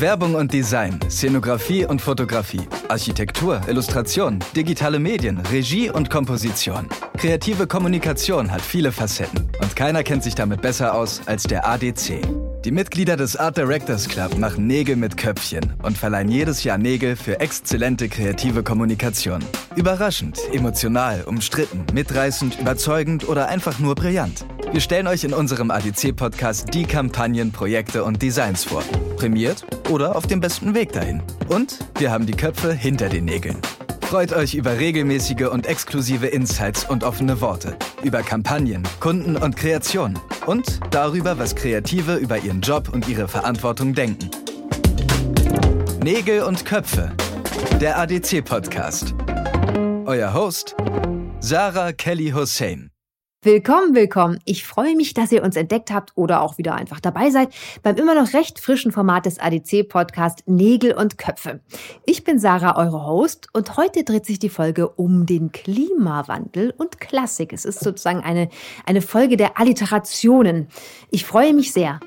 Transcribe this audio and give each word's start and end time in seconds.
Werbung 0.00 0.34
und 0.34 0.52
Design, 0.52 0.98
Szenografie 1.08 1.86
und 1.86 2.02
Fotografie, 2.02 2.66
Architektur, 2.88 3.60
Illustration, 3.68 4.40
digitale 4.56 4.98
Medien, 4.98 5.38
Regie 5.52 5.88
und 5.88 6.10
Komposition. 6.10 6.88
Kreative 7.16 7.66
Kommunikation 7.68 8.50
hat 8.50 8.60
viele 8.60 8.90
Facetten 8.90 9.48
und 9.60 9.76
keiner 9.76 10.02
kennt 10.02 10.24
sich 10.24 10.34
damit 10.34 10.62
besser 10.62 10.94
aus 10.94 11.20
als 11.26 11.44
der 11.44 11.68
ADC. 11.68 12.20
Die 12.64 12.70
Mitglieder 12.72 13.16
des 13.16 13.36
Art 13.36 13.56
Directors 13.56 14.08
Club 14.08 14.36
machen 14.38 14.66
Nägel 14.66 14.96
mit 14.96 15.16
Köpfchen 15.16 15.74
und 15.82 15.96
verleihen 15.96 16.30
jedes 16.30 16.64
Jahr 16.64 16.78
Nägel 16.78 17.14
für 17.14 17.38
exzellente 17.38 18.08
kreative 18.08 18.62
Kommunikation. 18.62 19.44
Überraschend, 19.76 20.38
emotional, 20.52 21.22
umstritten, 21.24 21.84
mitreißend, 21.92 22.58
überzeugend 22.58 23.28
oder 23.28 23.48
einfach 23.48 23.78
nur 23.78 23.94
brillant. 23.94 24.46
Wir 24.74 24.80
stellen 24.80 25.06
euch 25.06 25.22
in 25.22 25.32
unserem 25.32 25.70
ADC-Podcast 25.70 26.74
die 26.74 26.82
Kampagnen, 26.82 27.52
Projekte 27.52 28.02
und 28.02 28.20
Designs 28.20 28.64
vor. 28.64 28.82
Prämiert 29.16 29.64
oder 29.88 30.16
auf 30.16 30.26
dem 30.26 30.40
besten 30.40 30.74
Weg 30.74 30.90
dahin. 30.90 31.22
Und 31.46 31.78
wir 31.96 32.10
haben 32.10 32.26
die 32.26 32.32
Köpfe 32.32 32.72
hinter 32.72 33.08
den 33.08 33.24
Nägeln. 33.24 33.58
Freut 34.00 34.32
euch 34.32 34.56
über 34.56 34.76
regelmäßige 34.76 35.46
und 35.48 35.68
exklusive 35.68 36.26
Insights 36.26 36.90
und 36.90 37.04
offene 37.04 37.40
Worte, 37.40 37.76
über 38.02 38.22
Kampagnen, 38.22 38.82
Kunden 38.98 39.36
und 39.36 39.56
Kreationen 39.56 40.18
und 40.44 40.80
darüber, 40.90 41.38
was 41.38 41.54
Kreative 41.54 42.16
über 42.16 42.38
ihren 42.38 42.60
Job 42.60 42.88
und 42.92 43.06
ihre 43.06 43.28
Verantwortung 43.28 43.94
denken. 43.94 44.28
Nägel 46.02 46.42
und 46.42 46.66
Köpfe, 46.66 47.12
der 47.80 47.96
ADC-Podcast. 48.00 49.14
Euer 50.04 50.34
Host, 50.34 50.74
Sarah 51.38 51.92
Kelly 51.92 52.30
Hussein. 52.30 52.90
Willkommen, 53.44 53.94
willkommen. 53.94 54.38
Ich 54.46 54.64
freue 54.64 54.96
mich, 54.96 55.12
dass 55.12 55.30
ihr 55.30 55.42
uns 55.42 55.56
entdeckt 55.56 55.90
habt 55.90 56.12
oder 56.14 56.40
auch 56.40 56.56
wieder 56.56 56.76
einfach 56.76 56.98
dabei 56.98 57.28
seid 57.28 57.50
beim 57.82 57.96
immer 57.96 58.14
noch 58.14 58.32
recht 58.32 58.58
frischen 58.58 58.90
Format 58.90 59.26
des 59.26 59.38
ADC-Podcast 59.38 60.44
Nägel 60.46 60.94
und 60.94 61.18
Köpfe. 61.18 61.60
Ich 62.06 62.24
bin 62.24 62.38
Sarah, 62.38 62.78
eure 62.78 63.04
Host, 63.04 63.48
und 63.52 63.76
heute 63.76 64.02
dreht 64.02 64.24
sich 64.24 64.38
die 64.38 64.48
Folge 64.48 64.88
um 64.88 65.26
den 65.26 65.52
Klimawandel 65.52 66.72
und 66.78 67.00
Klassik. 67.00 67.52
Es 67.52 67.66
ist 67.66 67.80
sozusagen 67.80 68.20
eine, 68.20 68.48
eine 68.86 69.02
Folge 69.02 69.36
der 69.36 69.60
Alliterationen. 69.60 70.68
Ich 71.10 71.26
freue 71.26 71.52
mich 71.52 71.70
sehr. 71.70 72.00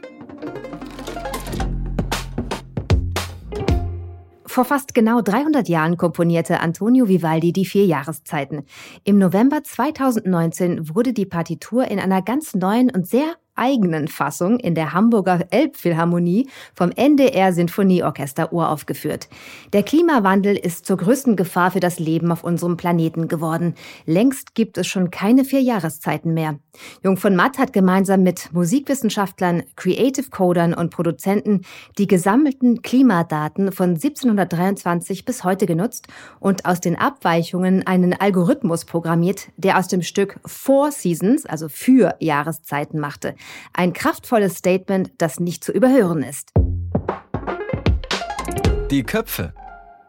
Vor 4.57 4.65
fast 4.65 4.95
genau 4.95 5.21
300 5.21 5.69
Jahren 5.69 5.97
komponierte 5.97 6.61
Antonio 6.61 7.07
Vivaldi 7.07 7.53
die 7.53 7.63
vier 7.63 7.85
Jahreszeiten. 7.85 8.65
Im 9.03 9.19
November 9.19 9.63
2019 9.63 10.95
wurde 10.95 11.13
die 11.13 11.27
Partitur 11.27 11.85
in 11.85 11.99
einer 11.99 12.23
ganz 12.23 12.55
neuen 12.55 12.89
und 12.89 13.07
sehr 13.07 13.35
eigenen 13.57 14.07
Fassung 14.07 14.59
in 14.59 14.75
der 14.75 14.93
Hamburger 14.93 15.45
Elbphilharmonie 15.49 16.47
vom 16.73 16.91
NDR 16.91 17.53
Sinfonieorchester 17.53 18.53
uraufgeführt. 18.53 19.27
Der 19.73 19.83
Klimawandel 19.83 20.55
ist 20.55 20.85
zur 20.85 20.97
größten 20.97 21.35
Gefahr 21.35 21.71
für 21.71 21.79
das 21.79 21.99
Leben 21.99 22.31
auf 22.31 22.43
unserem 22.43 22.77
Planeten 22.77 23.27
geworden. 23.27 23.75
Längst 24.05 24.55
gibt 24.55 24.77
es 24.77 24.87
schon 24.87 25.11
keine 25.11 25.45
vier 25.45 25.61
Jahreszeiten 25.61 26.33
mehr. 26.33 26.59
Jung 27.03 27.17
von 27.17 27.35
Matt 27.35 27.57
hat 27.57 27.73
gemeinsam 27.73 28.23
mit 28.23 28.53
Musikwissenschaftlern, 28.53 29.63
Creative 29.75 30.29
Codern 30.29 30.73
und 30.73 30.91
Produzenten 30.91 31.61
die 31.97 32.07
gesammelten 32.07 32.81
Klimadaten 32.81 33.71
von 33.71 33.91
1723 33.91 35.25
bis 35.25 35.43
heute 35.43 35.65
genutzt 35.65 36.07
und 36.39 36.65
aus 36.65 36.81
den 36.81 36.95
Abweichungen 36.95 37.85
einen 37.85 38.13
Algorithmus 38.13 38.85
programmiert, 38.85 39.49
der 39.57 39.77
aus 39.77 39.87
dem 39.87 40.01
Stück 40.01 40.39
Four 40.45 40.91
Seasons, 40.91 41.45
also 41.45 41.69
für 41.69 42.15
Jahreszeiten 42.19 42.99
machte. 42.99 43.35
Ein 43.73 43.93
kraftvolles 43.93 44.55
Statement, 44.55 45.11
das 45.17 45.39
nicht 45.39 45.63
zu 45.63 45.71
überhören 45.71 46.23
ist. 46.23 46.51
Die 48.91 49.03
Köpfe. 49.03 49.53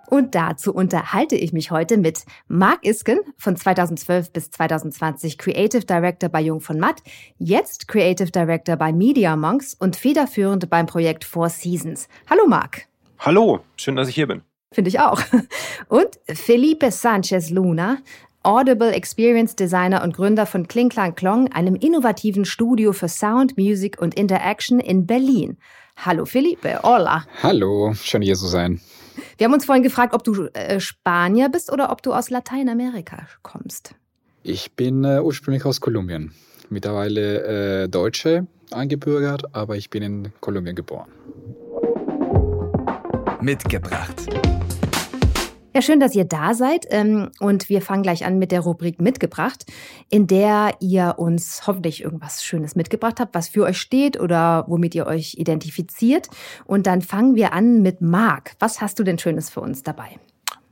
Und 0.09 0.35
dazu 0.35 0.75
unterhalte 0.75 1.37
ich 1.37 1.53
mich 1.53 1.71
heute 1.71 1.99
mit 1.99 2.25
Mark 2.47 2.85
Isken, 2.85 3.19
von 3.37 3.57
2012 3.57 4.33
bis 4.33 4.51
2020 4.51 5.37
Creative 5.37 5.85
Director 5.85 6.31
bei 6.31 6.41
Jung 6.41 6.61
von 6.61 6.79
Matt, 6.79 7.03
jetzt 7.37 7.89
Creative 7.89 8.31
Director 8.31 8.77
bei 8.77 8.93
Media 8.93 9.37
Monks 9.37 9.75
und 9.75 9.97
federführend 9.97 10.71
beim 10.71 10.87
Projekt 10.87 11.25
Four 11.25 11.51
Seasons. 11.51 12.09
Hallo 12.31 12.47
Mark. 12.47 12.87
Hallo, 13.19 13.61
schön, 13.77 13.97
dass 13.97 14.09
ich 14.09 14.15
hier 14.15 14.27
bin. 14.27 14.43
Finde 14.73 14.89
ich 14.89 15.01
auch. 15.01 15.21
Und 15.89 16.19
Felipe 16.27 16.91
Sanchez 16.91 17.51
Luna, 17.51 17.99
Audible 18.49 18.91
Experience 18.93 19.57
Designer 19.57 20.03
und 20.03 20.17
Gründer 20.17 20.47
von 20.47 20.67
Kling 20.67 20.89
Klang 20.89 21.15
Klong, 21.15 21.53
einem 21.53 21.75
innovativen 21.75 22.47
Studio 22.47 22.95
für 22.95 23.07
Sound, 23.07 23.59
Music 23.59 24.01
und 24.01 24.15
Interaction 24.15 24.81
in 24.81 25.07
Berlin. 25.07 25.59
Hallo 25.99 26.25
Felipe, 26.25 26.81
hola. 26.83 27.27
Hallo, 27.43 27.93
schön 27.93 28.23
hier 28.23 28.37
zu 28.37 28.47
sein. 28.47 28.81
Wir 29.37 29.45
haben 29.45 29.53
uns 29.53 29.67
vorhin 29.67 29.83
gefragt, 29.83 30.15
ob 30.15 30.25
du 30.25 30.47
äh, 30.55 30.81
Spanier 30.81 31.51
bist 31.51 31.71
oder 31.71 31.93
ob 31.93 32.01
du 32.01 32.15
aus 32.15 32.31
Lateinamerika 32.31 33.29
kommst. 33.43 33.95
Ich 34.43 34.73
bin 34.73 35.05
äh, 35.05 35.21
ursprünglich 35.21 35.67
aus 35.67 35.83
Kolumbien. 35.83 36.33
Mittlerweile 36.71 37.83
äh, 37.83 37.89
Deutsche 37.91 38.47
eingebürgert, 38.71 39.55
aber 39.55 39.77
ich 39.77 39.91
bin 39.91 40.03
in 40.03 40.33
Kolumbien 40.41 40.75
geboren. 40.75 41.11
Mitgebracht. 43.43 44.27
Ja, 45.79 45.83
schön, 45.83 46.01
dass 46.01 46.17
ihr 46.17 46.25
da 46.25 46.55
seid. 46.55 46.87
Ähm, 46.91 47.31
und 47.39 47.69
wir 47.69 47.81
fangen 47.83 48.03
gleich 48.03 48.27
an 48.27 48.41
mit 48.41 48.51
der 48.51 48.63
Rubrik 48.63 49.01
Mitgebracht, 49.01 49.65
in 50.11 50.27
der 50.27 50.73
ihr 50.81 51.15
uns 51.19 51.69
hoffentlich 51.69 52.03
irgendwas 52.03 52.43
Schönes 52.43 52.75
mitgebracht 52.75 53.21
habt, 53.21 53.33
was 53.33 53.49
für 53.49 53.63
euch 53.63 53.79
steht 53.79 54.19
oder 54.19 54.65
womit 54.67 54.97
ihr 54.97 55.07
euch 55.07 55.35
identifiziert. 55.39 56.31
Und 56.65 56.89
dann 56.89 57.01
fangen 57.01 57.37
wir 57.37 57.53
an 57.53 57.81
mit 57.81 58.01
Marc. 58.01 58.57
Was 58.59 58.81
hast 58.81 58.99
du 58.99 59.05
denn 59.05 59.21
Schönes 59.21 59.51
für 59.51 59.61
uns 59.61 59.85
dabei? 59.85 60.19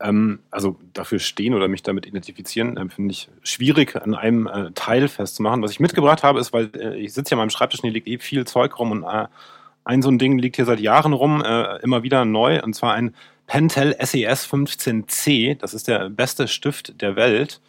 Ähm, 0.01 0.41
also 0.51 0.77
dafür 0.93 1.21
stehen 1.21 1.55
oder 1.55 1.69
mich 1.69 1.85
damit 1.85 2.05
identifizieren, 2.05 2.77
äh, 2.77 2.89
finde 2.89 3.13
ich 3.13 3.29
schwierig 3.45 3.95
an 3.95 4.17
einem 4.17 4.49
äh, 4.49 4.73
Teil 4.73 5.07
festzumachen. 5.07 5.63
Was 5.63 5.71
ich 5.71 5.79
mitgebracht 5.79 6.25
habe, 6.25 6.41
ist, 6.41 6.53
weil 6.53 6.69
äh, 6.75 6.97
ich 6.97 7.13
sitze 7.13 7.31
ja 7.31 7.37
an 7.37 7.43
meinem 7.43 7.51
Schreibtisch 7.51 7.79
und 7.79 7.85
hier 7.85 7.95
liegt 7.95 8.09
eh 8.09 8.19
viel 8.19 8.45
Zeug 8.45 8.77
rum 8.77 8.91
und 8.91 9.05
äh, 9.05 9.29
ein 9.85 10.03
so 10.03 10.11
ein 10.11 10.19
Ding 10.19 10.37
liegt 10.39 10.57
hier 10.57 10.65
seit 10.65 10.81
Jahren 10.81 11.13
rum, 11.13 11.45
äh, 11.47 11.77
immer 11.77 12.03
wieder 12.03 12.25
neu, 12.25 12.61
und 12.61 12.75
zwar 12.75 12.95
ein 12.95 13.15
Pentel 13.47 13.97
SES 14.01 14.47
15C. 14.47 15.57
Das 15.57 15.75
ist 15.75 15.89
der 15.89 16.11
beste 16.11 16.49
Stift 16.49 17.01
der 17.01 17.17
Welt. 17.17 17.61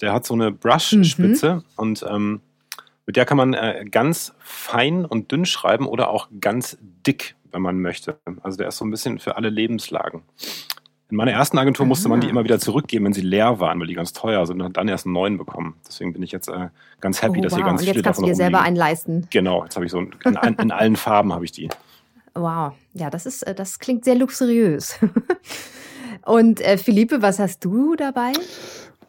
Der 0.00 0.12
hat 0.12 0.26
so 0.26 0.34
eine 0.34 0.50
Brush-Spitze 0.50 1.56
mhm. 1.56 1.62
und 1.76 2.04
ähm, 2.08 2.40
mit 3.06 3.16
der 3.16 3.26
kann 3.26 3.36
man 3.36 3.54
äh, 3.54 3.84
ganz 3.90 4.34
fein 4.38 5.04
und 5.04 5.30
dünn 5.30 5.44
schreiben 5.44 5.86
oder 5.86 6.08
auch 6.08 6.28
ganz 6.40 6.78
dick, 6.80 7.36
wenn 7.52 7.62
man 7.62 7.80
möchte. 7.80 8.18
Also 8.42 8.56
der 8.56 8.68
ist 8.68 8.78
so 8.78 8.84
ein 8.84 8.90
bisschen 8.90 9.18
für 9.18 9.36
alle 9.36 9.50
Lebenslagen. 9.50 10.22
In 11.10 11.18
meiner 11.18 11.32
ersten 11.32 11.58
Agentur 11.58 11.84
musste 11.84 12.08
man 12.08 12.20
die 12.20 12.28
ah. 12.28 12.30
immer 12.30 12.44
wieder 12.44 12.58
zurückgeben, 12.58 13.04
wenn 13.04 13.12
sie 13.12 13.20
leer 13.20 13.60
waren, 13.60 13.78
weil 13.78 13.86
die 13.86 13.94
ganz 13.94 14.14
teuer 14.14 14.46
sind 14.46 14.60
und 14.60 14.68
hat 14.68 14.76
dann 14.78 14.88
erst 14.88 15.04
einen 15.04 15.12
neuen 15.12 15.36
bekommen. 15.36 15.76
Deswegen 15.86 16.14
bin 16.14 16.22
ich 16.22 16.32
jetzt 16.32 16.48
äh, 16.48 16.68
ganz 17.00 17.20
happy, 17.22 17.38
oh, 17.38 17.42
dass 17.42 17.52
wow. 17.52 17.58
hier 17.58 17.64
ganz 17.66 17.80
und 17.80 17.84
viele 17.86 17.96
jetzt 17.96 18.04
kannst 18.04 18.20
du 18.20 18.24
dir 18.24 18.34
selber 18.34 18.62
einen 18.62 18.76
leisten. 18.76 19.28
Genau, 19.30 19.62
jetzt 19.64 19.76
habe 19.76 19.84
ich 19.84 19.92
so 19.92 20.00
in, 20.00 20.12
in 20.58 20.70
allen 20.72 20.96
Farben 20.96 21.32
habe 21.32 21.44
ich 21.44 21.52
die. 21.52 21.68
Wow, 22.34 22.72
ja, 22.94 23.10
das 23.10 23.26
ist, 23.26 23.42
äh, 23.42 23.54
das 23.54 23.78
klingt 23.78 24.04
sehr 24.04 24.16
luxuriös. 24.16 24.96
Und 26.24 26.60
äh, 26.60 26.78
Philippe, 26.78 27.22
was 27.22 27.38
hast 27.38 27.64
du 27.64 27.94
dabei? 27.96 28.32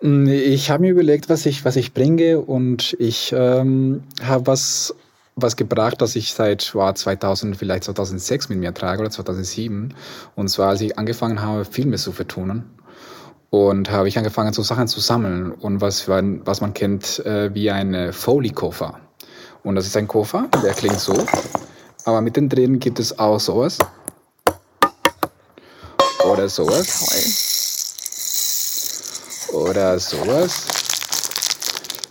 Ich 0.01 0.69
habe 0.69 0.81
mir 0.81 0.91
überlegt, 0.91 1.29
was 1.29 1.45
ich, 1.45 1.65
was 1.65 1.77
ich 1.77 1.93
bringe 1.93 2.39
und 2.41 2.95
ich 2.99 3.33
ähm, 3.35 4.03
habe 4.21 4.45
was, 4.47 4.93
was 5.35 5.55
gebracht, 5.55 6.01
das 6.01 6.15
ich 6.17 6.33
seit 6.33 6.75
war 6.75 6.93
2000, 6.93 7.55
vielleicht 7.55 7.85
2006 7.85 8.49
mit 8.49 8.59
mir 8.59 8.73
trage 8.73 9.01
oder 9.01 9.09
2007. 9.09 9.93
Und 10.35 10.47
zwar, 10.49 10.69
als 10.69 10.81
ich 10.81 10.99
angefangen 10.99 11.41
habe, 11.41 11.65
Filme 11.65 11.95
zu 11.95 12.11
vertonen. 12.11 12.65
Und 13.49 13.89
habe 13.89 14.09
ich 14.09 14.17
angefangen, 14.17 14.51
so 14.51 14.63
Sachen 14.63 14.89
zu 14.89 14.99
sammeln. 14.99 15.53
Und 15.53 15.79
was, 15.79 16.09
was 16.09 16.61
man 16.61 16.73
kennt 16.73 17.25
äh, 17.25 17.53
wie 17.55 17.71
ein 17.71 18.11
Foley-Koffer. 18.11 18.99
Und 19.63 19.75
das 19.75 19.87
ist 19.87 19.95
ein 19.95 20.07
Koffer, 20.07 20.49
der 20.61 20.73
klingt 20.73 20.99
so. 20.99 21.25
Aber 22.05 22.21
mittendrin 22.21 22.79
gibt 22.79 22.99
es 22.99 23.17
auch 23.17 23.39
sowas. 23.39 23.79
Oder 26.31 26.47
sowas. 26.47 27.49
Toll. 29.49 29.71
Oder 29.71 29.99
sowas. 29.99 30.67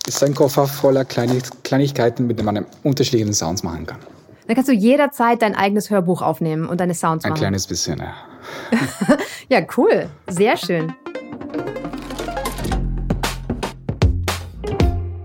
Ist 0.07 0.23
ein 0.25 0.35
Koffer 0.35 0.67
voller 0.67 1.05
Kleinigkeiten, 1.05 2.27
mit 2.27 2.39
denen 2.39 2.47
man 2.47 2.67
unterschiedliche 2.83 3.33
Sounds 3.33 3.63
machen 3.63 3.87
kann. 3.87 4.01
Dann 4.47 4.57
kannst 4.57 4.69
du 4.69 4.75
jederzeit 4.75 5.41
dein 5.41 5.55
eigenes 5.55 5.91
Hörbuch 5.91 6.23
aufnehmen 6.23 6.69
und 6.69 6.81
deine 6.81 6.95
Sounds 6.95 7.23
machen. 7.23 7.35
Ein 7.35 7.39
kleines 7.39 7.67
bisschen, 7.69 7.99
ja. 7.99 8.15
ja, 9.49 9.65
cool. 9.77 10.11
Sehr 10.29 10.57
schön. 10.57 10.93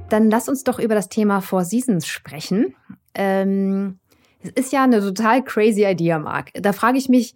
Dann 0.10 0.30
lass 0.30 0.48
uns 0.48 0.64
doch 0.64 0.78
über 0.80 0.94
das 0.96 1.10
Thema 1.10 1.42
Four 1.42 1.66
Seasons 1.66 2.08
sprechen. 2.08 2.76
Ähm, 3.16 4.00
es 4.42 4.52
ist 4.52 4.74
ja 4.74 4.84
eine 4.84 5.00
total 5.02 5.44
crazy 5.44 5.86
Idea, 5.86 6.20
Marc. 6.20 6.52
Da 6.54 6.74
frage 6.74 6.98
ich 6.98 7.10
mich, 7.10 7.36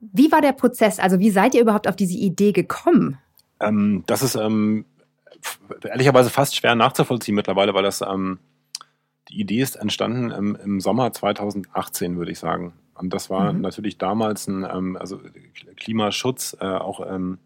wie 0.00 0.30
war 0.30 0.40
der 0.40 0.52
Prozess? 0.52 0.98
Also 0.98 1.18
wie 1.18 1.30
seid 1.30 1.54
ihr 1.54 1.60
überhaupt 1.60 1.88
auf 1.88 1.96
diese 1.96 2.16
Idee 2.16 2.52
gekommen? 2.52 3.18
Ähm, 3.60 4.04
das 4.06 4.22
ist 4.22 4.36
ähm, 4.36 4.84
ehrlicherweise 5.82 6.30
fast 6.30 6.56
schwer 6.56 6.74
nachzuvollziehen 6.74 7.34
mittlerweile, 7.34 7.74
weil 7.74 7.82
das 7.82 8.02
ähm, 8.02 8.38
die 9.28 9.40
Idee 9.40 9.60
ist 9.60 9.76
entstanden 9.76 10.30
im, 10.30 10.56
im 10.56 10.80
Sommer 10.80 11.12
2018, 11.12 12.16
würde 12.16 12.30
ich 12.30 12.38
sagen. 12.38 12.74
Und 12.94 13.12
das 13.12 13.28
war 13.28 13.52
mhm. 13.52 13.60
natürlich 13.60 13.98
damals 13.98 14.46
ein, 14.46 14.64
ähm, 14.64 14.96
also 14.96 15.20
Klimaschutz, 15.76 16.56
äh, 16.60 16.66
auch 16.66 17.00
ähm, 17.08 17.38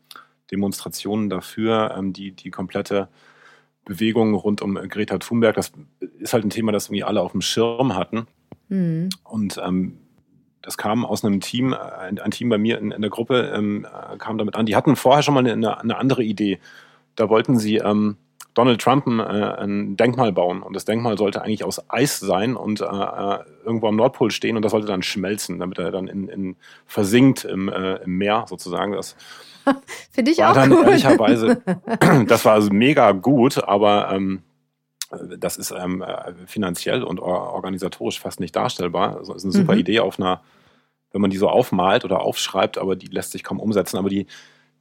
Demonstrationen 0.50 1.30
dafür, 1.30 1.94
ähm, 1.96 2.12
die 2.12 2.32
die 2.32 2.50
komplette 2.50 3.08
Bewegung 3.84 4.34
rund 4.34 4.62
um 4.62 4.74
Greta 4.74 5.18
Thunberg, 5.18 5.56
das 5.56 5.72
ist 6.18 6.32
halt 6.32 6.44
ein 6.44 6.50
Thema, 6.50 6.70
das 6.70 6.86
irgendwie 6.86 7.04
alle 7.04 7.22
auf 7.22 7.32
dem 7.32 7.40
Schirm 7.40 7.96
hatten. 7.96 8.26
Mhm. 8.70 9.10
Und 9.24 9.60
ähm, 9.62 9.98
das 10.62 10.78
kam 10.78 11.04
aus 11.04 11.24
einem 11.24 11.40
Team, 11.40 11.74
ein, 11.74 12.18
ein 12.18 12.30
Team 12.30 12.48
bei 12.48 12.58
mir 12.58 12.78
in, 12.78 12.90
in 12.90 13.02
der 13.02 13.10
Gruppe 13.10 13.52
ähm, 13.54 13.86
äh, 13.86 14.16
kam 14.16 14.38
damit 14.38 14.56
an. 14.56 14.66
Die 14.66 14.76
hatten 14.76 14.96
vorher 14.96 15.22
schon 15.22 15.34
mal 15.34 15.46
eine, 15.46 15.78
eine 15.78 15.96
andere 15.96 16.22
Idee. 16.22 16.58
Da 17.16 17.28
wollten 17.28 17.58
sie 17.58 17.76
ähm, 17.76 18.16
Donald 18.54 18.80
Trump 18.80 19.06
ein, 19.06 19.20
äh, 19.20 19.22
ein, 19.22 19.96
Denkmal 19.96 20.32
bauen 20.32 20.62
und 20.62 20.74
das 20.74 20.84
Denkmal 20.84 21.16
sollte 21.16 21.42
eigentlich 21.42 21.64
aus 21.64 21.88
Eis 21.88 22.20
sein 22.20 22.56
und 22.56 22.80
äh, 22.80 22.84
äh, 22.84 23.38
irgendwo 23.64 23.88
am 23.88 23.96
Nordpol 23.96 24.30
stehen 24.30 24.56
und 24.56 24.62
das 24.62 24.72
sollte 24.72 24.86
dann 24.86 25.02
schmelzen, 25.02 25.58
damit 25.58 25.78
er 25.78 25.90
dann 25.90 26.08
in, 26.08 26.28
in 26.28 26.56
versinkt 26.86 27.44
im, 27.44 27.68
äh, 27.68 27.96
im 27.96 28.18
Meer 28.18 28.44
sozusagen. 28.48 28.92
Das 28.92 29.16
Finde 30.10 30.30
ich 30.32 30.38
war 30.38 30.50
auch 30.50 30.54
dann 30.54 30.72
cool. 30.72 30.84
ehrlicherweise, 30.84 31.62
das 32.26 32.44
war 32.44 32.54
also 32.54 32.70
mega 32.70 33.12
gut, 33.12 33.62
aber 33.62 34.10
ähm, 34.12 34.42
das 35.10 35.56
ist 35.56 35.72
ähm, 35.72 36.02
äh, 36.02 36.32
finanziell 36.46 37.02
und 37.02 37.18
organisatorisch 37.20 38.20
fast 38.20 38.40
nicht 38.40 38.54
darstellbar. 38.54 39.16
Also 39.16 39.34
ist 39.34 39.44
eine 39.44 39.52
super 39.52 39.74
mhm. 39.74 39.80
Idee 39.80 40.00
auf 40.00 40.18
einer, 40.20 40.40
wenn 41.12 41.20
man 41.20 41.30
die 41.30 41.36
so 41.36 41.48
aufmalt 41.48 42.04
oder 42.04 42.20
aufschreibt, 42.20 42.78
aber 42.78 42.96
die 42.96 43.08
lässt 43.08 43.32
sich 43.32 43.42
kaum 43.42 43.58
umsetzen. 43.58 43.96
Aber 43.96 44.08
die, 44.08 44.26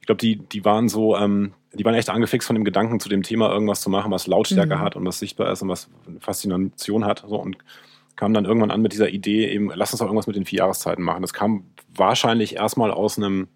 ich 0.00 0.06
glaube, 0.06 0.20
die, 0.20 0.36
die 0.36 0.64
waren 0.64 0.88
so, 0.88 1.16
ähm, 1.16 1.52
die 1.72 1.84
waren 1.84 1.94
echt 1.94 2.10
angefixt 2.10 2.46
von 2.46 2.54
dem 2.54 2.64
Gedanken, 2.64 3.00
zu 3.00 3.08
dem 3.08 3.22
Thema 3.22 3.50
irgendwas 3.50 3.80
zu 3.80 3.90
machen, 3.90 4.12
was 4.12 4.26
Lautstärke 4.26 4.76
mhm. 4.76 4.80
hat 4.80 4.96
und 4.96 5.04
was 5.04 5.18
sichtbar 5.18 5.50
ist 5.50 5.62
und 5.62 5.68
was 5.68 5.88
Faszination 6.20 7.04
hat. 7.04 7.24
So, 7.28 7.36
und 7.36 7.58
kam 8.14 8.32
dann 8.32 8.44
irgendwann 8.44 8.70
an 8.70 8.82
mit 8.82 8.92
dieser 8.92 9.08
Idee, 9.08 9.48
eben, 9.48 9.72
lass 9.74 9.92
uns 9.92 9.98
doch 9.98 10.06
irgendwas 10.06 10.26
mit 10.26 10.36
den 10.36 10.44
vier 10.44 10.60
Jahreszeiten 10.60 11.02
machen. 11.02 11.22
Das 11.22 11.32
kam 11.32 11.64
wahrscheinlich 11.94 12.54
erstmal 12.56 12.92
aus 12.92 13.18
einem 13.18 13.48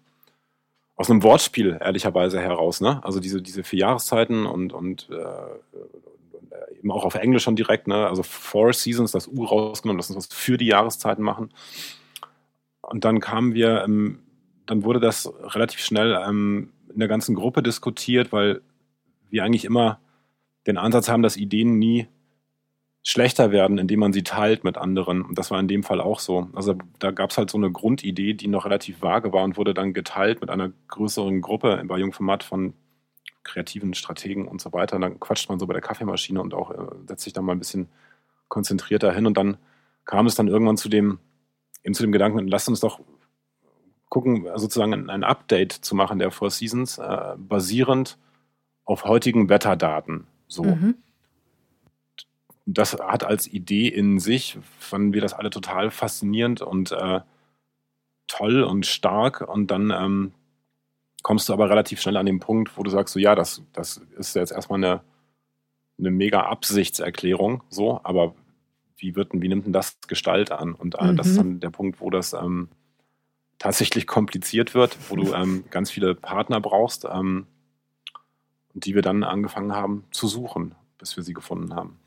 aus 0.97 1.09
einem 1.09 1.23
Wortspiel 1.23 1.77
ehrlicherweise 1.81 2.39
heraus, 2.39 2.79
ne? 2.79 3.03
Also 3.03 3.19
diese, 3.19 3.41
diese 3.41 3.63
vier 3.63 3.79
Jahreszeiten 3.79 4.45
und, 4.45 4.71
und 4.71 5.09
äh, 5.11 5.77
eben 6.77 6.91
auch 6.91 7.05
auf 7.05 7.15
Englisch 7.15 7.43
schon 7.43 7.55
direkt, 7.55 7.87
ne? 7.87 8.07
Also 8.07 8.23
Four 8.23 8.73
Seasons, 8.73 9.11
das 9.11 9.27
U 9.27 9.45
rausgenommen, 9.45 9.97
lass 9.97 10.09
uns 10.09 10.17
was 10.17 10.27
für 10.33 10.57
die 10.57 10.67
Jahreszeiten 10.67 11.23
machen. 11.23 11.49
Und 12.81 13.05
dann 13.05 13.19
kamen 13.19 13.53
wir, 13.53 13.83
ähm, 13.83 14.19
dann 14.65 14.83
wurde 14.83 14.99
das 14.99 15.31
relativ 15.41 15.79
schnell 15.79 16.17
ähm, 16.27 16.71
in 16.93 16.99
der 16.99 17.07
ganzen 17.07 17.35
Gruppe 17.35 17.63
diskutiert, 17.63 18.31
weil 18.31 18.61
wir 19.29 19.43
eigentlich 19.43 19.65
immer 19.65 19.99
den 20.67 20.77
Ansatz 20.77 21.09
haben, 21.09 21.23
dass 21.23 21.37
Ideen 21.37 21.77
nie 21.77 22.07
schlechter 23.03 23.51
werden, 23.51 23.77
indem 23.77 23.99
man 23.99 24.13
sie 24.13 24.23
teilt 24.23 24.63
mit 24.63 24.77
anderen. 24.77 25.21
Und 25.21 25.37
das 25.37 25.51
war 25.51 25.59
in 25.59 25.67
dem 25.67 25.83
Fall 25.83 26.01
auch 26.01 26.19
so. 26.19 26.47
Also 26.53 26.75
da 26.97 27.11
gab 27.11 27.29
es 27.29 27.37
halt 27.37 27.51
so 27.51 27.57
eine 27.57 27.71
Grundidee, 27.71 28.33
die 28.33 28.47
noch 28.47 28.65
relativ 28.65 29.03
vage 29.03 29.31
war 29.31 29.43
und 29.43 29.57
wurde 29.57 29.75
dann 29.75 29.93
geteilt 29.93 30.41
mit 30.41 30.49
einer 30.49 30.71
größeren 30.87 31.41
Gruppe 31.41 31.83
bei 31.85 31.99
Jungformat 31.99 32.43
von 32.43 32.73
kreativen 33.45 33.93
Strategen 33.93 34.47
und 34.47 34.59
so 34.59 34.73
weiter. 34.73 34.97
Und 34.97 35.01
dann 35.03 35.19
quatscht 35.19 35.47
man 35.47 35.59
so 35.59 35.67
bei 35.67 35.73
der 35.73 35.81
Kaffeemaschine 35.81 36.41
und 36.41 36.53
auch 36.53 36.71
äh, 36.71 36.95
setzt 37.07 37.23
sich 37.23 37.31
dann 37.31 37.45
mal 37.45 37.53
ein 37.53 37.59
bisschen 37.59 37.87
konzentrierter 38.49 39.13
hin. 39.13 39.25
Und 39.25 39.37
dann 39.37 39.57
kam 40.03 40.25
es 40.25 40.35
dann 40.35 40.49
irgendwann 40.49 40.75
zu 40.75 40.89
dem, 40.89 41.19
eben 41.83 41.93
zu 41.93 42.03
dem 42.03 42.11
Gedanken, 42.11 42.47
lasst 42.47 42.67
uns 42.67 42.81
doch 42.81 42.99
gucken, 44.09 44.47
sozusagen 44.55 45.09
ein 45.09 45.23
Update 45.23 45.71
zu 45.71 45.95
machen 45.95 46.19
der 46.19 46.31
Four 46.31 46.51
Seasons, 46.51 46.97
äh, 46.97 47.35
basierend 47.37 48.17
auf 48.83 49.05
heutigen 49.05 49.47
Wetterdaten. 49.47 50.27
So. 50.47 50.63
Mhm 50.63 50.95
das 52.65 52.93
hat 52.93 53.23
als 53.23 53.47
Idee 53.47 53.87
in 53.87 54.19
sich, 54.19 54.57
fanden 54.79 55.13
wir 55.13 55.21
das 55.21 55.33
alle 55.33 55.51
total 55.51 55.91
faszinierend 55.91 56.61
und 56.61 56.91
äh, 56.91 57.21
toll 58.27 58.63
und 58.63 58.85
stark. 58.85 59.41
Und 59.41 59.69
dann 59.69 59.91
ähm, 59.91 60.31
kommst 61.25 61.49
du 61.49 61.53
aber 61.53 61.71
relativ 61.71 61.99
schnell 61.99 62.17
an 62.17 62.27
den 62.27 62.39
Punkt, 62.39 62.77
wo 62.77 62.83
du 62.83 62.91
sagst, 62.91 63.11
so 63.11 63.19
ja, 63.19 63.33
das, 63.33 63.63
das 63.73 63.97
ist 64.15 64.35
jetzt 64.35 64.51
erstmal 64.51 64.77
eine, 64.77 65.01
eine 65.97 66.11
mega 66.11 66.41
Absichtserklärung, 66.41 67.63
so, 67.67 67.99
aber 68.03 68.35
wie 68.97 69.15
wird 69.15 69.29
wie 69.33 69.47
nimmt 69.47 69.65
denn 69.65 69.73
das 69.73 69.97
Gestalt 70.07 70.51
an? 70.51 70.75
Und 70.75 70.93
äh, 70.93 71.03
mhm. 71.05 71.17
das 71.17 71.25
ist 71.25 71.37
dann 71.39 71.59
der 71.59 71.71
Punkt, 71.71 71.99
wo 71.99 72.11
das 72.11 72.33
ähm, 72.33 72.69
tatsächlich 73.57 74.05
kompliziert 74.05 74.75
wird, 74.75 74.99
wo 75.09 75.15
du 75.15 75.33
ähm, 75.33 75.63
ganz 75.71 75.89
viele 75.89 76.13
Partner 76.13 76.61
brauchst, 76.61 77.07
ähm, 77.11 77.47
die 78.75 78.93
wir 78.93 79.01
dann 79.01 79.23
angefangen 79.23 79.73
haben 79.73 80.03
zu 80.11 80.27
suchen, 80.27 80.75
bis 80.99 81.17
wir 81.17 81.23
sie 81.23 81.33
gefunden 81.33 81.73
haben. 81.73 81.97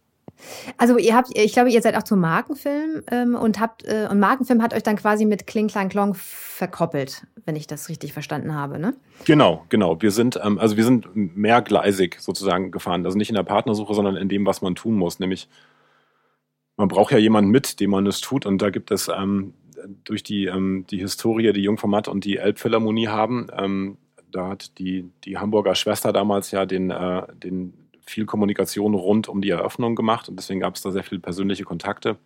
Also 0.76 0.98
ihr 0.98 1.14
habt, 1.14 1.30
ich 1.36 1.52
glaube, 1.52 1.70
ihr 1.70 1.82
seid 1.82 1.96
auch 1.96 2.02
zum 2.02 2.20
Markenfilm 2.20 3.02
ähm, 3.10 3.34
und 3.34 3.60
habt 3.60 3.84
äh, 3.84 4.08
und 4.10 4.20
Markenfilm 4.20 4.62
hat 4.62 4.74
euch 4.74 4.82
dann 4.82 4.96
quasi 4.96 5.24
mit 5.24 5.46
Kling 5.46 5.68
Klang 5.68 5.88
Klong 5.88 6.14
verkoppelt, 6.14 7.26
wenn 7.44 7.56
ich 7.56 7.66
das 7.66 7.88
richtig 7.88 8.12
verstanden 8.12 8.54
habe, 8.54 8.78
ne? 8.78 8.94
Genau, 9.24 9.64
genau. 9.68 10.00
Wir 10.00 10.10
sind 10.10 10.38
ähm, 10.42 10.58
also 10.58 10.76
wir 10.76 10.84
sind 10.84 11.08
mehrgleisig 11.14 12.16
sozusagen 12.20 12.70
gefahren, 12.70 13.04
also 13.04 13.18
nicht 13.18 13.30
in 13.30 13.36
der 13.36 13.42
Partnersuche, 13.42 13.94
sondern 13.94 14.16
in 14.16 14.28
dem, 14.28 14.46
was 14.46 14.62
man 14.62 14.74
tun 14.74 14.94
muss, 14.94 15.18
nämlich 15.18 15.48
man 16.76 16.88
braucht 16.88 17.12
ja 17.12 17.18
jemanden 17.18 17.50
mit, 17.50 17.80
dem 17.80 17.90
man 17.90 18.06
es 18.06 18.20
tut 18.20 18.46
und 18.46 18.62
da 18.62 18.70
gibt 18.70 18.90
es 18.90 19.08
ähm, 19.08 19.54
durch 20.04 20.22
die 20.22 20.46
ähm, 20.46 20.86
die 20.90 20.98
Historie, 20.98 21.52
die 21.52 21.62
Jungformat 21.62 22.08
und 22.08 22.24
die 22.24 22.36
Elbphilharmonie 22.36 23.08
haben, 23.08 23.48
ähm, 23.56 23.98
da 24.30 24.48
hat 24.48 24.78
die 24.78 25.10
die 25.24 25.38
Hamburger 25.38 25.74
Schwester 25.74 26.12
damals 26.12 26.50
ja 26.50 26.66
den 26.66 26.90
äh, 26.90 27.22
den 27.34 27.74
viel 28.10 28.26
Kommunikation 28.26 28.94
rund 28.94 29.28
um 29.28 29.40
die 29.40 29.50
Eröffnung 29.50 29.94
gemacht 29.94 30.28
und 30.28 30.36
deswegen 30.36 30.60
gab 30.60 30.74
es 30.74 30.82
da 30.82 30.90
sehr 30.90 31.04
viele 31.04 31.20
persönliche 31.20 31.64
Kontakte. 31.64 32.18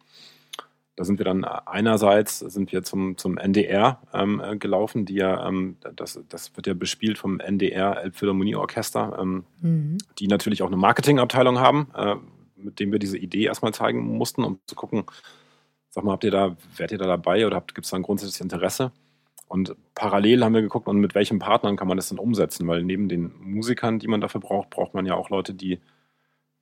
Da 0.95 1.05
sind 1.05 1.19
wir 1.19 1.25
dann 1.25 1.45
einerseits 1.45 2.41
sind 2.41 2.71
wir 2.71 2.83
zum, 2.83 3.17
zum 3.17 3.39
NDR 3.39 4.03
ähm, 4.13 4.43
gelaufen, 4.59 5.07
die 5.07 5.15
ja, 5.15 5.49
ähm, 5.49 5.77
das, 5.97 6.21
das 6.29 6.55
wird 6.55 6.67
ja 6.67 6.75
bespielt 6.75 7.17
vom 7.17 7.41
NDR 7.41 8.03
Elbphilharmonieorchester, 8.03 9.19
ähm, 9.21 9.45
mhm. 9.61 9.99
die 10.19 10.29
natürlich 10.29 10.63
auch 10.63 10.67
eine 10.67 10.77
Marketingabteilung 10.77 11.59
haben, 11.59 11.89
äh, 11.97 12.17
mit 12.57 12.79
dem 12.79 12.93
wir 12.93 12.99
diese 12.99 13.17
Idee 13.17 13.45
erstmal 13.45 13.73
zeigen 13.73 14.03
mussten, 14.19 14.45
um 14.45 14.59
zu 14.67 14.75
gucken, 14.75 15.05
sag 15.89 16.05
mal, 16.05 16.13
habt 16.13 16.25
ihr 16.25 16.31
da, 16.31 16.57
werdet 16.77 16.93
ihr 16.93 16.99
da 16.99 17.07
dabei 17.07 17.47
oder 17.47 17.63
gibt 17.63 17.85
es 17.85 17.91
da 17.91 17.97
ein 17.97 18.03
grundsätzliches 18.03 18.43
Interesse? 18.43 18.93
Und 19.53 19.77
parallel 19.95 20.43
haben 20.43 20.55
wir 20.55 20.63
geguckt, 20.63 20.89
und 20.89 20.99
mit 20.99 21.15
welchen 21.15 21.39
Partnern 21.39 21.77
kann 21.77 21.87
man 21.87 21.99
das 21.99 22.09
dann 22.09 22.19
umsetzen, 22.19 22.67
weil 22.69 22.83
neben 22.83 23.11
den 23.11 23.35
Musikern, 23.39 23.99
die 23.99 24.09
man 24.09 24.23
dafür 24.23 24.41
braucht, 24.41 24.71
braucht 24.71 24.95
man 24.95 25.05
ja 25.05 25.15
auch 25.15 25.29
Leute, 25.29 25.53
die, 25.53 25.79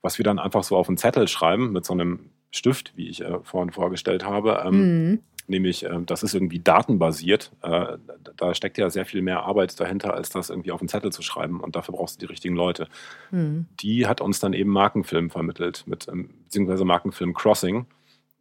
was 0.02 0.18
wir 0.18 0.24
dann 0.24 0.40
einfach 0.40 0.64
so 0.64 0.76
auf 0.76 0.88
einen 0.88 0.96
Zettel 0.96 1.28
schreiben, 1.28 1.70
mit 1.70 1.84
so 1.84 1.92
einem 1.92 2.30
Stift, 2.50 2.92
wie 2.96 3.08
ich 3.08 3.20
äh, 3.20 3.38
vorhin 3.44 3.70
vorgestellt 3.70 4.24
habe, 4.24 4.64
ähm, 4.66 4.72
mhm. 5.04 5.18
nämlich, 5.46 5.84
äh, 5.84 6.00
das 6.04 6.24
ist 6.24 6.34
irgendwie 6.34 6.58
datenbasiert. 6.58 7.52
Äh, 7.62 7.98
da 8.36 8.54
steckt 8.54 8.76
ja 8.76 8.90
sehr 8.90 9.06
viel 9.06 9.22
mehr 9.22 9.44
Arbeit 9.44 9.78
dahinter, 9.78 10.12
als 10.12 10.30
das 10.30 10.50
irgendwie 10.50 10.72
auf 10.72 10.80
einen 10.80 10.88
Zettel 10.88 11.12
zu 11.12 11.22
schreiben. 11.22 11.60
Und 11.60 11.76
dafür 11.76 11.94
brauchst 11.94 12.16
du 12.16 12.26
die 12.26 12.32
richtigen 12.32 12.56
Leute. 12.56 12.88
Mhm. 13.30 13.66
Die 13.78 14.08
hat 14.08 14.20
uns 14.20 14.40
dann 14.40 14.52
eben 14.52 14.70
Markenfilm 14.70 15.30
vermittelt, 15.30 15.84
mit, 15.86 16.08
ähm, 16.08 16.30
beziehungsweise 16.42 16.84
Markenfilm 16.84 17.34
Crossing, 17.34 17.86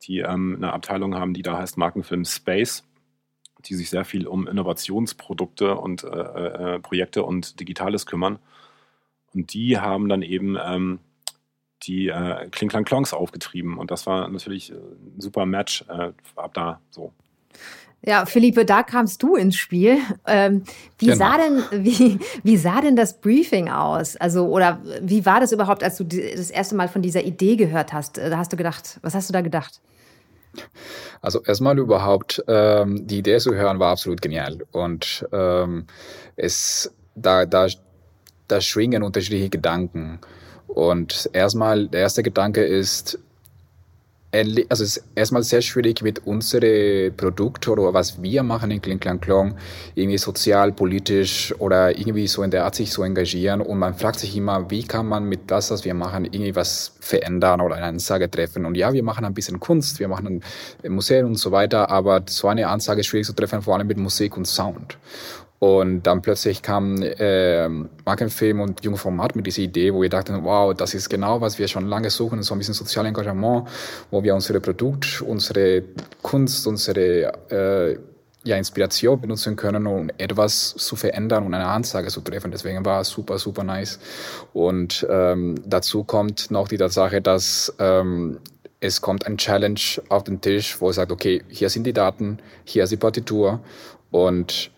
die 0.08 0.22
ähm, 0.22 0.56
eine 0.58 0.74
Abteilung 0.74 1.14
haben, 1.14 1.36
die 1.36 1.44
da 1.44 1.60
heißt 1.60 1.78
Markenfilm 1.78 2.26
Space 2.26 2.84
die 3.66 3.76
sich 3.76 3.90
sehr 3.90 4.06
viel 4.06 4.28
um 4.28 4.48
Innovationsprodukte 4.48 5.76
und 5.76 6.04
äh, 6.04 6.08
äh, 6.08 6.80
Projekte 6.80 7.24
und 7.24 7.60
Digitales 7.60 8.06
kümmern. 8.06 8.40
Und 9.34 9.54
die 9.54 9.78
haben 9.78 10.10
dann 10.10 10.22
eben 10.22 10.58
ähm, 10.62 11.00
die 11.84 12.08
äh, 12.08 12.50
Kling 12.50 12.70
Klang 12.70 12.86
Klongs 12.86 13.14
aufgetrieben. 13.14 13.78
Und 13.78 13.92
das 13.92 14.08
war 14.08 14.28
natürlich 14.28 14.72
ein 14.72 15.20
super 15.20 15.46
Match 15.46 15.86
äh, 15.88 16.12
ab 16.36 16.54
da 16.54 16.82
so. 16.90 17.14
Ja, 18.02 18.26
Philippe, 18.26 18.64
da 18.64 18.84
kamst 18.84 19.22
du 19.24 19.36
ins 19.36 19.58
Spiel. 19.58 19.98
Ähm, 20.26 20.64
wie, 20.98 21.08
genau. 21.08 21.18
sah 21.18 21.38
denn, 21.38 21.64
wie, 21.86 22.18
wie 22.44 22.58
sah 22.58 22.80
denn 22.80 22.96
das 22.96 23.20
Briefing 23.20 23.68
aus? 23.70 24.16
Also, 24.16 24.48
oder 24.48 24.82
wie 25.02 25.26
war 25.26 25.42
das 25.42 25.52
überhaupt, 25.52 25.84
als 25.84 25.98
du 25.98 26.06
das 26.06 26.50
erste 26.50 26.76
Mal 26.76 26.88
von 26.88 27.02
dieser 27.02 27.24
Idee 27.24 27.58
gehört 27.58 27.92
hast? 27.92 28.18
Da 28.18 28.38
hast 28.38 28.54
du 28.54 28.58
gedacht, 28.58 29.00
was 29.02 29.16
hast 29.16 29.28
du 29.28 29.34
da 29.34 29.42
gedacht? 29.42 29.82
Also 31.22 31.44
erstmal 31.44 31.78
überhaupt 31.78 32.44
ähm, 32.48 33.06
die 33.08 33.20
Idee 33.20 33.40
zu 33.40 33.54
hören 33.54 33.80
war 33.80 33.92
absolut 33.92 34.22
genial. 34.22 34.60
Und 34.72 35.28
ähm, 35.32 35.88
es 36.36 36.94
da 37.16 37.46
da 37.46 37.68
da 38.48 38.62
schwingen 38.62 39.04
unterschiedliche 39.04 39.50
Gedanken. 39.50 40.20
Und 40.68 41.30
erstmal 41.34 41.88
der 41.88 42.02
erste 42.02 42.24
Gedanke 42.24 42.64
ist 42.64 43.20
also 44.32 44.84
es 44.84 44.98
ist 44.98 45.04
erstmal 45.16 45.42
sehr 45.44 45.62
schwierig 45.62 46.04
mit 46.04 46.26
unsere 46.28 47.10
Produkte 47.12 47.72
oder 47.72 47.94
was 47.94 48.22
wir 48.22 48.44
machen 48.44 48.70
in 48.70 48.80
Kling 48.82 49.00
Klang 49.00 49.20
Klong 49.20 49.56
irgendwie 49.96 50.20
sozial, 50.20 50.72
politisch 50.72 51.54
oder 51.58 51.98
irgendwie 51.98 52.28
so 52.28 52.44
in 52.44 52.52
der 52.52 52.66
Art 52.66 52.76
sich 52.76 52.92
so 52.92 53.04
engagieren 53.04 53.62
und 53.62 53.80
man 53.80 53.96
fragt 53.96 54.20
sich 54.20 54.36
immer, 54.38 54.70
wie 54.70 54.84
kann 54.84 55.08
man 55.08 55.26
mit 55.26 55.50
das, 55.50 55.72
was 55.72 55.84
wir 55.84 55.96
machen, 55.96 56.26
irgendwie 56.26 56.56
was 56.56 56.96
verändern 57.00 57.60
oder 57.62 57.76
eine 57.76 57.86
Ansage 57.86 58.30
treffen 58.30 58.66
und 58.66 58.76
ja, 58.76 58.94
wir 58.94 59.04
machen 59.04 59.26
ein 59.26 59.34
bisschen 59.34 59.60
Kunst, 59.60 60.00
wir 60.00 60.08
machen 60.08 60.44
Museum 60.88 61.30
und 61.30 61.36
so 61.36 61.52
weiter, 61.52 61.90
aber 61.90 62.22
so 62.28 62.48
eine 62.48 62.68
Ansage 62.68 63.02
ist 63.02 63.08
schwierig 63.08 63.26
zu 63.26 63.34
treffen, 63.34 63.64
vor 63.64 63.76
allem 63.76 63.88
mit 63.88 63.98
Musik 63.98 64.38
und 64.38 64.46
Sound. 64.46 64.98
Und 65.60 66.04
dann 66.04 66.22
plötzlich 66.22 66.62
kam 66.62 67.02
äh, 67.02 67.68
Markenfilm 68.06 68.62
und 68.62 68.84
Junge 68.84 68.98
Format 68.98 69.36
mit 69.36 69.46
dieser 69.46 69.62
Idee, 69.62 69.94
wo 69.94 70.02
wir 70.02 70.10
dachten, 70.10 70.44
wow, 70.44 70.74
das 70.74 70.94
ist 70.94 71.10
genau, 71.10 71.42
was 71.42 71.60
wir 71.60 71.68
schon 71.68 71.88
lange 71.88 72.10
suchen, 72.10 72.42
so 72.44 72.56
ein 72.56 72.60
bisschen 72.60 72.74
soziales 72.74 73.10
Engagement, 73.10 73.68
wo 74.10 74.24
wir 74.24 74.34
unsere 74.34 74.62
Produkt, 74.62 75.22
unsere 75.22 75.84
Kunst, 76.22 76.66
unsere 76.66 77.34
äh, 77.52 78.00
ja, 78.46 78.56
Inspiration 78.56 79.20
benutzen 79.20 79.58
können, 79.58 79.86
um 79.86 80.10
etwas 80.18 80.76
zu 80.78 80.96
verändern 80.96 81.46
und 81.46 81.54
eine 81.54 81.68
Ansage 81.68 82.08
zu 82.08 82.22
treffen. 82.22 82.52
Deswegen 82.52 82.86
war 82.86 83.02
es 83.02 83.10
super, 83.10 83.38
super 83.38 83.66
nice. 83.66 84.00
Und 84.54 85.06
ähm, 85.10 85.56
dazu 85.66 86.06
kommt 86.06 86.52
noch 86.52 86.70
die 86.70 86.78
Tatsache, 86.78 87.22
dass 87.22 87.76
ähm, 87.80 88.40
es 88.80 89.02
kommt 89.02 89.28
ein 89.28 89.38
Challenge 89.38 89.80
auf 90.08 90.24
den 90.24 90.40
Tisch, 90.40 90.80
wo 90.80 90.90
es 90.90 90.96
sagt, 90.96 91.12
okay, 91.12 91.44
hier 91.50 91.70
sind 91.70 91.84
die 91.84 91.92
Daten, 91.92 92.40
hier 92.64 92.86
ist 92.86 92.92
die 92.92 92.98
Partitur 92.98 93.60
und 94.10 94.72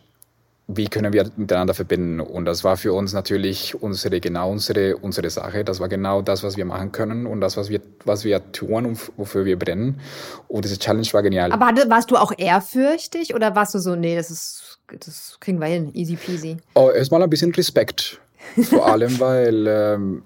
wie 0.68 0.88
können 0.88 1.12
wir 1.12 1.30
miteinander 1.36 1.74
verbinden? 1.74 2.20
Und 2.20 2.46
das 2.46 2.64
war 2.64 2.78
für 2.78 2.94
uns 2.94 3.14
natürlich 3.14 3.76
unsere, 3.82 4.20
genau 4.20 4.52
unsere, 4.52 4.96
unsere 4.98 5.30
Sache. 5.30 5.64
Das 5.64 5.80
war 5.80 5.90
genau 5.90 6.22
das, 6.22 6.44
was 6.44 6.56
wir 6.56 6.66
machen 6.66 6.92
können 6.92 7.26
und 7.26 7.42
das, 7.42 7.58
was 7.58 7.70
wir, 7.70 7.82
was 8.06 8.24
wir 8.24 8.52
tun 8.52 8.86
und 8.86 9.12
wofür 9.18 9.46
wir 9.46 9.60
brennen. 9.60 10.00
Und 10.48 10.66
diese 10.66 10.80
Challenge 10.80 11.08
war 11.12 11.24
genial. 11.24 11.52
Aber 11.52 11.66
warst 11.90 12.12
du 12.12 12.16
auch 12.16 12.32
ehrfürchtig 12.38 13.36
oder 13.36 13.56
warst 13.56 13.74
du 13.74 13.80
so, 13.80 13.96
nee, 13.96 14.16
das 14.16 14.32
ist, 14.32 14.80
das 14.88 15.38
kriegen 15.40 15.60
wir 15.60 15.68
hin, 15.68 15.92
easy 15.94 16.16
peasy? 16.16 16.58
Oh, 16.76 16.90
erstmal 16.90 17.22
ein 17.22 17.30
bisschen 17.30 17.54
Respekt. 17.54 18.20
Vor 18.64 18.88
allem, 18.88 19.20
weil, 19.20 19.68
ähm, 19.68 20.24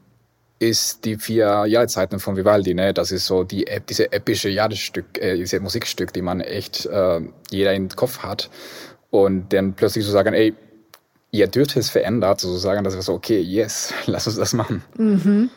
ist 0.60 1.04
die 1.04 1.18
vier 1.18 1.66
Jahreszeiten 1.68 2.20
von 2.20 2.38
Vivaldi, 2.38 2.74
ne? 2.74 2.94
Das 2.94 3.12
ist 3.12 3.26
so 3.26 3.44
die 3.44 3.66
diese 3.90 4.12
epische 4.14 4.50
Jahresstück, 4.50 5.18
äh, 5.22 5.36
diese 5.36 5.60
Musikstück, 5.60 6.14
die 6.14 6.22
man 6.22 6.40
echt 6.40 6.86
äh, 6.86 7.22
jeder 7.50 7.74
im 7.74 7.90
Kopf 7.90 8.20
hat. 8.20 8.50
Und 9.24 9.54
dann 9.54 9.74
plötzlich 9.74 10.06
so 10.06 10.12
sagen, 10.12 10.34
ey, 10.34 10.54
ihr 11.32 11.48
dürft 11.48 11.76
es 11.76 11.90
verändert, 11.90 12.40
sozusagen, 12.40 12.84
dass 12.84 12.96
wir 12.96 13.02
so, 13.02 13.14
okay, 13.14 13.40
yes, 13.40 13.94
lass 14.06 14.28
uns 14.28 14.38
das 14.38 14.54
machen. 14.54 14.84
Mhm. 14.98 15.50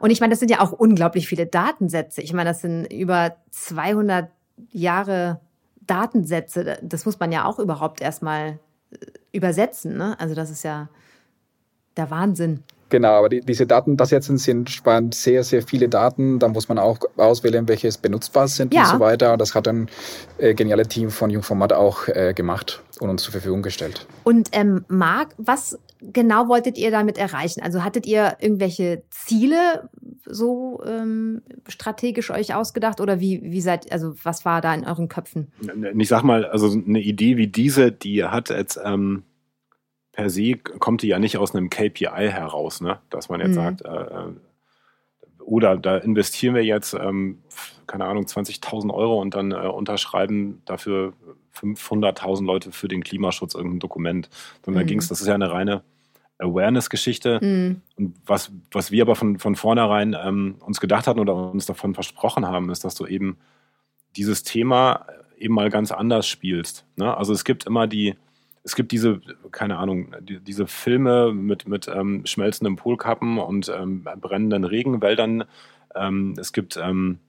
Und 0.00 0.10
ich 0.10 0.20
meine, 0.20 0.30
das 0.32 0.40
sind 0.40 0.50
ja 0.50 0.60
auch 0.60 0.72
unglaublich 0.72 1.28
viele 1.28 1.46
Datensätze. 1.46 2.22
Ich 2.22 2.32
meine, 2.32 2.50
das 2.50 2.62
sind 2.62 2.86
über 2.86 3.36
200 3.50 4.30
Jahre 4.72 5.40
Datensätze. 5.86 6.78
Das 6.82 7.04
muss 7.04 7.18
man 7.18 7.32
ja 7.32 7.44
auch 7.44 7.58
überhaupt 7.58 8.00
erstmal 8.00 8.58
äh, 8.90 8.96
übersetzen. 9.32 9.96
Ne? 9.96 10.18
Also 10.18 10.34
das 10.34 10.50
ist 10.50 10.62
ja 10.62 10.88
der 11.96 12.10
Wahnsinn. 12.10 12.62
Genau, 12.88 13.14
aber 13.14 13.28
die, 13.28 13.40
diese 13.40 13.66
Datensätze 13.66 14.36
sind 14.38 14.84
waren 14.86 15.10
sehr, 15.12 15.42
sehr 15.42 15.62
viele 15.62 15.88
Daten. 15.88 16.38
Da 16.38 16.48
muss 16.48 16.68
man 16.68 16.78
auch 16.78 16.98
auswählen, 17.16 17.66
welche 17.68 17.90
benutzbar 18.00 18.46
sind 18.48 18.72
ja. 18.72 18.82
und 18.82 18.86
so 18.86 19.00
weiter. 19.00 19.36
Das 19.36 19.54
hat 19.54 19.66
ein 19.66 19.88
äh, 20.38 20.54
geniales 20.54 20.88
Team 20.88 21.10
von 21.10 21.30
Jungformat 21.30 21.72
auch 21.72 22.08
äh, 22.08 22.32
gemacht 22.34 22.82
und 23.00 23.10
uns 23.10 23.22
zur 23.22 23.32
Verfügung 23.32 23.62
gestellt. 23.62 24.06
Und 24.24 24.50
ähm, 24.52 24.84
Marc, 24.88 25.34
was 25.36 25.78
genau 26.00 26.48
wolltet 26.48 26.78
ihr 26.78 26.90
damit 26.90 27.18
erreichen? 27.18 27.60
Also 27.62 27.82
hattet 27.82 28.06
ihr 28.06 28.36
irgendwelche 28.40 29.02
Ziele 29.10 29.88
so 30.24 30.82
ähm, 30.86 31.42
strategisch 31.68 32.30
euch 32.30 32.54
ausgedacht 32.54 33.00
oder 33.00 33.20
wie, 33.20 33.42
wie 33.42 33.60
seid, 33.60 33.90
also 33.90 34.14
was 34.22 34.44
war 34.44 34.60
da 34.60 34.74
in 34.74 34.84
euren 34.84 35.08
Köpfen? 35.08 35.52
Ich 35.96 36.08
sag 36.08 36.22
mal, 36.22 36.44
also 36.44 36.70
eine 36.70 37.00
Idee 37.00 37.36
wie 37.36 37.48
diese, 37.48 37.90
die 37.90 38.24
hat 38.24 38.50
jetzt 38.50 38.78
ähm 38.84 39.24
per 40.16 40.30
se 40.30 40.56
kommt 40.56 41.02
die 41.02 41.08
ja 41.08 41.18
nicht 41.18 41.36
aus 41.36 41.54
einem 41.54 41.68
KPI 41.68 42.30
heraus, 42.30 42.80
ne? 42.80 42.98
dass 43.10 43.28
man 43.28 43.40
jetzt 43.40 43.50
mhm. 43.50 43.54
sagt, 43.54 43.82
äh, 43.84 43.88
äh, 43.88 44.32
oder 45.40 45.76
da 45.76 45.98
investieren 45.98 46.54
wir 46.54 46.64
jetzt, 46.64 46.94
ähm, 46.94 47.42
keine 47.86 48.06
Ahnung, 48.06 48.24
20.000 48.24 48.92
Euro 48.92 49.20
und 49.20 49.34
dann 49.34 49.52
äh, 49.52 49.56
unterschreiben 49.56 50.62
dafür 50.64 51.12
500.000 51.54 52.44
Leute 52.44 52.72
für 52.72 52.88
den 52.88 53.04
Klimaschutz 53.04 53.54
irgendein 53.54 53.78
Dokument. 53.78 54.30
Sondern 54.64 54.82
mhm. 54.82 54.86
da 54.86 54.88
ging 54.88 54.98
es, 54.98 55.08
das 55.08 55.20
ist 55.20 55.26
ja 55.26 55.34
eine 55.34 55.52
reine 55.52 55.82
Awareness-Geschichte. 56.38 57.38
Mhm. 57.42 57.82
Und 57.96 58.16
was, 58.24 58.50
was 58.72 58.90
wir 58.90 59.02
aber 59.02 59.16
von, 59.16 59.38
von 59.38 59.54
vornherein 59.54 60.16
ähm, 60.20 60.56
uns 60.60 60.80
gedacht 60.80 61.06
hatten 61.06 61.20
oder 61.20 61.34
uns 61.34 61.66
davon 61.66 61.94
versprochen 61.94 62.46
haben, 62.46 62.70
ist, 62.70 62.84
dass 62.84 62.94
du 62.94 63.06
eben 63.06 63.36
dieses 64.16 64.42
Thema 64.42 65.06
eben 65.36 65.54
mal 65.54 65.68
ganz 65.68 65.92
anders 65.92 66.26
spielst. 66.26 66.86
Ne? 66.96 67.14
Also 67.14 67.34
es 67.34 67.44
gibt 67.44 67.66
immer 67.66 67.86
die, 67.86 68.14
es 68.66 68.74
gibt 68.74 68.90
diese, 68.90 69.20
keine 69.52 69.78
Ahnung, 69.78 70.12
die, 70.20 70.40
diese 70.40 70.66
Filme 70.66 71.32
mit, 71.32 71.68
mit 71.68 71.86
ähm, 71.86 72.26
schmelzenden 72.26 72.74
Polkappen 72.74 73.38
und 73.38 73.68
ähm, 73.68 74.04
brennenden 74.20 74.64
Regenwäldern. 74.64 75.44
Ähm, 75.94 76.34
es 76.36 76.52
gibt 76.52 76.76
ähm, 76.76 77.20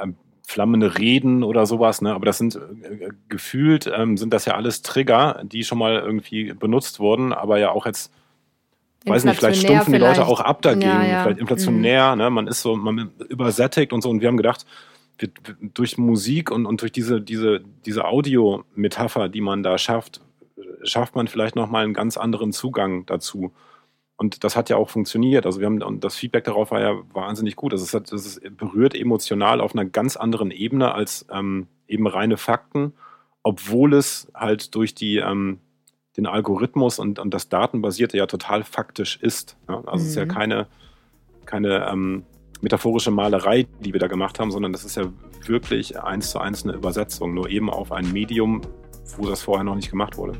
ähm, 0.00 0.14
flammende 0.46 0.98
Reden 0.98 1.42
oder 1.42 1.66
sowas, 1.66 2.00
ne? 2.00 2.14
aber 2.14 2.26
das 2.26 2.38
sind 2.38 2.54
äh, 2.54 3.08
gefühlt, 3.28 3.90
ähm, 3.92 4.16
sind 4.16 4.32
das 4.32 4.44
ja 4.44 4.54
alles 4.54 4.82
Trigger, 4.82 5.42
die 5.42 5.64
schon 5.64 5.78
mal 5.78 5.96
irgendwie 5.96 6.52
benutzt 6.52 7.00
wurden, 7.00 7.32
aber 7.32 7.58
ja 7.58 7.72
auch 7.72 7.84
jetzt 7.84 8.12
weiß 9.04 9.24
nicht, 9.24 9.38
vielleicht 9.38 9.62
stumpfen 9.62 9.92
die 9.92 9.98
Leute 9.98 10.26
auch 10.26 10.38
ab 10.38 10.62
dagegen, 10.62 10.88
ja, 10.88 11.04
ja. 11.04 11.22
vielleicht 11.24 11.40
inflationär, 11.40 12.12
mhm. 12.12 12.18
ne? 12.18 12.30
man 12.30 12.46
ist 12.46 12.62
so, 12.62 12.76
man 12.76 13.10
übersättigt 13.28 13.92
und 13.92 14.00
so 14.00 14.10
und 14.10 14.20
wir 14.20 14.28
haben 14.28 14.36
gedacht, 14.36 14.64
wir, 15.18 15.28
durch 15.74 15.98
Musik 15.98 16.52
und, 16.52 16.66
und 16.66 16.82
durch 16.82 16.92
diese, 16.92 17.20
diese, 17.20 17.62
diese 17.84 18.04
Audio-Metapher, 18.04 19.28
die 19.28 19.40
man 19.40 19.64
da 19.64 19.76
schafft, 19.76 20.20
schafft 20.82 21.14
man 21.14 21.28
vielleicht 21.28 21.56
nochmal 21.56 21.84
einen 21.84 21.94
ganz 21.94 22.16
anderen 22.16 22.52
Zugang 22.52 23.06
dazu. 23.06 23.52
Und 24.16 24.44
das 24.44 24.56
hat 24.56 24.68
ja 24.68 24.76
auch 24.76 24.88
funktioniert. 24.88 25.46
Also 25.46 25.60
wir 25.60 25.66
haben, 25.66 25.82
und 25.82 26.04
das 26.04 26.14
Feedback 26.14 26.44
darauf 26.44 26.70
war 26.70 26.80
ja 26.80 26.94
wahnsinnig 27.12 27.56
gut. 27.56 27.72
Also 27.72 27.84
es, 27.84 27.94
hat, 27.94 28.12
es 28.12 28.40
berührt 28.56 28.94
emotional 28.94 29.60
auf 29.60 29.74
einer 29.74 29.84
ganz 29.84 30.16
anderen 30.16 30.50
Ebene 30.50 30.94
als 30.94 31.26
ähm, 31.30 31.66
eben 31.88 32.06
reine 32.06 32.36
Fakten, 32.36 32.92
obwohl 33.42 33.94
es 33.94 34.30
halt 34.34 34.74
durch 34.74 34.94
die, 34.94 35.16
ähm, 35.16 35.58
den 36.16 36.26
Algorithmus 36.26 36.98
und, 36.98 37.18
und 37.18 37.34
das 37.34 37.48
Datenbasierte 37.48 38.16
ja 38.16 38.26
total 38.26 38.62
faktisch 38.62 39.16
ist. 39.20 39.56
Ja? 39.68 39.82
Also 39.86 39.90
mhm. 39.90 40.02
es 40.02 40.08
ist 40.08 40.16
ja 40.16 40.24
mhm. 40.24 40.28
keine, 40.28 40.66
keine 41.44 41.88
ähm, 41.90 42.24
metaphorische 42.60 43.10
Malerei, 43.10 43.66
die 43.80 43.92
wir 43.92 44.00
da 44.00 44.06
gemacht 44.06 44.38
haben, 44.38 44.52
sondern 44.52 44.72
das 44.72 44.84
ist 44.84 44.96
ja 44.96 45.12
wirklich 45.46 46.00
eins 46.00 46.30
zu 46.30 46.38
eins 46.38 46.64
eine 46.64 46.74
Übersetzung, 46.74 47.34
nur 47.34 47.50
eben 47.50 47.68
auf 47.68 47.90
ein 47.90 48.12
Medium, 48.12 48.62
wo 49.16 49.28
das 49.28 49.42
vorher 49.42 49.64
noch 49.64 49.74
nicht 49.74 49.90
gemacht 49.90 50.16
wurde. 50.16 50.38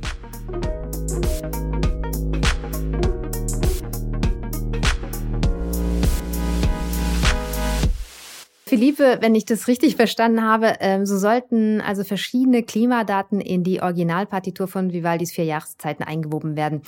Philippe, 8.73 9.19
wenn 9.21 9.35
ich 9.35 9.45
das 9.45 9.69
richtig 9.69 9.97
verstanden 9.97 10.43
habe, 10.43 10.77
ähm, 10.81 11.05
so 11.05 11.19
sollten 11.19 11.83
also 11.83 12.05
verschiedene 12.05 12.63
Klimadaten 12.63 13.39
in 13.39 13.65
die 13.65 13.83
Originalpartitur 13.83 14.67
von 14.67 14.95
Vivaldis 14.95 15.31
vier 15.31 15.45
Jahreszeiten 15.45 16.03
eingewoben 16.03 16.57
werden. 16.57 16.81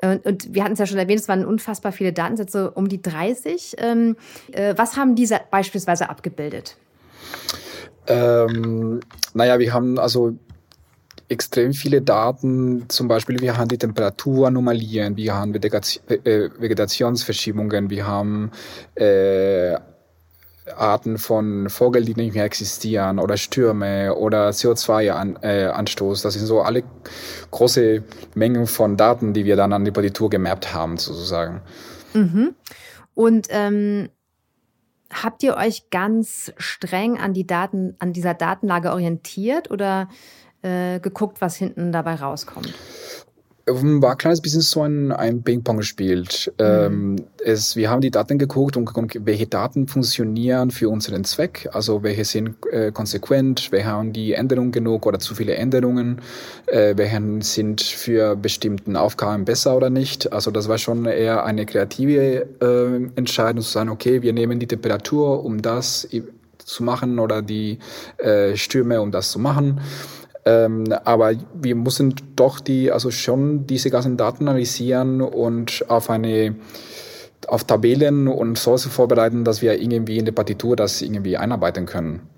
Und, 0.00 0.54
wir 0.54 0.62
hatten 0.62 0.74
es 0.74 0.78
ja 0.78 0.86
schon 0.86 0.98
erwähnt, 0.98 1.18
es 1.18 1.26
waren 1.26 1.44
unfassbar 1.44 1.90
viele 1.90 2.12
Datensätze, 2.12 2.70
um 2.70 2.88
die 2.88 3.02
30. 3.02 3.74
Ähm, 3.78 4.14
äh, 4.52 4.74
was 4.76 4.96
haben 4.96 5.16
diese 5.16 5.40
beispielsweise 5.50 6.10
abgebildet? 6.10 6.76
Ähm, 8.06 9.00
naja, 9.34 9.58
wir 9.58 9.74
haben 9.74 9.98
also 9.98 10.36
extrem 11.32 11.72
viele 11.72 12.02
Daten, 12.02 12.84
zum 12.88 13.08
Beispiel 13.08 13.40
wir 13.40 13.56
haben 13.56 13.68
die 13.68 13.78
Temperaturanomalien, 13.78 15.16
wir 15.16 15.34
haben 15.34 15.54
äh, 15.54 15.60
Vegetationsverschiebungen, 16.58 17.90
wir 17.90 18.06
haben 18.06 18.50
äh, 18.94 19.76
Arten 20.76 21.18
von 21.18 21.68
Vogel, 21.68 22.04
die 22.04 22.14
nicht 22.14 22.34
mehr 22.34 22.44
existieren 22.44 23.18
oder 23.18 23.36
Stürme 23.36 24.14
oder 24.14 24.50
CO2-Anstoß. 24.50 26.20
Äh, 26.20 26.22
das 26.22 26.34
sind 26.34 26.46
so 26.46 26.62
alle 26.62 26.84
große 27.50 28.04
Mengen 28.34 28.66
von 28.66 28.96
Daten, 28.96 29.32
die 29.32 29.44
wir 29.44 29.56
dann 29.56 29.72
an 29.72 29.84
die 29.84 29.90
Partitur 29.90 30.30
gemappt 30.30 30.72
haben, 30.72 30.98
sozusagen. 30.98 31.62
Mhm. 32.14 32.54
Und 33.14 33.48
ähm, 33.50 34.08
habt 35.12 35.42
ihr 35.42 35.56
euch 35.56 35.90
ganz 35.90 36.52
streng 36.56 37.18
an 37.18 37.34
die 37.34 37.46
Daten, 37.46 37.96
an 37.98 38.12
dieser 38.12 38.34
Datenlage 38.34 38.92
orientiert 38.92 39.70
oder 39.70 40.08
äh, 40.62 41.00
geguckt, 41.00 41.40
was 41.40 41.56
hinten 41.56 41.92
dabei 41.92 42.14
rauskommt? 42.14 42.74
war 43.66 44.12
ein 44.12 44.18
kleines 44.18 44.40
bisschen 44.40 44.60
so 44.60 44.82
ein, 44.82 45.12
ein 45.12 45.42
Ping-Pong 45.42 45.78
gespielt. 45.78 46.52
Mhm. 46.58 46.64
Ähm, 46.64 47.16
es, 47.44 47.76
wir 47.76 47.90
haben 47.90 48.00
die 48.00 48.10
Daten 48.10 48.38
geguckt 48.38 48.76
und 48.76 48.86
geguckt, 48.86 49.16
welche 49.24 49.46
Daten 49.46 49.86
funktionieren 49.86 50.70
für 50.70 50.88
unseren 50.88 51.24
Zweck, 51.24 51.68
also 51.72 52.02
welche 52.02 52.24
sind 52.24 52.56
äh, 52.70 52.90
konsequent, 52.92 53.70
welche 53.70 53.86
haben 53.86 54.12
die 54.12 54.32
Änderungen 54.32 54.72
genug 54.72 55.06
oder 55.06 55.18
zu 55.18 55.34
viele 55.34 55.54
Änderungen, 55.54 56.20
äh, 56.66 56.94
welche 56.96 57.20
sind 57.40 57.82
für 57.82 58.36
bestimmten 58.36 58.96
Aufgaben 58.96 59.44
besser 59.44 59.76
oder 59.76 59.90
nicht. 59.90 60.32
Also 60.32 60.50
das 60.50 60.68
war 60.68 60.78
schon 60.78 61.06
eher 61.06 61.44
eine 61.44 61.66
kreative 61.66 62.46
äh, 62.60 63.10
Entscheidung 63.16 63.62
zu 63.62 63.70
sagen, 63.70 63.90
okay, 63.90 64.22
wir 64.22 64.32
nehmen 64.32 64.58
die 64.58 64.66
Temperatur, 64.66 65.44
um 65.44 65.62
das 65.62 66.08
zu 66.58 66.82
machen 66.82 67.18
oder 67.18 67.42
die 67.42 67.78
äh, 68.18 68.56
Stürme, 68.56 69.00
um 69.00 69.10
das 69.10 69.30
zu 69.30 69.38
machen. 69.38 69.80
Ähm, 70.44 70.84
aber 71.04 71.34
wir 71.54 71.74
müssen 71.76 72.14
doch 72.34 72.60
die, 72.60 72.90
also 72.90 73.10
schon 73.10 73.66
diese 73.66 73.90
ganzen 73.90 74.16
Daten 74.16 74.48
analysieren 74.48 75.20
und 75.20 75.84
auf 75.88 76.10
eine 76.10 76.56
auf 77.48 77.64
Tabellen 77.64 78.28
und 78.28 78.56
Source 78.56 78.86
vorbereiten, 78.86 79.44
dass 79.44 79.62
wir 79.62 79.80
irgendwie 79.80 80.18
in 80.18 80.24
der 80.24 80.32
Partitur 80.32 80.76
das 80.76 81.02
irgendwie 81.02 81.36
einarbeiten 81.36 81.86
können. 81.86 82.28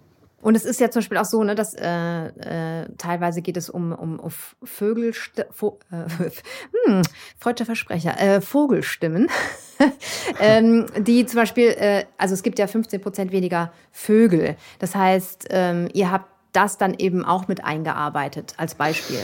Und 0.45 0.57
es 0.57 0.67
ist 0.67 0.79
ja 0.79 0.91
zum 0.91 1.01
Beispiel 1.01 1.17
auch 1.17 1.25
so, 1.25 1.43
ne, 1.43 1.55
dass 1.55 1.73
äh, 1.73 2.27
äh, 2.27 2.89
teilweise 2.99 3.41
geht 3.41 3.57
es 3.57 3.71
um, 3.71 3.93
um, 3.93 4.21
um 4.21 4.31
Vögel, 4.63 5.15
Vo 5.51 5.79
äh, 5.91 6.05
hm, 6.87 7.01
freudscher 7.39 7.65
Versprecher, 7.65 8.21
äh, 8.21 8.43
Vogelstimmen, 8.43 9.31
ähm, 10.41 10.85
die 10.99 11.25
zum 11.25 11.41
Beispiel, 11.41 11.69
äh, 11.69 12.05
also 12.19 12.35
es 12.35 12.43
gibt 12.43 12.59
ja 12.59 12.67
15 12.67 13.01
Prozent 13.01 13.33
weniger 13.33 13.73
Vögel. 13.91 14.57
Das 14.81 14.95
heißt, 14.95 15.47
ähm, 15.49 15.89
ihr 15.95 16.11
habt 16.11 16.34
das 16.55 16.79
dann 16.79 16.95
eben 16.95 17.25
auch 17.25 17.49
mit 17.49 17.65
eingearbeitet 17.65 18.55
als 18.57 18.75
Beispiel. 18.75 19.21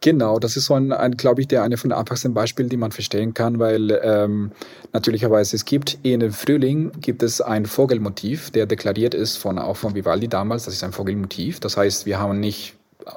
Genau, 0.00 0.38
das 0.38 0.56
ist 0.56 0.66
so 0.66 0.74
ein, 0.74 0.92
ein 0.92 1.16
glaube 1.16 1.40
ich, 1.40 1.48
der 1.48 1.62
eine 1.62 1.76
von 1.76 1.90
den 1.90 1.98
einfachsten 1.98 2.32
Beispielen, 2.32 2.68
die 2.68 2.76
man 2.76 2.92
verstehen 2.92 3.34
kann, 3.34 3.58
weil 3.58 3.98
ähm, 4.02 4.52
natürlicherweise 4.92 5.56
es 5.56 5.64
gibt 5.64 5.98
in 6.02 6.30
Frühling 6.30 6.92
gibt 7.00 7.22
es 7.22 7.40
ein 7.40 7.66
Vogelmotiv, 7.66 8.50
der 8.50 8.66
deklariert 8.66 9.14
ist 9.14 9.36
von 9.36 9.58
auch 9.58 9.76
von 9.76 9.94
Vivaldi 9.94 10.28
damals. 10.28 10.66
Das 10.66 10.74
ist 10.74 10.84
ein 10.84 10.92
Vogelmotiv. 10.92 11.60
Das 11.60 11.76
heißt, 11.76 12.06
wir 12.06 12.20
haben 12.20 12.38
nicht 12.38 12.74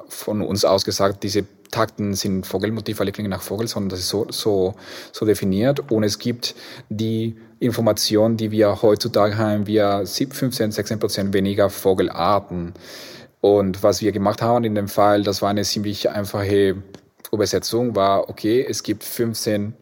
von 0.08 0.42
uns 0.42 0.64
aus 0.64 0.84
gesagt, 0.84 1.22
diese 1.22 1.44
Takten 1.70 2.14
sind 2.14 2.46
Vogelmotiv, 2.46 3.00
alle 3.00 3.12
klingen 3.12 3.30
nach 3.30 3.42
Vogel, 3.42 3.68
sondern 3.68 3.90
das 3.90 4.00
ist 4.00 4.08
so, 4.08 4.26
so, 4.30 4.74
so 5.12 5.24
definiert. 5.24 5.90
Und 5.90 6.02
es 6.02 6.18
gibt 6.18 6.54
die 6.88 7.36
Information, 7.60 8.36
die 8.36 8.50
wir 8.50 8.82
heutzutage 8.82 9.36
haben, 9.36 9.66
wir 9.66 10.04
15, 10.06 10.72
16 10.72 10.98
Prozent 10.98 11.34
weniger 11.34 11.70
Vogelarten. 11.70 12.72
Und 13.40 13.82
was 13.82 14.02
wir 14.02 14.12
gemacht 14.12 14.42
haben 14.42 14.64
in 14.64 14.74
dem 14.74 14.88
Fall, 14.88 15.22
das 15.22 15.40
war 15.40 15.50
eine 15.50 15.62
ziemlich 15.64 16.10
einfache 16.10 16.82
Übersetzung, 17.32 17.96
war, 17.96 18.28
okay, 18.28 18.64
es 18.68 18.82
gibt 18.82 19.04
15 19.04 19.74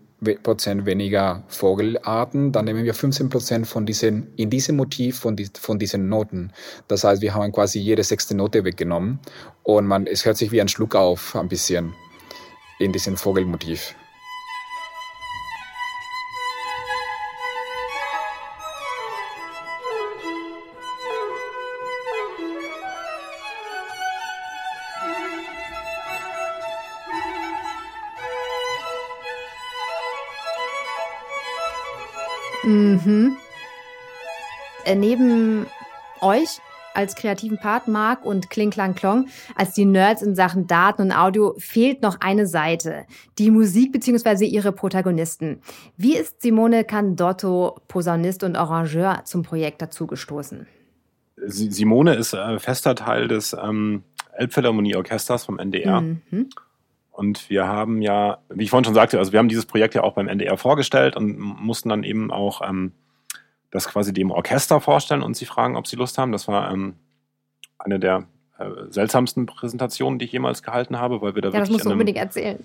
Prozent 0.42 0.84
weniger 0.84 1.44
Vogelarten, 1.48 2.50
dann 2.50 2.64
nehmen 2.64 2.84
wir 2.84 2.94
15 2.94 3.28
Prozent 3.28 3.66
von 3.66 3.86
diesen, 3.86 4.32
in 4.36 4.50
diesem 4.50 4.76
Motiv 4.76 5.20
von, 5.20 5.36
die, 5.36 5.48
von 5.58 5.78
diesen 5.78 6.08
Noten. 6.08 6.52
Das 6.88 7.04
heißt, 7.04 7.22
wir 7.22 7.34
haben 7.34 7.52
quasi 7.52 7.78
jede 7.78 8.02
sechste 8.02 8.36
Note 8.36 8.64
weggenommen 8.64 9.20
und 9.62 9.86
man, 9.86 10.06
es 10.06 10.24
hört 10.24 10.36
sich 10.36 10.50
wie 10.50 10.60
ein 10.60 10.68
Schluck 10.68 10.94
auf, 10.96 11.36
ein 11.36 11.48
bisschen, 11.48 11.94
in 12.80 12.92
diesem 12.92 13.16
Vogelmotiv. 13.16 13.94
Neben 34.94 35.66
euch 36.20 36.60
als 36.94 37.14
kreativen 37.14 37.58
Part, 37.58 37.86
Marc 37.86 38.24
und 38.24 38.50
Kling 38.50 38.70
Klang 38.70 38.94
Klong, 38.96 39.28
als 39.54 39.72
die 39.72 39.84
Nerds 39.84 40.20
in 40.20 40.34
Sachen 40.34 40.66
Daten 40.66 41.02
und 41.02 41.12
Audio, 41.12 41.54
fehlt 41.58 42.02
noch 42.02 42.20
eine 42.20 42.46
Seite, 42.46 43.06
die 43.38 43.52
Musik 43.52 43.92
bzw. 43.92 44.46
ihre 44.46 44.72
Protagonisten. 44.72 45.60
Wie 45.96 46.16
ist 46.16 46.42
Simone 46.42 46.82
Candotto, 46.84 47.78
Posaunist 47.86 48.42
und 48.42 48.56
Arrangeur, 48.56 49.20
zum 49.24 49.44
Projekt 49.44 49.80
dazugestoßen? 49.80 50.66
Simone 51.46 52.14
ist 52.14 52.32
äh, 52.32 52.58
fester 52.58 52.96
Teil 52.96 53.28
des 53.28 53.52
ähm, 53.52 54.02
Elbphilharmonie-Orchesters 54.36 55.44
vom 55.44 55.60
NDR. 55.60 56.00
Mhm. 56.00 56.48
Und 57.12 57.48
wir 57.48 57.66
haben 57.66 58.02
ja, 58.02 58.38
wie 58.48 58.64
ich 58.64 58.70
vorhin 58.70 58.84
schon 58.84 58.94
sagte, 58.94 59.18
also 59.18 59.32
wir 59.32 59.38
haben 59.38 59.48
dieses 59.48 59.66
Projekt 59.66 59.94
ja 59.94 60.02
auch 60.02 60.14
beim 60.14 60.28
NDR 60.28 60.56
vorgestellt 60.56 61.16
und 61.16 61.38
mussten 61.38 61.88
dann 61.88 62.02
eben 62.02 62.32
auch 62.32 62.60
ähm, 62.68 62.92
das 63.70 63.88
quasi 63.88 64.12
dem 64.12 64.30
Orchester 64.30 64.80
vorstellen 64.80 65.22
und 65.22 65.36
sie 65.36 65.46
fragen, 65.46 65.76
ob 65.76 65.86
sie 65.86 65.96
Lust 65.96 66.18
haben. 66.18 66.32
Das 66.32 66.48
war 66.48 66.70
ähm, 66.72 66.94
eine 67.78 67.98
der 67.98 68.26
äh, 68.58 68.64
seltsamsten 68.88 69.46
Präsentationen, 69.46 70.18
die 70.18 70.24
ich 70.24 70.32
jemals 70.32 70.62
gehalten 70.62 70.98
habe, 70.98 71.20
weil 71.20 71.34
wir 71.34 71.42
da 71.42 71.48
ja, 71.48 71.54
wirklich. 71.54 71.68
Das 71.68 71.70
musst 71.70 71.86
du 71.86 71.90
unbedingt 71.90 72.18
erzählen. 72.18 72.58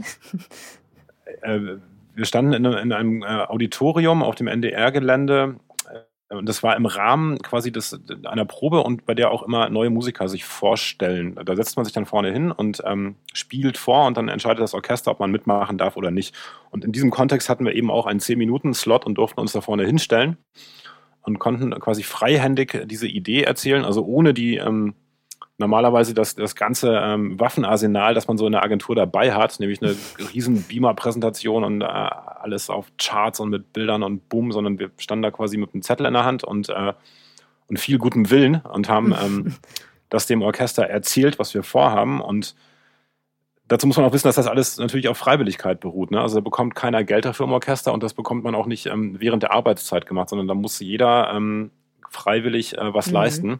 Äh, 1.41 1.77
wir 2.13 2.25
standen 2.25 2.53
in, 2.53 2.65
in 2.65 2.91
einem 2.91 3.23
äh, 3.23 3.25
Auditorium 3.25 4.21
auf 4.21 4.35
dem 4.35 4.47
NDR-Gelände 4.47 5.55
und 6.33 6.49
das 6.49 6.63
war 6.63 6.75
im 6.75 6.85
Rahmen 6.85 7.39
quasi 7.39 7.71
des, 7.71 7.99
einer 8.25 8.45
Probe 8.45 8.81
und 8.81 9.05
bei 9.05 9.13
der 9.13 9.31
auch 9.31 9.43
immer 9.43 9.69
neue 9.69 9.89
Musiker 9.89 10.27
sich 10.27 10.45
vorstellen. 10.45 11.35
Da 11.43 11.55
setzt 11.55 11.77
man 11.77 11.85
sich 11.85 11.93
dann 11.93 12.05
vorne 12.05 12.31
hin 12.31 12.51
und 12.51 12.81
ähm, 12.85 13.15
spielt 13.33 13.77
vor 13.77 14.07
und 14.07 14.17
dann 14.17 14.29
entscheidet 14.29 14.61
das 14.61 14.73
Orchester, 14.73 15.11
ob 15.11 15.19
man 15.19 15.31
mitmachen 15.31 15.77
darf 15.77 15.95
oder 15.95 16.11
nicht. 16.11 16.35
Und 16.71 16.85
in 16.85 16.91
diesem 16.91 17.11
Kontext 17.11 17.49
hatten 17.49 17.65
wir 17.65 17.75
eben 17.75 17.91
auch 17.91 18.05
einen 18.05 18.19
10-Minuten-Slot 18.19 19.05
und 19.05 19.15
durften 19.15 19.39
uns 19.39 19.53
da 19.53 19.61
vorne 19.61 19.85
hinstellen 19.85 20.37
und 21.23 21.39
konnten 21.39 21.71
quasi 21.79 22.03
freihändig 22.03 22.85
diese 22.85 23.07
Idee 23.07 23.43
erzählen, 23.43 23.85
also 23.85 24.05
ohne 24.05 24.33
die 24.33 24.57
ähm, 24.57 24.93
normalerweise 25.57 26.13
das, 26.13 26.35
das 26.35 26.55
ganze 26.55 26.95
ähm, 26.97 27.39
Waffenarsenal, 27.39 28.13
das 28.13 28.27
man 28.27 28.37
so 28.37 28.45
in 28.45 28.51
der 28.51 28.63
Agentur 28.63 28.95
dabei 28.95 29.33
hat, 29.33 29.59
nämlich 29.59 29.81
eine 29.81 29.95
riesen 30.33 30.63
Beamer-Präsentation 30.63 31.63
und 31.63 31.81
äh, 31.81 31.85
alles 31.85 32.69
auf 32.69 32.91
Charts 32.97 33.39
und 33.39 33.49
mit 33.49 33.73
Bildern 33.73 34.03
und 34.03 34.27
Boom, 34.29 34.51
sondern 34.51 34.79
wir 34.79 34.91
standen 34.97 35.23
da 35.23 35.31
quasi 35.31 35.57
mit 35.57 35.73
einem 35.73 35.81
Zettel 35.81 36.05
in 36.05 36.13
der 36.13 36.25
Hand 36.25 36.43
und, 36.43 36.69
äh, 36.69 36.93
und 37.67 37.79
viel 37.79 37.97
gutem 37.97 38.29
Willen 38.29 38.61
und 38.61 38.89
haben 38.89 39.13
ähm, 39.23 39.53
das 40.09 40.27
dem 40.27 40.41
Orchester 40.41 40.83
erzählt, 40.83 41.39
was 41.39 41.53
wir 41.53 41.63
vorhaben 41.63 42.21
und 42.21 42.55
Dazu 43.67 43.87
muss 43.87 43.95
man 43.95 44.05
auch 44.05 44.13
wissen, 44.13 44.27
dass 44.27 44.35
das 44.35 44.47
alles 44.47 44.77
natürlich 44.77 45.07
auf 45.07 45.17
Freiwilligkeit 45.17 45.79
beruht. 45.79 46.11
Ne? 46.11 46.19
Also 46.19 46.35
da 46.35 46.41
bekommt 46.41 46.75
keiner 46.75 47.03
Geld 47.03 47.25
dafür 47.25 47.45
im 47.45 47.53
Orchester 47.53 47.93
und 47.93 48.03
das 48.03 48.13
bekommt 48.13 48.43
man 48.43 48.55
auch 48.55 48.65
nicht 48.65 48.87
ähm, 48.87 49.19
während 49.19 49.43
der 49.43 49.53
Arbeitszeit 49.53 50.05
gemacht, 50.05 50.29
sondern 50.29 50.47
da 50.47 50.53
muss 50.53 50.79
jeder 50.79 51.33
ähm, 51.33 51.71
freiwillig 52.09 52.77
äh, 52.77 52.93
was 52.93 53.07
mhm. 53.07 53.13
leisten. 53.13 53.59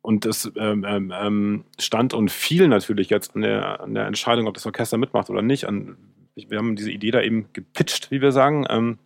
Und 0.00 0.24
es 0.24 0.50
ähm, 0.56 0.84
ähm, 0.88 1.12
ähm, 1.14 1.64
stand 1.78 2.14
und 2.14 2.30
fiel 2.30 2.68
natürlich 2.68 3.10
jetzt 3.10 3.34
an 3.34 3.42
der, 3.42 3.80
an 3.80 3.94
der 3.94 4.06
Entscheidung, 4.06 4.46
ob 4.46 4.54
das 4.54 4.64
Orchester 4.64 4.96
mitmacht 4.96 5.28
oder 5.28 5.42
nicht. 5.42 5.66
An, 5.66 5.96
wir 6.34 6.58
haben 6.58 6.76
diese 6.76 6.92
Idee 6.92 7.10
da 7.10 7.20
eben 7.20 7.48
gepitcht, 7.52 8.10
wie 8.10 8.22
wir 8.22 8.32
sagen, 8.32 8.64
ähm, 8.70 8.98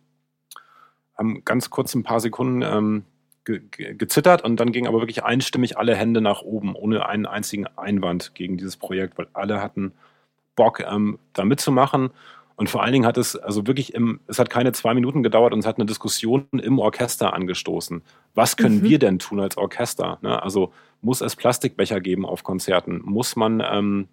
haben 1.17 1.43
ganz 1.43 1.69
kurz 1.71 1.95
ein 1.95 2.03
paar 2.03 2.19
Sekunden 2.19 2.61
ähm, 2.61 3.03
ge 3.45 3.61
ge 3.71 3.93
gezittert 3.95 4.43
und 4.43 4.59
dann 4.59 4.71
gingen 4.71 4.87
aber 4.87 4.99
wirklich 4.99 5.23
einstimmig 5.23 5.77
alle 5.77 5.95
Hände 5.95 6.21
nach 6.21 6.41
oben, 6.41 6.75
ohne 6.75 7.05
einen 7.07 7.25
einzigen 7.25 7.67
Einwand 7.77 8.35
gegen 8.35 8.57
dieses 8.57 8.77
Projekt, 8.77 9.17
weil 9.17 9.27
alle 9.33 9.61
hatten 9.61 9.93
Bock, 10.55 10.79
ähm, 10.79 11.19
da 11.33 11.45
mitzumachen. 11.45 12.11
Und 12.55 12.69
vor 12.69 12.83
allen 12.83 12.93
Dingen 12.93 13.05
hat 13.05 13.17
es 13.17 13.35
also 13.35 13.65
wirklich 13.65 13.95
im, 13.95 14.19
es 14.27 14.37
hat 14.37 14.49
keine 14.49 14.71
zwei 14.73 14.93
Minuten 14.93 15.23
gedauert 15.23 15.53
und 15.53 15.59
es 15.59 15.65
hat 15.65 15.77
eine 15.77 15.87
Diskussion 15.87 16.47
im 16.51 16.77
Orchester 16.77 17.33
angestoßen. 17.33 18.03
Was 18.35 18.57
können 18.57 18.77
mhm. 18.77 18.83
wir 18.83 18.99
denn 18.99 19.19
tun 19.19 19.39
als 19.39 19.57
Orchester? 19.57 20.19
Ne? 20.21 20.41
Also 20.41 20.71
muss 21.01 21.21
es 21.21 21.35
Plastikbecher 21.35 21.99
geben 21.99 22.25
auf 22.25 22.43
Konzerten? 22.43 23.01
Muss 23.03 23.35
man 23.35 23.63
ähm, 23.65 24.07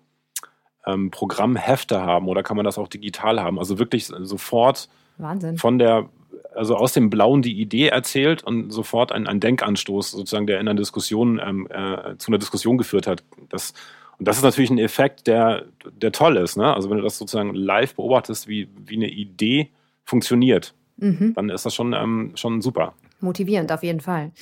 ähm, 0.86 1.10
Programmhefte 1.10 2.00
haben 2.00 2.28
oder 2.28 2.42
kann 2.42 2.56
man 2.56 2.64
das 2.64 2.78
auch 2.78 2.88
digital 2.88 3.40
haben? 3.40 3.58
Also 3.58 3.78
wirklich 3.78 4.06
sofort 4.06 4.88
Wahnsinn. 5.18 5.58
von 5.58 5.78
der, 5.78 6.08
also 6.54 6.76
aus 6.76 6.92
dem 6.92 7.10
Blauen 7.10 7.42
die 7.42 7.60
Idee 7.60 7.88
erzählt 7.88 8.42
und 8.42 8.70
sofort 8.70 9.12
ein, 9.12 9.26
ein 9.26 9.40
Denkanstoß 9.40 10.10
sozusagen, 10.10 10.46
der 10.46 10.60
in 10.60 10.68
einer 10.68 10.78
Diskussion, 10.78 11.40
ähm, 11.44 11.68
äh, 11.70 12.16
zu 12.18 12.30
einer 12.30 12.38
Diskussion 12.38 12.78
geführt 12.78 13.06
hat. 13.06 13.22
Das, 13.48 13.72
und 14.18 14.28
das 14.28 14.36
ist 14.36 14.42
natürlich 14.42 14.70
ein 14.70 14.78
Effekt, 14.78 15.26
der, 15.26 15.64
der 15.90 16.12
toll 16.12 16.36
ist. 16.36 16.56
Ne? 16.56 16.74
Also 16.74 16.90
wenn 16.90 16.98
du 16.98 17.02
das 17.02 17.18
sozusagen 17.18 17.54
live 17.54 17.94
beobachtest, 17.94 18.48
wie, 18.48 18.68
wie 18.84 18.96
eine 18.96 19.08
Idee 19.08 19.70
funktioniert, 20.04 20.74
mhm. 20.96 21.34
dann 21.34 21.50
ist 21.50 21.66
das 21.66 21.74
schon, 21.74 21.92
ähm, 21.92 22.32
schon 22.34 22.60
super. 22.60 22.94
Motivierend 23.20 23.70
auf 23.72 23.82
jeden 23.82 24.00
Fall. 24.00 24.32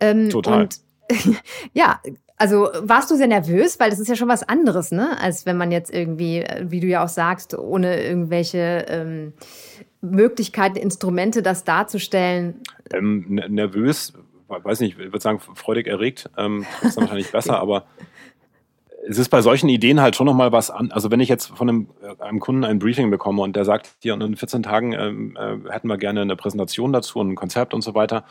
Ähm, 0.00 0.30
Total. 0.30 0.62
Und 0.62 0.80
ja, 1.72 2.00
also 2.36 2.68
warst 2.80 3.10
du 3.10 3.16
sehr 3.16 3.28
nervös, 3.28 3.80
weil 3.80 3.90
das 3.90 3.98
ist 3.98 4.08
ja 4.08 4.16
schon 4.16 4.28
was 4.28 4.42
anderes, 4.42 4.90
ne? 4.90 5.18
Als 5.18 5.46
wenn 5.46 5.56
man 5.56 5.72
jetzt 5.72 5.92
irgendwie, 5.92 6.44
wie 6.62 6.80
du 6.80 6.86
ja 6.86 7.02
auch 7.04 7.08
sagst, 7.08 7.56
ohne 7.56 8.02
irgendwelche 8.02 8.84
ähm, 8.88 9.32
Möglichkeiten, 10.10 10.76
Instrumente, 10.76 11.42
das 11.42 11.64
darzustellen. 11.64 12.60
Ähm, 12.92 13.40
nervös, 13.48 14.12
weiß 14.48 14.80
nicht, 14.80 14.98
ich 14.98 15.06
würde 15.06 15.20
sagen, 15.20 15.40
freudig 15.40 15.86
erregt, 15.86 16.30
ähm, 16.36 16.66
ist 16.82 16.96
dann 16.96 17.04
wahrscheinlich 17.04 17.32
besser, 17.32 17.58
aber 17.58 17.86
es 19.08 19.18
ist 19.18 19.28
bei 19.28 19.40
solchen 19.40 19.68
Ideen 19.68 20.00
halt 20.00 20.16
schon 20.16 20.26
nochmal 20.26 20.52
was 20.52 20.70
an. 20.70 20.90
Also 20.90 21.10
wenn 21.10 21.20
ich 21.20 21.28
jetzt 21.28 21.46
von 21.46 21.68
einem, 21.68 21.88
äh, 22.02 22.22
einem 22.22 22.40
Kunden 22.40 22.64
ein 22.64 22.78
Briefing 22.78 23.10
bekomme 23.10 23.42
und 23.42 23.54
der 23.54 23.64
sagt, 23.64 23.94
hier 24.00 24.14
in 24.14 24.36
14 24.36 24.62
Tagen 24.62 24.92
ähm, 24.92 25.36
äh, 25.38 25.70
hätten 25.70 25.88
wir 25.88 25.96
gerne 25.96 26.22
eine 26.22 26.36
Präsentation 26.36 26.92
dazu 26.92 27.20
und 27.20 27.30
ein 27.30 27.34
Konzept 27.36 27.72
und 27.72 27.82
so 27.82 27.94
weiter, 27.94 28.24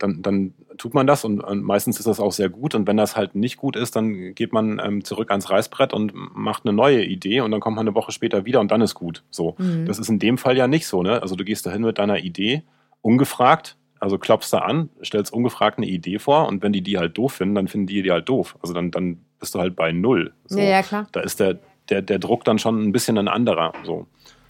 dann, 0.00 0.22
dann 0.22 0.54
tut 0.78 0.94
man 0.94 1.06
das 1.06 1.24
und, 1.24 1.40
und, 1.40 1.62
meistens 1.62 1.98
ist 1.98 2.06
das 2.06 2.20
auch 2.20 2.32
sehr 2.32 2.48
gut. 2.48 2.74
Und 2.74 2.88
wenn 2.88 2.96
das 2.96 3.16
halt 3.16 3.34
nicht 3.34 3.56
gut 3.56 3.76
ist, 3.76 3.94
dann 3.94 4.34
geht 4.34 4.52
man 4.52 4.80
ähm, 4.82 5.04
zurück 5.04 5.30
ans 5.30 5.50
Reißbrett 5.50 5.92
und 5.92 6.12
macht 6.14 6.64
eine 6.64 6.72
neue 6.72 7.04
Idee 7.04 7.40
und 7.40 7.50
dann 7.50 7.60
kommt 7.60 7.76
man 7.76 7.86
eine 7.86 7.94
Woche 7.94 8.10
später 8.10 8.44
wieder 8.46 8.60
und 8.60 8.70
dann 8.70 8.80
ist 8.80 8.94
gut. 8.94 9.22
So, 9.30 9.54
mhm. 9.58 9.86
das 9.86 9.98
ist 9.98 10.08
in 10.08 10.18
dem 10.18 10.38
Fall 10.38 10.56
ja 10.56 10.66
nicht 10.66 10.86
so. 10.86 11.02
Ne? 11.02 11.22
Also 11.22 11.36
du 11.36 11.44
gehst 11.44 11.66
dahin 11.66 11.82
mit 11.82 11.98
deiner 11.98 12.18
Idee, 12.18 12.62
ungefragt, 13.02 13.76
also 14.00 14.18
klopfst 14.18 14.50
da 14.52 14.60
an, 14.60 14.88
stellst 15.04 15.32
ungefragt 15.32 15.78
eine 15.78 15.86
Idee 15.86 16.18
vor 16.18 16.48
und 16.48 16.62
wenn 16.62 16.72
die 16.72 16.82
die 16.82 16.98
halt 16.98 17.16
doof 17.18 17.34
finden, 17.34 17.54
dann 17.54 17.68
finden 17.68 17.86
die 17.86 18.02
die 18.02 18.10
halt 18.10 18.28
doof. 18.28 18.56
Also 18.62 18.72
dann, 18.72 18.90
dann 18.90 19.18
bist 19.38 19.54
du 19.54 19.60
halt 19.60 19.76
bei 19.76 19.92
null. 19.92 20.32
So. 20.46 20.58
Ja, 20.58 20.64
ja, 20.64 20.82
klar. 20.82 21.06
Da 21.12 21.20
ist 21.20 21.40
der, 21.40 21.58
der, 21.90 22.00
der 22.00 22.18
Druck 22.18 22.44
dann 22.44 22.58
schon 22.58 22.82
ein 22.82 22.92
bisschen 22.92 23.18
ein 23.18 23.28
anderer. 23.28 23.74
So. 23.84 24.06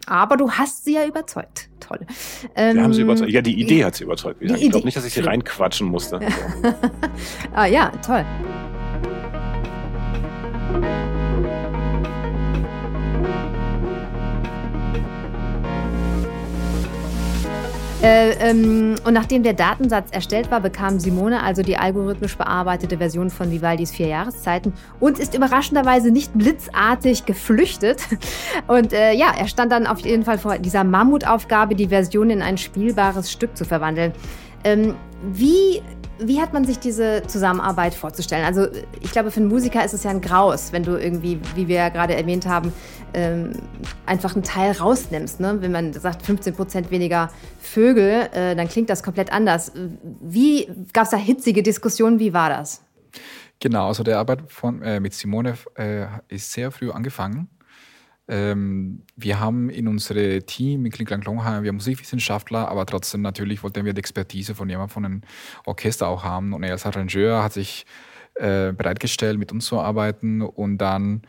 Aber 0.07 0.37
du 0.37 0.51
hast 0.51 0.85
sie 0.85 0.95
ja 0.95 1.07
überzeugt. 1.07 1.69
Toll. 1.79 2.01
Ähm, 2.57 2.77
Wir 2.77 2.83
haben 2.83 2.95
sie 2.95 3.03
überzeugt. 3.03 3.31
Ja, 3.31 3.43
die 3.43 3.61
Idee 3.61 3.85
hat 3.85 3.95
sie 3.97 4.05
überzeugt. 4.05 4.41
Ich 4.43 4.71
glaube 4.71 4.85
nicht, 4.85 4.97
dass 4.97 5.05
ich 5.05 5.13
sie 5.13 5.21
reinquatschen 5.21 5.87
musste. 5.89 6.21
ah 7.55 7.67
ja, 7.67 7.91
toll. 8.05 8.25
Äh, 18.03 18.31
ähm, 18.41 18.95
und 19.05 19.13
nachdem 19.13 19.43
der 19.43 19.53
Datensatz 19.53 20.11
erstellt 20.11 20.51
war, 20.51 20.61
bekam 20.61 20.99
Simone 20.99 21.43
also 21.43 21.63
die 21.63 21.77
algorithmisch 21.77 22.35
bearbeitete 22.39 22.97
Version 22.97 23.29
von 23.29 23.51
Vivaldis 23.51 23.91
vier 23.91 24.07
Jahreszeiten 24.07 24.73
und 25.01 25.19
ist 25.19 25.35
überraschenderweise 25.35 26.11
nicht 26.11 26.33
blitzartig 26.33 27.27
geflüchtet. 27.27 28.01
Und 28.67 28.95
äh, 28.95 29.13
ja, 29.13 29.35
er 29.37 29.49
stand 29.49 29.71
dann 29.71 29.87
auf 29.87 30.01
jeden 30.01 30.25
Fall 30.25 30.39
vor 30.39 30.59
dieser 30.59 30.83
Mammutaufgabe, 30.83 31.75
die 31.75 31.89
Version 31.89 32.31
in 32.31 32.41
ein 32.41 32.57
spielbares 32.57 33.31
Stück 33.31 33.55
zu 33.57 33.67
verwandeln. 33.67 34.13
Ähm, 34.65 34.95
wie 35.23 35.83
wie 36.21 36.41
hat 36.41 36.53
man 36.53 36.65
sich 36.65 36.79
diese 36.79 37.23
Zusammenarbeit 37.27 37.95
vorzustellen? 37.95 38.45
Also 38.45 38.69
ich 39.01 39.11
glaube, 39.11 39.31
für 39.31 39.41
einen 39.41 39.49
Musiker 39.49 39.85
ist 39.85 39.95
es 39.95 40.05
ja 40.05 40.11
ein 40.11 40.21
Graus, 40.21 40.73
wenn 40.73 40.83
du 40.83 40.97
irgendwie, 40.97 41.41
wie 41.55 41.69
wir 41.69 41.77
ja 41.77 41.89
gerade 41.89 42.15
erwähnt 42.15 42.47
haben, 42.47 42.73
ähm, 43.15 43.53
einfach 44.07 44.35
einen 44.35 44.43
Teil 44.43 44.73
rausnimmst. 44.73 45.41
Ne? 45.41 45.59
Wenn 45.61 45.73
man 45.73 45.93
sagt 45.93 46.23
15 46.23 46.55
Prozent 46.55 46.91
weniger 46.91 47.31
Vögel, 47.61 48.29
äh, 48.33 48.55
dann 48.55 48.69
klingt 48.69 48.91
das 48.91 49.03
komplett 49.03 49.33
anders. 49.33 49.73
Wie 50.21 50.69
gab 50.93 51.05
es 51.05 51.11
da 51.11 51.17
hitzige 51.17 51.63
Diskussionen? 51.63 52.19
Wie 52.19 52.33
war 52.33 52.51
das? 52.51 52.83
Genau, 53.59 53.89
also 53.89 54.03
der 54.03 54.19
Arbeit 54.19 54.43
von, 54.49 54.83
äh, 54.83 55.01
mit 55.01 55.13
Simone 55.15 55.55
äh, 55.75 56.07
ist 56.29 56.53
sehr 56.53 56.71
früh 56.71 56.91
angefangen. 56.91 57.49
Ähm, 58.31 59.03
wir 59.17 59.41
haben 59.41 59.71
in 59.71 59.89
unserem 59.89 60.47
Team 60.47 60.87
in 60.87 60.93
Klinklang 60.93 61.21
Klongheim, 61.21 61.65
wir 61.65 61.73
Musikwissenschaftler, 61.73 62.69
aber 62.69 62.87
trotzdem 62.87 63.23
natürlich 63.23 63.65
wollten 63.65 63.85
wir 63.85 63.93
die 63.93 63.99
Expertise 63.99 64.55
von 64.55 64.71
jemandem 64.71 64.93
von 64.93 65.05
einem 65.05 65.21
Orchester 65.67 66.07
auch 66.07 66.23
haben. 66.23 66.53
Und 66.53 66.63
er 66.63 66.71
als 66.71 66.87
Arrangeur 66.87 67.43
hat 67.43 67.53
sich 67.53 67.87
äh, 68.35 68.73
bereitgestellt, 68.73 69.37
mit 69.37 69.51
uns 69.51 69.67
zu 69.67 69.81
arbeiten 69.81 70.43
und 70.43 70.79
dann 70.79 71.23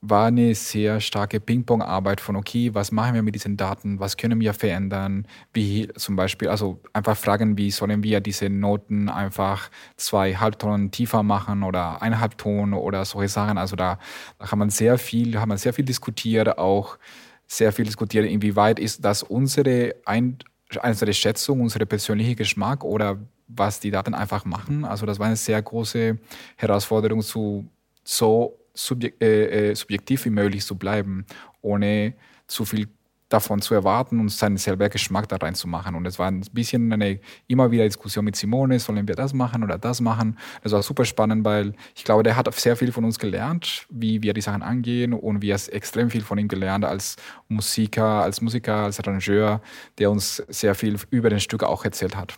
war 0.00 0.26
eine 0.26 0.54
sehr 0.54 1.00
starke 1.00 1.40
Ping-Pong-Arbeit 1.40 2.20
von, 2.20 2.36
okay, 2.36 2.74
was 2.74 2.92
machen 2.92 3.14
wir 3.14 3.22
mit 3.22 3.34
diesen 3.34 3.56
Daten, 3.56 3.98
was 4.00 4.16
können 4.16 4.40
wir 4.40 4.54
verändern, 4.54 5.26
wie 5.52 5.88
zum 5.96 6.16
Beispiel, 6.16 6.48
also 6.48 6.80
einfach 6.92 7.16
fragen, 7.16 7.56
wie 7.58 7.70
sollen 7.70 8.02
wir 8.02 8.20
diese 8.20 8.48
Noten 8.48 9.08
einfach 9.08 9.70
zwei 9.96 10.34
Halbtonen 10.34 10.90
tiefer 10.90 11.22
machen 11.22 11.62
oder 11.62 12.02
eineinhalb 12.02 12.38
Ton 12.38 12.74
oder 12.74 13.04
solche 13.04 13.28
Sachen. 13.28 13.58
Also 13.58 13.76
da, 13.76 13.98
da 14.38 14.50
haben 14.50 14.58
wir 14.58 14.70
sehr 14.70 14.98
viel, 14.98 15.38
haben 15.38 15.50
wir 15.50 15.58
sehr 15.58 15.72
viel 15.72 15.84
diskutiert, 15.84 16.58
auch 16.58 16.98
sehr 17.46 17.72
viel 17.72 17.84
diskutiert, 17.84 18.26
inwieweit 18.26 18.78
ist 18.78 19.04
das 19.04 19.22
unsere, 19.22 19.94
Ein 20.04 20.38
unsere 20.82 21.12
Schätzung, 21.12 21.60
unsere 21.60 21.86
persönliche 21.86 22.34
Geschmack 22.34 22.84
oder 22.84 23.18
was 23.48 23.80
die 23.80 23.90
Daten 23.90 24.14
einfach 24.14 24.44
machen. 24.44 24.84
Also 24.84 25.06
das 25.06 25.18
war 25.18 25.26
eine 25.26 25.36
sehr 25.36 25.60
große 25.62 26.18
Herausforderung 26.56 27.22
zu 27.22 27.68
so 28.02 28.58
subjek 28.76 29.20
äh, 29.20 29.70
äh, 29.70 29.74
subjektiv 29.74 30.24
wie 30.24 30.30
möglich 30.30 30.64
zu 30.64 30.76
bleiben, 30.76 31.26
ohne 31.62 32.14
zu 32.46 32.64
viel 32.64 32.88
davon 33.28 33.60
zu 33.60 33.74
erwarten 33.74 34.20
und 34.20 34.30
seinen 34.30 34.56
selber 34.56 34.88
Geschmack 34.88 35.28
da 35.28 35.36
reinzumachen. 35.36 35.94
Und 35.94 36.06
es 36.06 36.18
war 36.18 36.28
ein 36.28 36.42
bisschen 36.52 36.92
eine 36.92 37.18
immer 37.48 37.70
wieder 37.70 37.84
Diskussion 37.84 38.24
mit 38.24 38.36
Simone, 38.36 38.78
sollen 38.78 39.08
wir 39.08 39.16
das 39.16 39.34
machen 39.34 39.64
oder 39.64 39.78
das 39.78 40.00
machen. 40.00 40.38
Das 40.62 40.72
war 40.72 40.82
super 40.82 41.04
spannend, 41.04 41.44
weil 41.44 41.74
ich 41.96 42.04
glaube, 42.04 42.22
der 42.22 42.36
hat 42.36 42.52
sehr 42.54 42.76
viel 42.76 42.92
von 42.92 43.04
uns 43.04 43.18
gelernt, 43.18 43.86
wie 43.90 44.22
wir 44.22 44.32
die 44.32 44.40
Sachen 44.40 44.62
angehen 44.62 45.12
und 45.12 45.42
wir 45.42 45.54
haben 45.54 45.72
extrem 45.72 46.10
viel 46.10 46.22
von 46.22 46.38
ihm 46.38 46.48
gelernt 46.48 46.84
als 46.84 47.16
Musiker, 47.48 48.22
als 48.22 48.40
Musiker, 48.40 48.84
als 48.84 49.00
Arrangeur, 49.00 49.60
der 49.98 50.10
uns 50.10 50.36
sehr 50.48 50.74
viel 50.74 50.96
über 51.10 51.28
den 51.28 51.40
Stück 51.40 51.64
auch 51.64 51.84
erzählt 51.84 52.16
hat. 52.16 52.34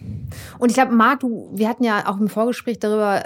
Und 0.59 0.71
ich 0.71 0.75
glaube, 0.75 0.93
Marc, 0.93 1.21
du, 1.21 1.51
wir 1.53 1.69
hatten 1.69 1.85
ja 1.85 2.09
auch 2.09 2.19
im 2.19 2.29
Vorgespräch 2.29 2.79
darüber 2.79 3.25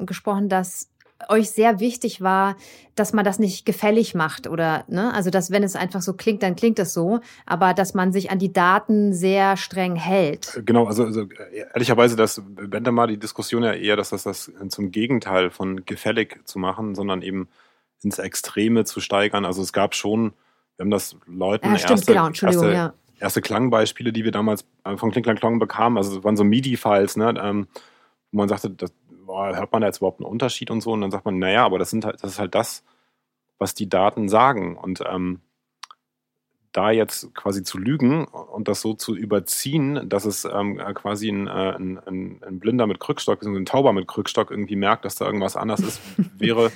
äh, 0.00 0.04
gesprochen, 0.04 0.50
dass 0.50 0.90
euch 1.28 1.50
sehr 1.50 1.80
wichtig 1.80 2.20
war, 2.20 2.56
dass 2.94 3.12
man 3.12 3.24
das 3.24 3.38
nicht 3.38 3.64
gefällig 3.64 4.14
macht 4.14 4.46
oder, 4.46 4.84
ne, 4.88 5.12
also 5.14 5.30
dass 5.30 5.50
wenn 5.50 5.62
es 5.62 5.76
einfach 5.76 6.02
so 6.02 6.12
klingt, 6.14 6.42
dann 6.42 6.56
klingt 6.56 6.78
es 6.78 6.92
so, 6.92 7.20
aber 7.46 7.74
dass 7.74 7.94
man 7.94 8.12
sich 8.12 8.30
an 8.30 8.38
die 8.38 8.52
Daten 8.52 9.12
sehr 9.12 9.56
streng 9.56 9.96
hält. 9.96 10.62
Genau, 10.64 10.86
also, 10.86 11.04
also 11.04 11.26
ehrlicherweise, 11.74 12.16
das 12.16 12.42
wende 12.56 12.92
mal 12.92 13.06
die 13.06 13.18
Diskussion 13.18 13.62
ja 13.62 13.72
eher, 13.72 13.96
dass 13.96 14.10
das, 14.10 14.24
das 14.24 14.50
zum 14.68 14.90
Gegenteil 14.90 15.50
von 15.50 15.84
gefällig 15.84 16.40
zu 16.44 16.58
machen, 16.58 16.94
sondern 16.94 17.22
eben 17.22 17.48
ins 18.02 18.18
Extreme 18.18 18.84
zu 18.84 19.00
steigern. 19.00 19.44
Also 19.44 19.62
es 19.62 19.72
gab 19.72 19.94
schon, 19.94 20.32
wir 20.76 20.84
haben 20.84 20.90
das 20.90 21.16
Leuten 21.26 21.66
ja, 21.66 21.78
stimmt, 21.78 22.00
erste, 22.00 22.12
genau, 22.12 22.26
Entschuldigung, 22.26 22.64
erste, 22.64 22.76
ja. 22.76 22.94
erste 23.18 23.40
Klangbeispiele, 23.40 24.12
die 24.12 24.24
wir 24.24 24.32
damals 24.32 24.64
äh, 24.84 24.96
von 24.96 25.10
Kling 25.10 25.24
Klang 25.24 25.36
Klong 25.36 25.58
bekamen, 25.58 25.98
also 25.98 26.18
es 26.18 26.24
waren 26.24 26.36
so 26.36 26.44
MIDI-Files, 26.44 27.16
ne, 27.16 27.34
ähm, 27.40 27.66
wo 28.32 28.38
man 28.38 28.48
sagte, 28.48 28.70
das, 28.70 28.92
boah, 29.30 29.54
hört 29.54 29.70
man 29.70 29.82
da 29.82 29.86
jetzt 29.86 29.98
überhaupt 29.98 30.18
einen 30.18 30.28
Unterschied 30.28 30.72
und 30.72 30.80
so? 30.80 30.90
Und 30.90 31.02
dann 31.02 31.12
sagt 31.12 31.24
man, 31.24 31.38
naja, 31.38 31.64
aber 31.64 31.78
das 31.78 31.90
sind 31.90 32.04
halt, 32.04 32.16
das 32.20 32.32
ist 32.32 32.38
halt 32.40 32.56
das, 32.56 32.82
was 33.58 33.74
die 33.74 33.88
Daten 33.88 34.28
sagen. 34.28 34.76
Und 34.76 35.04
ähm, 35.08 35.40
da 36.72 36.90
jetzt 36.90 37.32
quasi 37.34 37.62
zu 37.62 37.78
lügen 37.78 38.24
und 38.24 38.66
das 38.66 38.80
so 38.80 38.92
zu 38.94 39.14
überziehen, 39.14 40.08
dass 40.08 40.24
es 40.24 40.44
ähm, 40.44 40.78
quasi 40.94 41.28
ein, 41.28 41.46
äh, 41.46 41.50
ein, 41.50 41.98
ein, 41.98 42.42
ein, 42.44 42.58
Blinder 42.58 42.88
mit 42.88 42.98
Krückstock, 42.98 43.42
ein 43.42 43.64
Tauber 43.66 43.92
mit 43.92 44.08
Krückstock 44.08 44.50
irgendwie 44.50 44.74
merkt, 44.74 45.04
dass 45.04 45.14
da 45.14 45.26
irgendwas 45.26 45.56
anders 45.56 45.78
ist, 45.78 46.00
wäre 46.38 46.72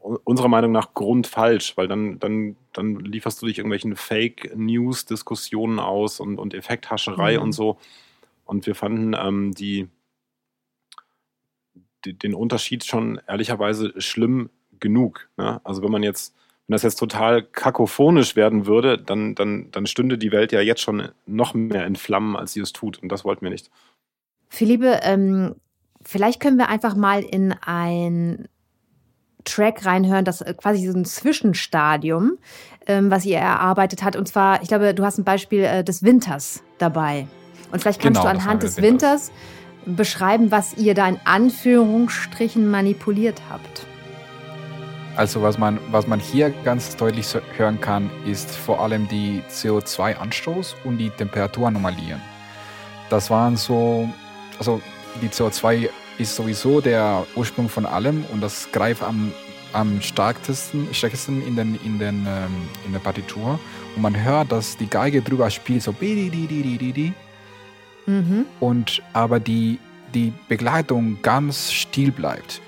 unserer 0.00 0.48
Meinung 0.48 0.72
nach 0.72 0.94
grundfalsch, 0.94 1.76
weil 1.76 1.86
dann, 1.86 2.18
dann, 2.18 2.56
dann 2.72 2.96
lieferst 2.96 3.40
du 3.40 3.46
dich 3.46 3.58
irgendwelchen 3.58 3.94
Fake-News-Diskussionen 3.94 5.78
aus 5.78 6.18
und, 6.18 6.38
und 6.38 6.54
Effekthascherei 6.54 7.36
mhm. 7.36 7.42
und 7.42 7.52
so. 7.52 7.78
Und 8.44 8.66
wir 8.66 8.74
fanden 8.74 9.14
ähm, 9.14 9.54
die, 9.54 9.88
den 12.04 12.34
Unterschied 12.34 12.84
schon 12.84 13.20
ehrlicherweise 13.26 13.92
schlimm 14.00 14.50
genug. 14.80 15.28
Ne? 15.36 15.60
Also 15.64 15.82
wenn 15.82 15.90
man 15.90 16.02
jetzt, 16.02 16.34
wenn 16.66 16.74
das 16.74 16.82
jetzt 16.82 16.96
total 16.96 17.42
kakophonisch 17.42 18.36
werden 18.36 18.66
würde, 18.66 18.98
dann, 18.98 19.34
dann, 19.34 19.70
dann 19.70 19.86
stünde 19.86 20.18
die 20.18 20.32
Welt 20.32 20.52
ja 20.52 20.60
jetzt 20.60 20.80
schon 20.80 21.08
noch 21.26 21.54
mehr 21.54 21.86
in 21.86 21.96
Flammen, 21.96 22.36
als 22.36 22.52
sie 22.52 22.60
es 22.60 22.72
tut. 22.72 23.02
Und 23.02 23.10
das 23.10 23.24
wollten 23.24 23.42
wir 23.42 23.50
nicht. 23.50 23.70
Philippe, 24.48 25.00
ähm, 25.02 25.56
vielleicht 26.02 26.40
können 26.40 26.58
wir 26.58 26.68
einfach 26.68 26.94
mal 26.94 27.22
in 27.22 27.52
ein 27.52 28.48
Track 29.44 29.84
reinhören, 29.84 30.24
das 30.24 30.40
äh, 30.40 30.54
quasi 30.54 30.86
so 30.86 30.96
ein 30.96 31.04
Zwischenstadium, 31.04 32.38
ähm, 32.86 33.10
was 33.10 33.24
ihr 33.24 33.38
erarbeitet 33.38 34.02
hat. 34.02 34.16
Und 34.16 34.26
zwar, 34.28 34.62
ich 34.62 34.68
glaube, 34.68 34.94
du 34.94 35.04
hast 35.04 35.18
ein 35.18 35.24
Beispiel 35.24 35.64
äh, 35.64 35.84
des 35.84 36.02
Winters 36.02 36.62
dabei. 36.78 37.26
Und 37.70 37.80
vielleicht 37.80 38.00
kannst 38.00 38.20
genau, 38.20 38.32
du 38.32 38.38
anhand 38.38 38.62
des 38.62 38.78
Winters, 38.78 39.28
Winters 39.28 39.32
beschreiben, 39.96 40.50
was 40.50 40.76
ihr 40.76 40.94
da 40.94 41.08
in 41.08 41.18
Anführungsstrichen 41.24 42.70
manipuliert 42.70 43.42
habt? 43.50 43.86
Also 45.16 45.42
was 45.42 45.58
man, 45.58 45.80
was 45.90 46.06
man 46.06 46.20
hier 46.20 46.50
ganz 46.50 46.94
deutlich 46.94 47.26
hören 47.56 47.80
kann, 47.80 48.08
ist 48.24 48.52
vor 48.52 48.80
allem 48.80 49.08
die 49.08 49.42
CO2-Anstoß 49.50 50.76
und 50.84 50.98
die 50.98 51.10
Temperaturanomalien. 51.10 52.20
Das 53.10 53.28
waren 53.28 53.56
so, 53.56 54.08
also 54.58 54.80
die 55.20 55.28
CO2 55.28 55.88
ist 56.18 56.36
sowieso 56.36 56.80
der 56.80 57.26
Ursprung 57.34 57.68
von 57.68 57.84
allem 57.84 58.24
und 58.32 58.40
das 58.40 58.70
greift 58.70 59.02
am, 59.02 59.32
am 59.72 60.00
stärksten, 60.00 60.86
stärksten 60.92 61.42
in, 61.44 61.56
den, 61.56 61.78
in, 61.84 61.98
den, 61.98 62.26
ähm, 62.28 62.68
in 62.86 62.92
der 62.92 63.00
Partitur. 63.00 63.58
Und 63.96 64.02
man 64.02 64.22
hört, 64.22 64.52
dass 64.52 64.76
die 64.76 64.88
Geige 64.88 65.20
drüber 65.20 65.50
spielt, 65.50 65.82
so 65.82 65.92
Mhm. 68.08 68.46
Und 68.58 69.02
aber 69.12 69.38
die, 69.38 69.78
die 70.14 70.32
Begleitung 70.48 71.18
ganz 71.22 71.70
still 71.72 72.10
bleibt. 72.10 72.60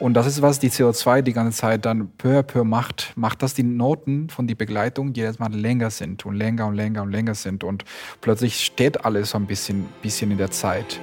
Und 0.00 0.14
das 0.14 0.26
ist, 0.26 0.42
was 0.42 0.58
die 0.58 0.70
CO2 0.70 1.22
die 1.22 1.32
ganze 1.32 1.58
Zeit 1.58 1.84
dann 1.84 2.08
peu 2.18 2.38
à 2.38 2.42
peu 2.42 2.64
macht, 2.64 3.12
macht, 3.14 3.42
dass 3.42 3.54
die 3.54 3.62
Noten 3.62 4.28
von 4.30 4.46
der 4.46 4.54
Begleitung 4.54 5.12
jedes 5.12 5.38
Mal 5.38 5.52
länger 5.52 5.90
sind 5.90 6.26
und 6.26 6.34
länger 6.34 6.66
und 6.66 6.74
länger 6.74 7.02
und 7.02 7.12
länger 7.12 7.34
sind. 7.34 7.62
Und 7.62 7.84
plötzlich 8.20 8.64
steht 8.64 9.04
alles 9.04 9.30
so 9.30 9.38
ein 9.38 9.46
bisschen, 9.46 9.86
bisschen 10.02 10.30
in 10.30 10.38
der 10.38 10.50
Zeit. 10.50 10.98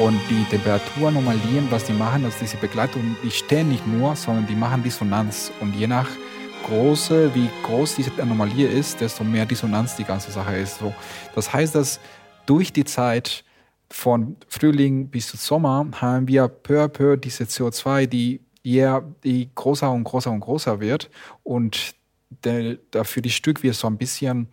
Und 0.00 0.18
die 0.30 0.44
Temperaturanomalien, 0.50 1.70
was 1.70 1.84
die 1.84 1.92
machen, 1.92 2.22
dass 2.22 2.38
diese 2.38 2.56
Begleitung, 2.56 3.16
die 3.22 3.30
stehen 3.30 3.68
nicht 3.68 3.86
nur, 3.86 4.16
sondern 4.16 4.46
die 4.46 4.54
machen 4.54 4.82
Dissonanz. 4.82 5.52
Und 5.60 5.74
je 5.74 5.86
nach 5.86 6.08
größer, 6.66 7.34
wie 7.34 7.48
groß 7.64 7.96
diese 7.96 8.10
Anomalie 8.20 8.66
ist, 8.66 9.00
desto 9.00 9.22
mehr 9.22 9.44
Dissonanz 9.44 9.96
die 9.96 10.04
ganze 10.04 10.30
Sache 10.30 10.56
ist. 10.56 10.78
So, 10.78 10.94
das 11.34 11.52
heißt, 11.52 11.74
dass 11.74 12.00
durch 12.46 12.72
die 12.72 12.84
Zeit 12.84 13.44
von 13.90 14.36
Frühling 14.48 15.08
bis 15.08 15.28
zu 15.28 15.36
Sommer 15.36 15.86
haben 16.00 16.26
wir 16.26 16.48
peu 16.48 16.82
à 16.82 16.88
peu 16.88 17.16
diese 17.16 17.44
CO2, 17.44 18.06
die 18.06 18.40
ja, 18.62 19.02
die 19.24 19.50
größer 19.54 19.90
und 19.90 20.04
größer 20.04 20.30
und 20.30 20.40
größer 20.40 20.80
wird 20.80 21.10
und 21.42 21.94
der, 22.44 22.78
dafür 22.90 23.22
die 23.22 23.30
Stück 23.30 23.62
wird 23.62 23.74
so 23.74 23.86
ein 23.86 23.98
bisschen 23.98 24.48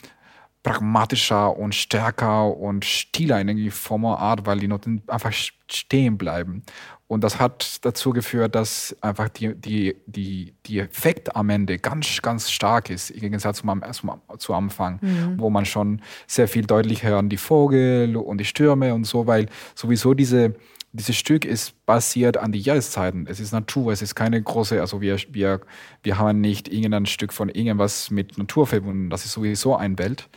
pragmatischer 0.70 1.58
und 1.58 1.74
stärker 1.74 2.56
und 2.56 2.86
stiller 2.86 3.42
in 3.42 3.48
irgendwie 3.48 3.72
Former 3.72 4.20
Art, 4.20 4.46
weil 4.46 4.60
die 4.60 4.68
Noten 4.68 5.02
einfach 5.08 5.34
stehen 5.68 6.16
bleiben. 6.16 6.62
Und 7.08 7.24
das 7.24 7.40
hat 7.40 7.84
dazu 7.84 8.12
geführt, 8.12 8.54
dass 8.54 8.96
einfach 9.02 9.30
die, 9.30 9.56
die, 9.56 9.96
die, 10.06 10.54
die 10.68 10.80
Effekt 10.80 11.36
am 11.36 11.50
Ende 11.50 11.80
ganz, 11.80 12.22
ganz 12.22 12.52
stark 12.52 12.92
ist, 12.92 13.10
im 13.10 13.22
Gegensatz 13.22 13.58
zum, 13.58 13.82
zum, 13.94 14.22
zu 14.38 14.54
Anfang, 14.54 15.00
mhm. 15.02 15.40
wo 15.40 15.50
man 15.50 15.66
schon 15.66 16.04
sehr 16.28 16.48
viel 16.48 16.68
deutlich 16.68 17.02
hören, 17.02 17.30
die 17.30 17.38
Vogel 17.38 18.16
und 18.16 18.38
die 18.38 18.46
Stürme 18.46 18.94
und 18.94 19.06
so, 19.06 19.26
weil 19.26 19.48
sowieso 19.74 20.14
diese, 20.14 20.54
dieses 20.92 21.16
Stück 21.16 21.46
ist 21.46 21.86
basiert 21.86 22.38
an 22.38 22.52
die 22.52 22.60
Jahreszeiten. 22.60 23.28
Es 23.28 23.40
ist 23.40 23.52
Natur, 23.52 23.92
es 23.92 24.02
ist 24.02 24.16
keine 24.16 24.42
große, 24.42 24.82
also 24.82 25.02
wir, 25.02 25.18
wir, 25.30 25.62
wir 26.04 26.18
haben 26.18 26.42
nicht 26.42 26.68
irgendein 26.68 27.06
Stück 27.06 27.32
von 27.32 27.50
irgendwas 27.50 28.10
mit 28.10 28.38
Natur 28.38 28.66
verbunden. 28.66 29.10
Das 29.10 29.26
ist 29.26 29.34
sowieso 29.34 29.76
eine 29.76 29.98
Welt, 30.00 30.30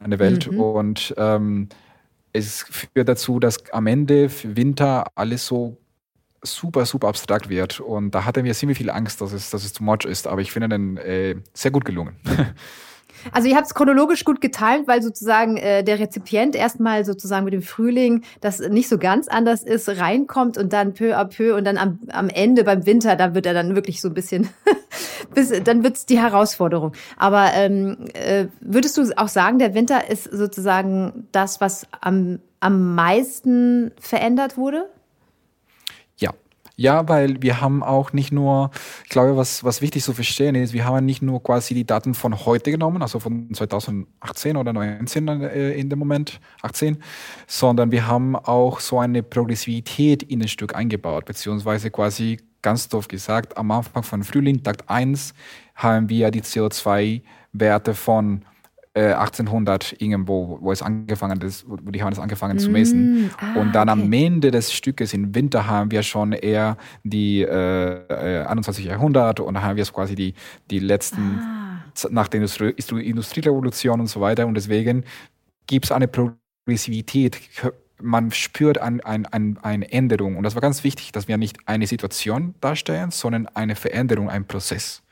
eine 0.00 0.18
Welt. 0.18 0.50
Mhm. 0.50 0.60
Und 0.60 1.14
ähm, 1.16 1.68
es 2.32 2.62
führt 2.62 3.08
dazu, 3.08 3.40
dass 3.40 3.70
am 3.72 3.86
Ende 3.86 4.30
Winter 4.42 5.06
alles 5.14 5.46
so 5.46 5.78
super, 6.42 6.84
super 6.84 7.08
abstrakt 7.08 7.48
wird. 7.48 7.80
Und 7.80 8.14
da 8.14 8.24
hatten 8.24 8.44
wir 8.44 8.54
ziemlich 8.54 8.78
viel 8.78 8.90
Angst, 8.90 9.20
dass 9.20 9.32
es, 9.32 9.50
dass 9.50 9.64
es 9.64 9.72
too 9.72 9.84
much 9.84 10.04
ist. 10.04 10.26
Aber 10.26 10.42
ich 10.42 10.52
finde 10.52 10.68
den 10.68 10.96
äh, 10.98 11.36
sehr 11.54 11.70
gut 11.70 11.84
gelungen. 11.84 12.16
Also 13.32 13.48
ihr 13.48 13.56
habt 13.56 13.66
es 13.66 13.74
chronologisch 13.74 14.24
gut 14.24 14.40
geteilt, 14.40 14.86
weil 14.86 15.02
sozusagen 15.02 15.56
äh, 15.56 15.82
der 15.82 15.98
Rezipient 15.98 16.54
erstmal 16.56 17.04
sozusagen 17.04 17.44
mit 17.44 17.54
dem 17.54 17.62
Frühling, 17.62 18.24
das 18.40 18.60
nicht 18.60 18.88
so 18.88 18.98
ganz 18.98 19.28
anders 19.28 19.62
ist, 19.62 19.88
reinkommt 19.88 20.58
und 20.58 20.72
dann 20.72 20.94
peu 20.94 21.16
à 21.16 21.24
peu 21.24 21.56
und 21.56 21.64
dann 21.64 21.78
am, 21.78 22.00
am 22.08 22.28
Ende 22.28 22.64
beim 22.64 22.86
Winter, 22.86 23.16
da 23.16 23.34
wird 23.34 23.46
er 23.46 23.54
dann 23.54 23.74
wirklich 23.74 24.00
so 24.00 24.08
ein 24.08 24.14
bisschen, 24.14 24.48
bis, 25.34 25.52
dann 25.64 25.82
wird's 25.82 26.06
die 26.06 26.18
Herausforderung. 26.18 26.92
Aber 27.16 27.50
ähm, 27.54 27.96
äh, 28.14 28.46
würdest 28.60 28.96
du 28.96 29.10
auch 29.16 29.28
sagen, 29.28 29.58
der 29.58 29.74
Winter 29.74 30.10
ist 30.10 30.24
sozusagen 30.24 31.28
das, 31.32 31.60
was 31.60 31.86
am, 32.00 32.40
am 32.60 32.94
meisten 32.94 33.92
verändert 34.00 34.56
wurde? 34.56 34.88
Ja, 36.76 37.08
weil 37.08 37.40
wir 37.40 37.60
haben 37.60 37.84
auch 37.84 38.12
nicht 38.12 38.32
nur, 38.32 38.70
ich 39.04 39.10
glaube, 39.10 39.36
was, 39.36 39.62
was 39.62 39.80
wichtig 39.80 40.02
zu 40.02 40.12
verstehen 40.12 40.56
ist, 40.56 40.72
wir 40.72 40.84
haben 40.84 41.06
nicht 41.06 41.22
nur 41.22 41.40
quasi 41.40 41.72
die 41.72 41.86
Daten 41.86 42.14
von 42.14 42.44
heute 42.46 42.72
genommen, 42.72 43.00
also 43.00 43.20
von 43.20 43.48
2018 43.54 44.56
oder 44.56 44.72
2019 44.72 45.28
äh, 45.42 45.72
in 45.74 45.88
dem 45.88 46.00
Moment, 46.00 46.40
18, 46.62 46.98
sondern 47.46 47.92
wir 47.92 48.08
haben 48.08 48.34
auch 48.34 48.80
so 48.80 48.98
eine 48.98 49.22
Progressivität 49.22 50.24
in 50.24 50.40
das 50.40 50.50
Stück 50.50 50.74
eingebaut, 50.74 51.26
beziehungsweise 51.26 51.92
quasi 51.92 52.38
ganz 52.60 52.88
doof 52.88 53.06
gesagt, 53.06 53.56
am 53.56 53.70
Anfang 53.70 54.02
von 54.02 54.24
Frühling, 54.24 54.62
Tag 54.64 54.84
1, 54.88 55.32
haben 55.76 56.08
wir 56.08 56.32
die 56.32 56.42
CO2-Werte 56.42 57.94
von 57.94 58.44
1800 58.94 59.92
äh, 59.92 60.04
irgendwo, 60.04 60.58
wo 60.60 60.70
es 60.70 60.80
angefangen 60.80 61.40
ist, 61.40 61.68
wo 61.68 61.76
die 61.76 62.02
haben 62.02 62.12
es 62.12 62.18
angefangen 62.20 62.56
mm, 62.56 62.60
zu 62.60 62.70
messen. 62.70 63.30
Ah, 63.38 63.58
und 63.58 63.74
dann 63.74 63.88
okay. 63.88 64.00
am 64.00 64.12
Ende 64.12 64.50
des 64.52 64.72
Stückes 64.72 65.12
im 65.12 65.34
Winter 65.34 65.66
haben 65.66 65.90
wir 65.90 66.02
schon 66.04 66.32
eher 66.32 66.76
die 67.02 67.42
äh, 67.42 68.44
21. 68.46 68.86
Äh, 68.86 68.90
Jahrhundert 68.90 69.40
und 69.40 69.54
dann 69.54 69.64
haben 69.64 69.76
wir 69.76 69.84
quasi 69.86 70.14
die, 70.14 70.34
die 70.70 70.78
letzten, 70.78 71.40
ah. 71.40 72.08
nach 72.10 72.28
der 72.28 72.38
Industrie 72.38 72.70
Industrierevolution 72.70 74.00
und 74.00 74.06
so 74.06 74.20
weiter. 74.20 74.46
Und 74.46 74.54
deswegen 74.54 75.04
gibt 75.66 75.86
es 75.86 75.92
eine 75.92 76.06
Progressivität. 76.06 77.40
Man 78.00 78.30
spürt 78.30 78.78
ein, 78.78 79.00
ein, 79.00 79.26
ein, 79.26 79.58
eine 79.62 79.90
Änderung. 79.90 80.36
Und 80.36 80.44
das 80.44 80.54
war 80.54 80.62
ganz 80.62 80.84
wichtig, 80.84 81.10
dass 81.10 81.26
wir 81.26 81.36
nicht 81.36 81.58
eine 81.66 81.88
Situation 81.88 82.54
darstellen, 82.60 83.10
sondern 83.10 83.48
eine 83.48 83.74
Veränderung, 83.74 84.30
ein 84.30 84.46
Prozess. 84.46 85.02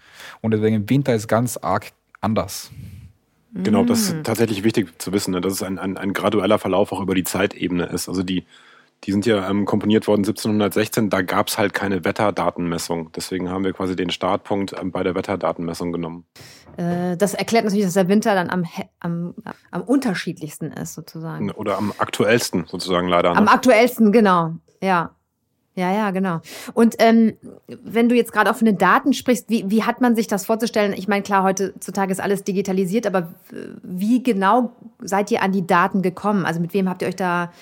Und 0.40 0.52
deswegen 0.52 0.88
Winter 0.88 1.14
ist 1.14 1.26
ganz 1.26 1.56
arg 1.56 1.90
anders. 2.20 2.70
Genau, 3.54 3.84
das 3.84 4.00
ist 4.00 4.14
mm. 4.16 4.22
tatsächlich 4.22 4.64
wichtig 4.64 4.98
zu 4.98 5.12
wissen, 5.12 5.32
ne, 5.32 5.40
dass 5.40 5.52
es 5.52 5.62
ein, 5.62 5.78
ein, 5.78 5.96
ein 5.98 6.14
gradueller 6.14 6.58
Verlauf 6.58 6.90
auch 6.92 7.00
über 7.00 7.14
die 7.14 7.24
Zeitebene 7.24 7.84
ist. 7.84 8.08
Also 8.08 8.22
die, 8.22 8.46
die 9.04 9.12
sind 9.12 9.26
ja 9.26 9.48
ähm, 9.50 9.66
komponiert 9.66 10.06
worden 10.06 10.20
1716, 10.20 11.10
da 11.10 11.22
gab 11.22 11.48
es 11.48 11.58
halt 11.58 11.74
keine 11.74 12.04
Wetterdatenmessung. 12.04 13.12
Deswegen 13.12 13.50
haben 13.50 13.64
wir 13.64 13.72
quasi 13.72 13.94
den 13.94 14.10
Startpunkt 14.10 14.74
ähm, 14.80 14.90
bei 14.90 15.02
der 15.02 15.14
Wetterdatenmessung 15.14 15.92
genommen. 15.92 16.24
Äh, 16.76 17.16
das 17.16 17.34
erklärt 17.34 17.64
natürlich, 17.64 17.84
dass 17.84 17.94
der 17.94 18.08
Winter 18.08 18.34
dann 18.34 18.48
am, 18.48 18.64
am, 19.00 19.34
am 19.70 19.82
unterschiedlichsten 19.82 20.72
ist, 20.72 20.94
sozusagen. 20.94 21.50
Oder 21.50 21.76
am 21.76 21.92
aktuellsten, 21.98 22.64
sozusagen 22.66 23.08
leider. 23.08 23.32
Ne? 23.32 23.38
Am 23.38 23.48
aktuellsten, 23.48 24.12
genau, 24.12 24.54
ja. 24.80 25.14
Ja, 25.74 25.90
ja, 25.90 26.10
genau. 26.10 26.40
Und 26.74 26.96
ähm, 26.98 27.34
wenn 27.66 28.10
du 28.10 28.14
jetzt 28.14 28.32
gerade 28.32 28.50
auch 28.50 28.56
von 28.56 28.66
den 28.66 28.76
Daten 28.76 29.14
sprichst, 29.14 29.48
wie, 29.48 29.70
wie 29.70 29.84
hat 29.84 30.02
man 30.02 30.14
sich 30.14 30.26
das 30.26 30.44
vorzustellen? 30.44 30.92
Ich 30.92 31.08
meine, 31.08 31.22
klar, 31.22 31.44
heutzutage 31.44 32.12
ist 32.12 32.20
alles 32.20 32.44
digitalisiert, 32.44 33.06
aber 33.06 33.32
wie 33.82 34.22
genau 34.22 34.72
seid 35.00 35.30
ihr 35.30 35.42
an 35.42 35.52
die 35.52 35.66
Daten 35.66 36.02
gekommen? 36.02 36.44
Also 36.44 36.60
mit 36.60 36.74
wem 36.74 36.90
habt 36.90 37.00
ihr 37.00 37.08
euch 37.08 37.16
da 37.16 37.52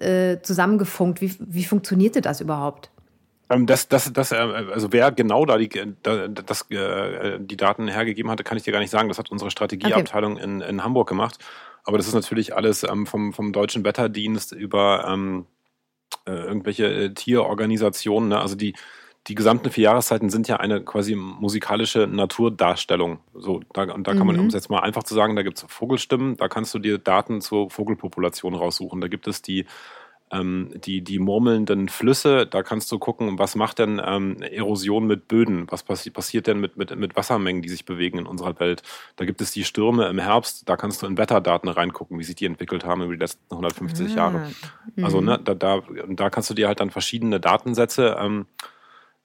äh, 0.00 0.38
zusammengefunkt? 0.40 1.20
Wie, 1.20 1.34
wie 1.40 1.64
funktionierte 1.64 2.22
das 2.22 2.40
überhaupt? 2.40 2.90
Ähm, 3.50 3.66
das, 3.66 3.86
das, 3.88 4.10
das, 4.12 4.32
äh, 4.32 4.36
also 4.36 4.92
wer 4.92 5.12
genau 5.12 5.44
da 5.44 5.58
die, 5.58 5.68
das, 6.02 6.70
äh, 6.70 7.38
die 7.38 7.56
Daten 7.58 7.88
hergegeben 7.88 8.30
hatte, 8.30 8.44
kann 8.44 8.56
ich 8.56 8.62
dir 8.62 8.72
gar 8.72 8.80
nicht 8.80 8.90
sagen. 8.90 9.08
Das 9.08 9.18
hat 9.18 9.30
unsere 9.30 9.50
Strategieabteilung 9.50 10.34
okay. 10.34 10.44
in, 10.44 10.60
in 10.62 10.84
Hamburg 10.84 11.08
gemacht. 11.08 11.38
Aber 11.84 11.98
das 11.98 12.06
ist 12.06 12.14
natürlich 12.14 12.56
alles 12.56 12.82
ähm, 12.84 13.06
vom, 13.06 13.34
vom 13.34 13.52
Deutschen 13.52 13.84
Wetterdienst 13.84 14.52
über 14.52 15.04
ähm, 15.06 15.46
äh, 16.26 16.32
irgendwelche 16.32 16.86
äh, 16.86 17.14
Tierorganisationen. 17.14 18.30
Ne? 18.30 18.40
Also 18.40 18.54
die, 18.54 18.74
die 19.28 19.34
gesamten 19.34 19.70
vier 19.70 19.84
Jahreszeiten 19.84 20.30
sind 20.30 20.48
ja 20.48 20.56
eine 20.56 20.82
quasi 20.82 21.14
musikalische 21.14 22.06
Naturdarstellung. 22.06 23.20
So, 23.34 23.60
da, 23.72 23.84
und 23.84 24.06
da 24.06 24.14
kann 24.14 24.26
man, 24.26 24.38
um 24.38 24.46
es 24.46 24.54
jetzt 24.54 24.70
mal 24.70 24.80
einfach 24.80 25.04
zu 25.04 25.14
sagen, 25.14 25.36
da 25.36 25.42
gibt 25.42 25.58
es 25.58 25.64
Vogelstimmen, 25.68 26.36
da 26.36 26.48
kannst 26.48 26.74
du 26.74 26.80
dir 26.80 26.98
Daten 26.98 27.40
zur 27.40 27.70
Vogelpopulation 27.70 28.54
raussuchen. 28.54 29.00
Da 29.00 29.08
gibt 29.08 29.28
es 29.28 29.40
die 29.40 29.66
ähm, 30.32 30.70
die, 30.74 31.02
die 31.02 31.18
murmelnden 31.18 31.88
Flüsse, 31.88 32.46
da 32.46 32.62
kannst 32.62 32.90
du 32.90 32.98
gucken, 32.98 33.38
was 33.38 33.54
macht 33.54 33.78
denn 33.78 34.00
ähm, 34.04 34.40
Erosion 34.42 35.06
mit 35.06 35.28
Böden, 35.28 35.66
was 35.70 35.82
passi 35.82 36.10
passiert 36.10 36.46
denn 36.46 36.58
mit, 36.58 36.76
mit, 36.76 36.94
mit 36.96 37.14
Wassermengen, 37.16 37.62
die 37.62 37.68
sich 37.68 37.84
bewegen 37.84 38.18
in 38.18 38.26
unserer 38.26 38.58
Welt. 38.58 38.82
Da 39.16 39.24
gibt 39.24 39.40
es 39.40 39.52
die 39.52 39.64
Stürme 39.64 40.06
im 40.06 40.18
Herbst, 40.18 40.68
da 40.68 40.76
kannst 40.76 41.02
du 41.02 41.06
in 41.06 41.18
Wetterdaten 41.18 41.68
reingucken, 41.68 42.18
wie 42.18 42.24
sich 42.24 42.34
die 42.34 42.46
entwickelt 42.46 42.84
haben 42.84 43.02
über 43.02 43.12
die 43.12 43.20
letzten 43.20 43.42
150 43.50 44.12
ah. 44.12 44.16
Jahre. 44.16 44.50
Also 45.02 45.20
mhm. 45.20 45.26
ne, 45.26 45.40
da, 45.42 45.54
da, 45.54 45.82
da 46.08 46.30
kannst 46.30 46.50
du 46.50 46.54
dir 46.54 46.68
halt 46.68 46.80
dann 46.80 46.90
verschiedene 46.90 47.38
Datensätze 47.38 48.16
ähm, 48.18 48.46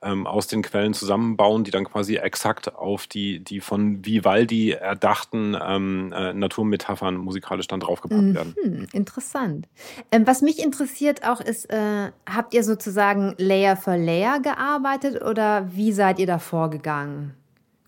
ähm, 0.02 0.28
aus 0.28 0.48
den 0.48 0.62
Quellen 0.62 0.94
zusammenbauen, 0.94 1.64
die 1.64 1.72
dann 1.72 1.86
quasi 1.86 2.16
exakt 2.16 2.76
auf 2.76 3.08
die, 3.08 3.40
die 3.40 3.60
von 3.60 4.06
Vivaldi 4.06 4.72
erdachten 4.72 5.58
ähm, 5.60 6.14
äh, 6.16 6.34
Naturmetaphern 6.34 7.18
musikalisch 7.18 7.68
dann 7.68 7.80
draufgepackt 7.80 8.22
mhm, 8.22 8.36
werden. 8.36 8.88
Interessant. 8.94 9.68
Ähm, 10.12 10.28
was 10.28 10.42
mich 10.42 10.64
interessiert 10.64 11.28
auch 11.28 11.42
ist, 11.42 11.66
äh, 11.72 12.12
habt 12.26 12.54
ihr 12.54 12.64
sozusagen 12.64 13.34
Layer 13.38 13.76
für 13.76 13.98
Layer 13.98 14.40
gearbeitet 14.40 15.24
oder 15.24 15.68
wie 15.74 15.92
seid 15.92 16.20
ihr 16.20 16.28
da 16.28 16.40
vorgegangen? 16.40 17.34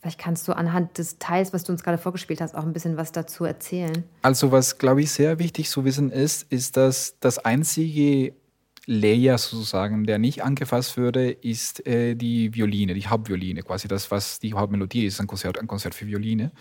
Vielleicht 0.01 0.19
kannst 0.19 0.47
du 0.47 0.53
anhand 0.53 0.97
des 0.97 1.19
Teils, 1.19 1.51
was 1.51 1.65
du 1.65 1.73
uns 1.73 1.83
gerade 1.83 1.97
vorgespielt 1.97 2.39
hast, 2.39 2.55
auch 2.55 2.63
ein 2.63 2.71
bisschen 2.71 2.95
was 2.95 3.11
dazu 3.11 3.43
erzählen. 3.43 4.05
Also 4.21 4.51
was, 4.51 4.77
glaube 4.77 5.01
ich, 5.01 5.11
sehr 5.11 5.39
wichtig 5.39 5.69
zu 5.69 5.83
wissen 5.83 6.09
ist, 6.09 6.49
ist, 6.49 6.77
dass 6.77 7.17
das 7.19 7.37
einzige 7.37 8.33
Layer 8.89 9.37
sozusagen, 9.37 10.05
der 10.05 10.17
nicht 10.17 10.43
angefasst 10.43 10.97
würde, 10.97 11.29
ist 11.29 11.85
äh, 11.85 12.15
die 12.15 12.55
Violine, 12.55 12.95
die 12.95 13.05
Hauptvioline, 13.05 13.61
quasi 13.61 13.87
das, 13.87 14.09
was 14.09 14.39
die 14.39 14.53
Hauptmelodie 14.53 15.05
ist, 15.05 15.21
ein 15.21 15.27
Konzert, 15.27 15.59
ein 15.59 15.67
Konzert 15.67 15.93
für 15.93 16.07
Violine, 16.07 16.51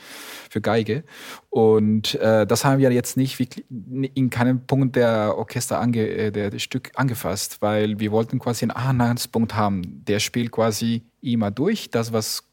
für 0.51 0.61
Geige. 0.61 1.05
Und 1.49 2.17
äh, 2.17 2.47
das 2.47 2.67
haben 2.67 2.81
wir 2.81 2.93
jetzt 2.93 3.17
nicht 3.17 3.39
wirklich 3.39 3.65
in 3.71 4.29
keinem 4.29 4.67
Punkt 4.67 4.97
der 4.97 5.39
Orchester 5.39 5.81
ange, 5.81 6.07
äh, 6.07 6.31
der, 6.31 6.51
der 6.51 6.59
Stück 6.59 6.91
angefasst, 6.97 7.63
weil 7.63 7.99
wir 7.99 8.13
wollten 8.13 8.39
quasi 8.39 8.65
einen 8.65 8.73
Anhaltspunkt 8.73 9.55
haben. 9.55 10.05
Der 10.05 10.21
spielt 10.21 10.51
quasi 10.51 11.05
immer 11.23 11.51
durch, 11.51 11.91
das, 11.91 12.13
was 12.13 12.48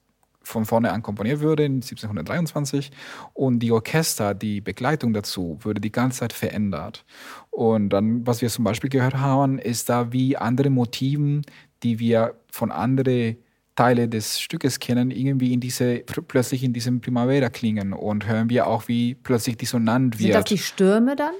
von 0.45 0.65
vorne 0.65 0.91
an 0.91 1.01
komponiert 1.01 1.41
würde 1.41 1.65
in 1.65 1.75
1723 1.75 2.91
und 3.33 3.59
die 3.59 3.71
Orchester, 3.71 4.33
die 4.33 4.61
Begleitung 4.61 5.13
dazu, 5.13 5.57
würde 5.61 5.81
die 5.81 5.91
ganze 5.91 6.19
Zeit 6.19 6.33
verändert. 6.33 7.03
Und 7.49 7.89
dann, 7.89 8.25
was 8.25 8.41
wir 8.41 8.49
zum 8.49 8.63
Beispiel 8.63 8.89
gehört 8.89 9.15
haben, 9.15 9.59
ist 9.59 9.89
da 9.89 10.13
wie 10.13 10.37
andere 10.37 10.69
Motiven, 10.69 11.41
die 11.83 11.99
wir 11.99 12.35
von 12.51 12.71
anderen 12.71 13.37
Teile 13.75 14.07
des 14.07 14.39
Stückes 14.39 14.79
kennen, 14.79 15.11
irgendwie 15.11 15.53
in 15.53 15.59
diese, 15.59 15.97
plötzlich 16.27 16.63
in 16.63 16.71
diesem 16.71 17.01
Primavera 17.01 17.49
klingen 17.49 17.91
und 17.91 18.25
hören 18.25 18.49
wir 18.49 18.67
auch, 18.67 18.87
wie 18.87 19.15
plötzlich 19.15 19.57
dissonant 19.57 20.17
wird. 20.17 20.33
Sind 20.33 20.35
das 20.35 20.43
die 20.45 20.57
Stürme 20.57 21.15
dann? 21.15 21.33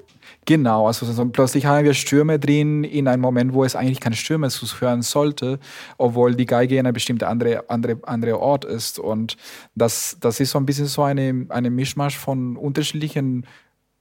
Genau, 0.44 0.86
also 0.86 1.06
so, 1.06 1.24
plötzlich 1.26 1.66
haben 1.66 1.84
wir 1.84 1.94
Stürme 1.94 2.38
drin 2.38 2.84
in 2.84 3.08
einem 3.08 3.22
Moment, 3.22 3.54
wo 3.54 3.64
es 3.64 3.74
eigentlich 3.74 4.00
keine 4.00 4.16
Stürme 4.16 4.50
zu 4.50 4.66
hören 4.80 5.02
sollte, 5.02 5.58
obwohl 5.98 6.34
die 6.34 6.46
Geige 6.46 6.76
in 6.76 6.86
einem 6.86 6.94
bestimmten 6.94 7.24
andere, 7.24 7.68
andere, 7.70 7.98
andere 8.02 8.38
Ort 8.38 8.64
ist. 8.64 8.98
Und 8.98 9.36
das, 9.74 10.16
das 10.20 10.38
ist 10.38 10.50
so 10.50 10.58
ein 10.58 10.66
bisschen 10.66 10.86
so 10.86 11.02
eine, 11.02 11.46
eine 11.48 11.70
Mischmasch 11.70 12.18
von 12.18 12.56
unterschiedlichen 12.56 13.46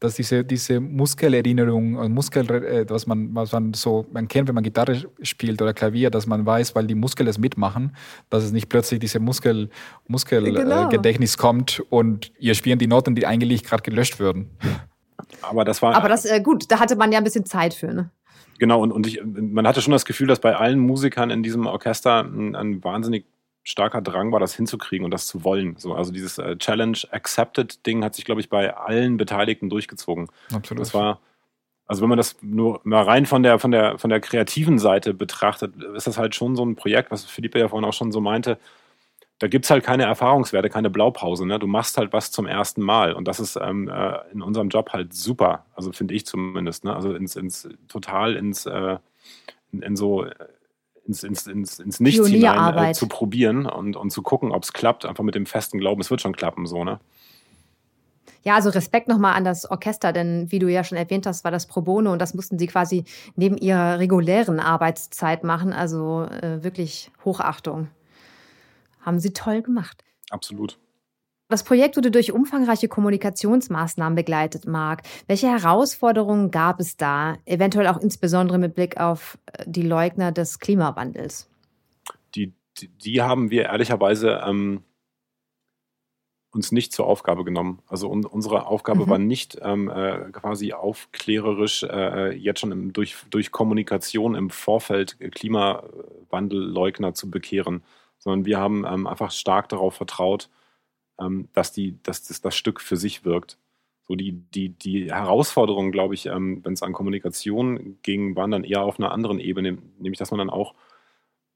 dass 0.00 0.14
diese, 0.14 0.44
diese 0.44 0.80
Muskelerinnerung 0.80 1.96
und 1.96 2.12
Muskel, 2.12 2.50
äh, 2.50 2.86
was 2.88 3.06
man, 3.06 3.34
was 3.34 3.52
man 3.52 3.74
so, 3.74 4.06
man 4.12 4.26
kennt, 4.28 4.48
wenn 4.48 4.54
man 4.54 4.64
Gitarre 4.64 5.02
spielt 5.22 5.60
oder 5.60 5.74
Klavier, 5.74 6.10
dass 6.10 6.26
man 6.26 6.44
weiß, 6.44 6.74
weil 6.74 6.86
die 6.86 6.94
Muskeln 6.94 7.28
es 7.28 7.38
mitmachen, 7.38 7.94
dass 8.30 8.42
es 8.42 8.52
nicht 8.52 8.70
plötzlich 8.70 8.98
diese 8.98 9.20
Muskel, 9.20 9.68
Muskelgedächtnis 10.08 11.36
genau. 11.36 11.48
äh, 11.48 11.50
kommt 11.50 11.82
und 11.90 12.32
ihr 12.38 12.54
spielen 12.54 12.78
die 12.78 12.86
Noten, 12.86 13.14
die 13.14 13.26
eigentlich 13.26 13.62
gerade 13.62 13.82
gelöscht 13.82 14.18
würden. 14.18 14.50
Aber 15.42 15.64
das 15.64 15.82
war. 15.82 15.94
Aber 15.94 16.08
das, 16.08 16.24
äh, 16.24 16.40
gut, 16.40 16.64
da 16.70 16.80
hatte 16.80 16.96
man 16.96 17.12
ja 17.12 17.18
ein 17.18 17.24
bisschen 17.24 17.44
Zeit 17.44 17.74
für, 17.74 17.92
ne? 17.92 18.10
Genau, 18.58 18.82
und, 18.82 18.92
und 18.92 19.06
ich, 19.06 19.22
man 19.24 19.66
hatte 19.66 19.80
schon 19.80 19.92
das 19.92 20.04
Gefühl, 20.04 20.26
dass 20.26 20.38
bei 20.38 20.54
allen 20.54 20.78
Musikern 20.78 21.30
in 21.30 21.42
diesem 21.42 21.66
Orchester 21.66 22.24
ein, 22.24 22.54
ein 22.54 22.84
wahnsinnig 22.84 23.24
starker 23.70 24.02
Drang 24.02 24.32
war, 24.32 24.40
das 24.40 24.54
hinzukriegen 24.54 25.04
und 25.04 25.10
das 25.10 25.26
zu 25.26 25.44
wollen. 25.44 25.76
So, 25.78 25.94
also 25.94 26.12
dieses 26.12 26.38
äh, 26.38 26.56
Challenge 26.56 26.98
Accepted 27.10 27.86
Ding 27.86 28.04
hat 28.04 28.14
sich, 28.14 28.24
glaube 28.24 28.40
ich, 28.40 28.48
bei 28.48 28.76
allen 28.76 29.16
Beteiligten 29.16 29.68
durchgezogen. 29.68 30.28
Absolut. 30.52 30.80
Das 30.80 30.92
war, 30.92 31.20
also 31.86 32.02
wenn 32.02 32.08
man 32.08 32.18
das 32.18 32.36
nur 32.42 32.80
mal 32.84 33.02
rein 33.02 33.26
von 33.26 33.42
der, 33.42 33.58
von 33.58 33.70
der, 33.70 33.98
von 33.98 34.10
der 34.10 34.20
kreativen 34.20 34.78
Seite 34.78 35.14
betrachtet, 35.14 35.82
ist 35.94 36.06
das 36.06 36.18
halt 36.18 36.34
schon 36.34 36.56
so 36.56 36.64
ein 36.64 36.76
Projekt, 36.76 37.10
was 37.10 37.24
Philippe 37.24 37.58
ja 37.58 37.68
vorhin 37.68 37.88
auch 37.88 37.94
schon 37.94 38.12
so 38.12 38.20
meinte. 38.20 38.58
Da 39.38 39.48
gibt 39.48 39.64
es 39.64 39.70
halt 39.70 39.84
keine 39.84 40.04
Erfahrungswerte, 40.04 40.68
keine 40.68 40.90
Blaupause. 40.90 41.46
Ne? 41.46 41.58
Du 41.58 41.66
machst 41.66 41.96
halt 41.96 42.12
was 42.12 42.30
zum 42.30 42.46
ersten 42.46 42.82
Mal. 42.82 43.14
Und 43.14 43.26
das 43.26 43.40
ist 43.40 43.56
ähm, 43.56 43.88
äh, 43.88 44.18
in 44.32 44.42
unserem 44.42 44.68
Job 44.68 44.92
halt 44.92 45.14
super. 45.14 45.64
Also 45.74 45.92
finde 45.92 46.12
ich 46.12 46.26
zumindest. 46.26 46.84
Ne? 46.84 46.94
Also 46.94 47.14
ins, 47.14 47.36
ins 47.36 47.66
total 47.88 48.36
ins 48.36 48.66
äh, 48.66 48.98
in, 49.72 49.82
in 49.82 49.96
so 49.96 50.26
ins, 51.06 51.22
ins, 51.22 51.46
ins, 51.46 51.78
ins 51.78 52.00
Nichts 52.00 52.28
hinein 52.28 52.90
äh, 52.90 52.92
zu 52.92 53.08
probieren 53.08 53.66
und, 53.66 53.96
und 53.96 54.10
zu 54.10 54.22
gucken, 54.22 54.52
ob 54.52 54.62
es 54.62 54.72
klappt, 54.72 55.04
einfach 55.04 55.24
mit 55.24 55.34
dem 55.34 55.46
festen 55.46 55.78
Glauben, 55.78 56.00
es 56.00 56.10
wird 56.10 56.20
schon 56.20 56.36
klappen, 56.36 56.66
so, 56.66 56.84
ne? 56.84 57.00
Ja, 58.42 58.54
also 58.54 58.70
Respekt 58.70 59.06
nochmal 59.08 59.34
an 59.34 59.44
das 59.44 59.70
Orchester, 59.70 60.12
denn 60.12 60.50
wie 60.50 60.58
du 60.58 60.68
ja 60.68 60.82
schon 60.82 60.96
erwähnt 60.96 61.26
hast, 61.26 61.44
war 61.44 61.50
das 61.50 61.66
Pro 61.66 61.82
Bono 61.82 62.12
und 62.12 62.20
das 62.20 62.32
mussten 62.32 62.58
sie 62.58 62.66
quasi 62.66 63.04
neben 63.36 63.58
ihrer 63.58 63.98
regulären 63.98 64.60
Arbeitszeit 64.60 65.44
machen. 65.44 65.74
Also 65.74 66.22
äh, 66.22 66.62
wirklich 66.62 67.10
Hochachtung. 67.24 67.88
Haben 69.02 69.18
sie 69.18 69.32
toll 69.32 69.60
gemacht. 69.60 70.04
Absolut. 70.30 70.78
Das 71.50 71.64
Projekt 71.64 71.96
wurde 71.96 72.12
durch 72.12 72.30
umfangreiche 72.30 72.86
Kommunikationsmaßnahmen 72.86 74.14
begleitet, 74.14 74.66
Marc. 74.68 75.02
Welche 75.26 75.48
Herausforderungen 75.48 76.52
gab 76.52 76.78
es 76.78 76.96
da, 76.96 77.38
eventuell 77.44 77.88
auch 77.88 77.98
insbesondere 77.98 78.56
mit 78.56 78.76
Blick 78.76 78.98
auf 78.98 79.36
äh, 79.46 79.64
die 79.66 79.82
Leugner 79.82 80.30
des 80.30 80.60
Klimawandels? 80.60 81.50
Die, 82.36 82.54
die, 82.78 82.86
die 82.86 83.20
haben 83.20 83.50
wir 83.50 83.64
ehrlicherweise 83.64 84.40
ähm, 84.46 84.84
uns 86.52 86.70
nicht 86.70 86.92
zur 86.92 87.06
Aufgabe 87.06 87.42
genommen. 87.42 87.82
Also 87.88 88.08
un, 88.08 88.24
unsere 88.24 88.66
Aufgabe 88.66 89.06
mhm. 89.06 89.10
war 89.10 89.18
nicht 89.18 89.58
ähm, 89.60 89.90
äh, 89.90 90.30
quasi 90.30 90.72
aufklärerisch 90.72 91.82
äh, 91.82 92.32
jetzt 92.32 92.60
schon 92.60 92.70
im, 92.70 92.92
durch, 92.92 93.16
durch 93.28 93.50
Kommunikation 93.50 94.36
im 94.36 94.50
Vorfeld 94.50 95.18
Klimawandelleugner 95.18 97.12
zu 97.12 97.28
bekehren, 97.28 97.82
sondern 98.18 98.46
wir 98.46 98.58
haben 98.58 98.84
ähm, 98.86 99.08
einfach 99.08 99.32
stark 99.32 99.68
darauf 99.68 99.94
vertraut, 99.94 100.48
ähm, 101.20 101.48
dass, 101.52 101.72
die, 101.72 102.02
dass 102.02 102.26
das, 102.26 102.40
das 102.40 102.56
Stück 102.56 102.80
für 102.80 102.96
sich 102.96 103.24
wirkt. 103.24 103.58
So 104.02 104.16
die, 104.16 104.32
die, 104.32 104.70
die 104.70 105.12
Herausforderung, 105.12 105.92
glaube 105.92 106.14
ich, 106.14 106.26
ähm, 106.26 106.60
wenn 106.64 106.72
es 106.72 106.82
an 106.82 106.92
Kommunikation 106.92 107.98
ging, 108.02 108.34
waren 108.34 108.50
dann 108.50 108.64
eher 108.64 108.82
auf 108.82 108.98
einer 108.98 109.12
anderen 109.12 109.38
Ebene, 109.38 109.78
nämlich 109.98 110.18
dass 110.18 110.30
man 110.30 110.38
dann 110.38 110.50
auch, 110.50 110.74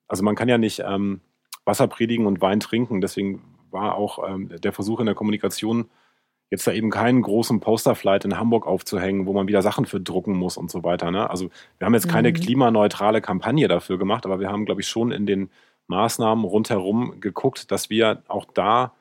also 0.06 0.22
man 0.22 0.36
kann 0.36 0.48
ja 0.48 0.58
nicht 0.58 0.82
ähm, 0.86 1.20
Wasser 1.64 1.88
predigen 1.88 2.26
und 2.26 2.40
Wein 2.40 2.60
trinken, 2.60 3.00
deswegen 3.00 3.42
war 3.70 3.96
auch 3.96 4.28
ähm, 4.28 4.50
der 4.60 4.72
Versuch 4.72 5.00
in 5.00 5.06
der 5.06 5.14
Kommunikation, 5.14 5.90
jetzt 6.50 6.66
da 6.66 6.72
eben 6.72 6.90
keinen 6.90 7.22
großen 7.22 7.58
Posterflight 7.58 8.24
in 8.24 8.38
Hamburg 8.38 8.66
aufzuhängen, 8.66 9.26
wo 9.26 9.32
man 9.32 9.48
wieder 9.48 9.62
Sachen 9.62 9.86
für 9.86 10.00
drucken 10.00 10.36
muss 10.36 10.56
und 10.56 10.70
so 10.70 10.84
weiter. 10.84 11.10
Ne? 11.10 11.28
Also 11.28 11.50
wir 11.78 11.86
haben 11.86 11.94
jetzt 11.94 12.08
keine 12.08 12.28
mhm. 12.28 12.34
klimaneutrale 12.34 13.20
Kampagne 13.20 13.66
dafür 13.66 13.98
gemacht, 13.98 14.24
aber 14.26 14.38
wir 14.38 14.50
haben, 14.50 14.64
glaube 14.64 14.80
ich, 14.80 14.88
schon 14.88 15.10
in 15.10 15.26
den 15.26 15.50
Maßnahmen 15.88 16.44
rundherum 16.44 17.20
geguckt, 17.20 17.70
dass 17.70 17.90
wir 17.90 18.22
auch 18.28 18.44
da 18.44 18.92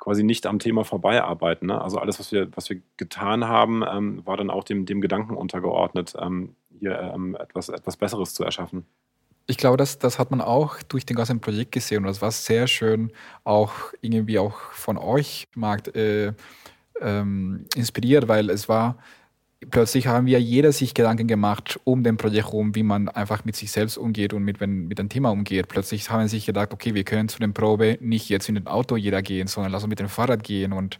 quasi 0.00 0.24
nicht 0.24 0.46
am 0.46 0.58
Thema 0.58 0.84
vorbeiarbeiten. 0.84 1.68
Ne? 1.68 1.80
Also 1.80 1.98
alles, 1.98 2.18
was 2.18 2.32
wir, 2.32 2.48
was 2.56 2.68
wir 2.70 2.80
getan 2.96 3.46
haben, 3.46 3.84
ähm, 3.88 4.26
war 4.26 4.36
dann 4.36 4.50
auch 4.50 4.64
dem, 4.64 4.86
dem 4.86 5.00
Gedanken 5.00 5.36
untergeordnet, 5.36 6.14
ähm, 6.18 6.56
hier 6.78 6.98
ähm, 6.98 7.36
etwas, 7.38 7.68
etwas 7.68 7.96
Besseres 7.96 8.34
zu 8.34 8.42
erschaffen. 8.42 8.86
Ich 9.46 9.56
glaube, 9.56 9.76
das, 9.76 9.98
das 9.98 10.18
hat 10.18 10.30
man 10.30 10.40
auch 10.40 10.82
durch 10.82 11.04
den 11.04 11.16
ganzen 11.16 11.40
Projekt 11.40 11.72
gesehen 11.72 11.98
und 11.98 12.06
das 12.06 12.22
war 12.22 12.30
sehr 12.30 12.66
schön, 12.66 13.12
auch 13.44 13.72
irgendwie 14.00 14.38
auch 14.38 14.58
von 14.72 14.96
euch, 14.96 15.48
Marc, 15.54 15.94
äh, 15.94 16.32
ähm, 17.00 17.66
inspiriert, 17.74 18.28
weil 18.28 18.50
es 18.50 18.68
war 18.68 18.98
plötzlich 19.68 20.06
haben 20.06 20.26
wir 20.26 20.40
jeder 20.40 20.72
sich 20.72 20.94
Gedanken 20.94 21.26
gemacht 21.26 21.78
um 21.84 22.02
den 22.02 22.16
Projekt 22.16 22.46
herum, 22.46 22.74
wie 22.74 22.82
man 22.82 23.08
einfach 23.08 23.44
mit 23.44 23.56
sich 23.56 23.70
selbst 23.70 23.98
umgeht 23.98 24.32
und 24.32 24.42
mit, 24.42 24.60
wenn, 24.60 24.88
mit 24.88 24.98
dem 24.98 25.08
Thema 25.08 25.30
umgeht. 25.30 25.68
Plötzlich 25.68 26.08
haben 26.10 26.20
wir 26.20 26.28
sich 26.28 26.46
gedacht, 26.46 26.72
okay, 26.72 26.94
wir 26.94 27.04
können 27.04 27.28
zu 27.28 27.38
den 27.38 27.52
Probe 27.52 27.98
nicht 28.00 28.28
jetzt 28.28 28.48
in 28.48 28.54
den 28.54 28.66
Auto 28.66 28.96
jeder 28.96 29.22
gehen, 29.22 29.48
sondern 29.48 29.72
lass 29.72 29.86
mit 29.86 29.98
dem 30.00 30.08
Fahrrad 30.08 30.42
gehen. 30.42 30.72
Und 30.72 30.98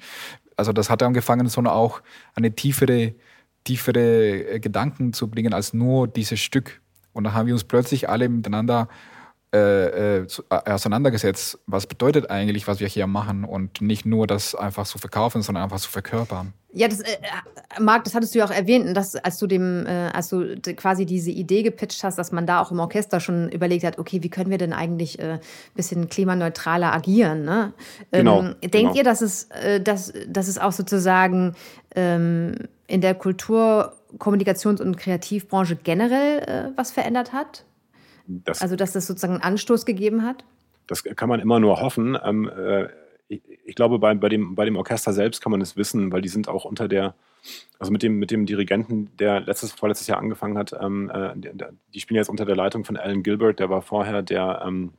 also 0.57 0.73
das 0.73 0.91
hat 0.91 1.03
angefangen, 1.03 1.49
sondern 1.49 1.73
auch 1.75 2.03
eine 2.35 2.55
tiefere, 2.55 3.15
tiefere 3.65 4.55
äh, 4.55 4.61
Gedanken 4.61 5.13
zu 5.15 5.29
bringen 5.29 5.55
als 5.55 5.73
nur 5.73 6.07
dieses 6.07 6.41
Stück. 6.41 6.83
Und 7.13 7.25
dann 7.25 7.35
haben 7.35 7.47
wir 7.47 7.55
uns 7.55 7.65
plötzlich 7.65 8.09
alle 8.09 8.29
miteinander 8.29 8.89
äh, 9.53 10.19
äh, 10.19 10.27
äh, 10.51 10.71
auseinandergesetzt, 10.71 11.59
was 11.67 11.89
bedeutet 11.89 12.31
eigentlich, 12.31 12.69
was 12.69 12.79
wir 12.79 12.87
hier 12.87 13.09
machen 13.09 13.45
und 13.45 13.81
nicht 13.81 14.07
nur 14.07 14.29
das 14.29 14.55
einfach 14.55 14.87
zu 14.87 14.99
verkaufen, 14.99 15.43
sondern 15.43 15.65
einfach 15.65 15.81
zu 15.81 15.91
verkörpern. 15.91 16.53
Ja, 16.73 16.87
das, 16.87 17.01
äh, 17.01 17.15
äh 17.15 17.81
Marc, 17.81 18.05
das 18.05 18.15
hattest 18.15 18.33
du 18.33 18.39
ja 18.39 18.45
auch 18.45 18.53
erwähnt, 18.53 18.97
dass, 18.97 19.17
als 19.17 19.39
du 19.39 19.49
dem, 19.49 19.87
äh, 19.87 20.11
als 20.13 20.29
du 20.29 20.57
quasi 20.77 21.05
diese 21.05 21.33
Idee 21.33 21.65
gepitcht 21.65 22.05
hast, 22.05 22.17
dass 22.17 22.31
man 22.31 22.47
da 22.47 22.63
auch 22.63 22.71
im 22.71 22.79
Orchester 22.79 23.19
schon 23.19 23.49
überlegt 23.49 23.83
hat, 23.83 23.99
okay, 23.99 24.23
wie 24.23 24.31
können 24.31 24.51
wir 24.51 24.59
denn 24.59 24.73
eigentlich 24.73 25.19
äh, 25.19 25.41
bisschen 25.75 26.09
klimaneutraler 26.09 26.93
agieren? 26.93 27.45
Ne? 27.45 27.73
Ähm, 28.13 28.19
genau, 28.19 28.43
denkt 28.43 28.71
genau. 28.71 28.95
ihr, 28.95 29.03
dass 29.03 29.21
es, 29.21 29.51
äh, 29.51 29.81
dass, 29.81 30.13
dass 30.29 30.47
es 30.47 30.59
auch 30.59 30.73
sozusagen 30.73 31.57
ähm, 31.97 32.55
in 32.87 33.01
der 33.01 33.17
Kultur, 33.17 33.97
Kommunikations- 34.19 34.81
und 34.81 34.97
Kreativbranche 34.97 35.75
generell 35.75 36.39
äh, 36.39 36.79
was 36.79 36.93
verändert 36.93 37.33
hat? 37.33 37.65
Das, 38.45 38.63
also, 38.63 38.77
dass 38.77 38.93
das 38.93 39.07
sozusagen 39.07 39.35
einen 39.35 39.43
Anstoß 39.43 39.87
gegeben 39.87 40.25
hat? 40.25 40.45
Das 40.87 41.05
kann 41.05 41.29
man 41.29 41.41
immer 41.41 41.61
nur 41.61 41.81
hoffen. 41.81 42.19
Ähm, 42.23 42.49
äh, 42.49 42.89
ich, 43.29 43.43
ich, 43.65 43.75
glaube, 43.75 43.99
bei, 43.99 44.15
bei, 44.15 44.29
dem, 44.29 44.55
bei 44.55 44.65
dem 44.65 44.77
Orchester 44.77 45.13
selbst 45.13 45.41
kann 45.41 45.53
man 45.53 45.61
es 45.61 45.77
wissen, 45.77 46.13
weil 46.13 46.21
die 46.21 46.29
sind 46.29 46.49
auch 46.49 46.65
unter 46.65 46.89
der, 46.89 47.15
also 47.79 47.93
mit 47.93 48.03
dem, 48.03 48.19
mit 48.19 48.31
dem 48.31 48.47
Dirigenten, 48.47 49.11
der 49.19 49.41
letztes, 49.41 49.73
vorletztes 49.73 50.07
Jahr 50.07 50.19
angefangen 50.19 50.59
hat, 50.59 50.75
ähm, 50.81 51.11
äh, 51.13 51.33
die, 51.37 51.51
die, 51.95 52.01
spielen 52.01 52.17
jetzt 52.17 52.29
unter 52.29 52.45
der 52.45 52.57
Leitung 52.57 52.85
von 52.85 52.97
Alan 52.97 53.23
Gilbert, 53.23 53.61
der 53.61 53.71
war 53.71 53.83
vorher 53.83 54.23
der. 54.23 54.63
Ähm, 54.67 54.93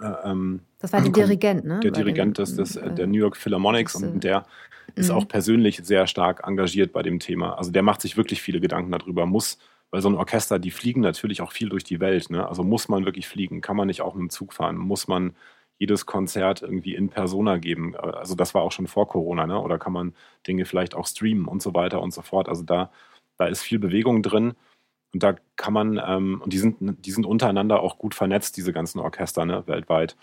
äh, 0.00 0.30
ähm 0.30 0.60
das 0.78 0.92
war 0.92 1.02
der 1.02 1.10
Dirigent, 1.12 1.64
ne? 1.64 1.80
Der 1.80 1.90
Dirigent 1.90 2.38
des, 2.38 2.56
des, 2.56 2.76
äh, 2.76 2.92
der 2.92 3.06
New 3.06 3.18
York 3.18 3.36
Philharmonics 3.36 3.94
das, 3.94 4.02
und 4.02 4.24
der 4.24 4.46
ist 4.94 5.10
mhm. 5.10 5.16
auch 5.16 5.28
persönlich 5.28 5.80
sehr 5.84 6.06
stark 6.06 6.46
engagiert 6.46 6.92
bei 6.92 7.02
dem 7.02 7.18
Thema. 7.18 7.58
Also 7.58 7.70
der 7.70 7.82
macht 7.82 8.00
sich 8.00 8.16
wirklich 8.16 8.40
viele 8.40 8.60
Gedanken 8.60 8.92
darüber, 8.92 9.26
muss 9.26 9.58
weil 9.90 10.02
so 10.02 10.08
ein 10.08 10.14
Orchester, 10.14 10.58
die 10.58 10.70
fliegen 10.70 11.00
natürlich 11.00 11.40
auch 11.40 11.52
viel 11.52 11.68
durch 11.68 11.84
die 11.84 12.00
Welt. 12.00 12.30
Ne? 12.30 12.46
Also 12.46 12.62
muss 12.62 12.88
man 12.88 13.04
wirklich 13.04 13.26
fliegen? 13.26 13.60
Kann 13.60 13.76
man 13.76 13.86
nicht 13.86 14.02
auch 14.02 14.14
mit 14.14 14.22
dem 14.22 14.30
Zug 14.30 14.52
fahren? 14.52 14.76
Muss 14.76 15.08
man 15.08 15.34
jedes 15.78 16.06
Konzert 16.06 16.62
irgendwie 16.62 16.94
in 16.94 17.08
Persona 17.08 17.56
geben? 17.56 17.96
Also 17.96 18.34
das 18.34 18.54
war 18.54 18.62
auch 18.62 18.72
schon 18.72 18.86
vor 18.86 19.08
Corona, 19.08 19.46
ne? 19.46 19.60
Oder 19.60 19.78
kann 19.78 19.92
man 19.92 20.14
Dinge 20.46 20.64
vielleicht 20.64 20.94
auch 20.94 21.06
streamen 21.06 21.46
und 21.46 21.62
so 21.62 21.72
weiter 21.74 22.02
und 22.02 22.12
so 22.12 22.22
fort? 22.22 22.48
Also 22.48 22.64
da, 22.64 22.90
da 23.36 23.46
ist 23.46 23.62
viel 23.62 23.78
Bewegung 23.78 24.22
drin. 24.22 24.54
Und 25.14 25.22
da 25.22 25.36
kann 25.56 25.72
man, 25.72 26.00
ähm, 26.04 26.42
und 26.42 26.52
die 26.52 26.58
sind, 26.58 26.76
die 26.80 27.10
sind 27.10 27.24
untereinander 27.24 27.80
auch 27.80 27.96
gut 27.96 28.14
vernetzt, 28.14 28.56
diese 28.56 28.72
ganzen 28.72 28.98
Orchester, 28.98 29.46
ne, 29.46 29.62
weltweit. 29.66 30.16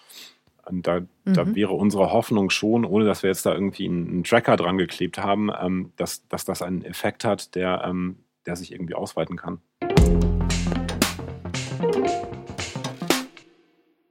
Und 0.65 0.85
da, 0.85 0.99
mhm. 0.99 1.07
da 1.33 1.55
wäre 1.55 1.73
unsere 1.73 2.11
Hoffnung 2.11 2.49
schon, 2.49 2.85
ohne 2.85 3.05
dass 3.05 3.23
wir 3.23 3.29
jetzt 3.29 3.45
da 3.45 3.53
irgendwie 3.53 3.87
einen, 3.87 4.07
einen 4.09 4.23
Tracker 4.23 4.57
dran 4.57 4.77
geklebt 4.77 5.17
haben, 5.17 5.49
ähm, 5.59 5.93
dass, 5.95 6.27
dass 6.27 6.45
das 6.45 6.61
einen 6.61 6.83
Effekt 6.83 7.23
hat, 7.23 7.55
der, 7.55 7.83
ähm, 7.85 8.17
der 8.45 8.55
sich 8.55 8.71
irgendwie 8.71 8.95
ausweiten 8.95 9.37
kann. 9.37 9.59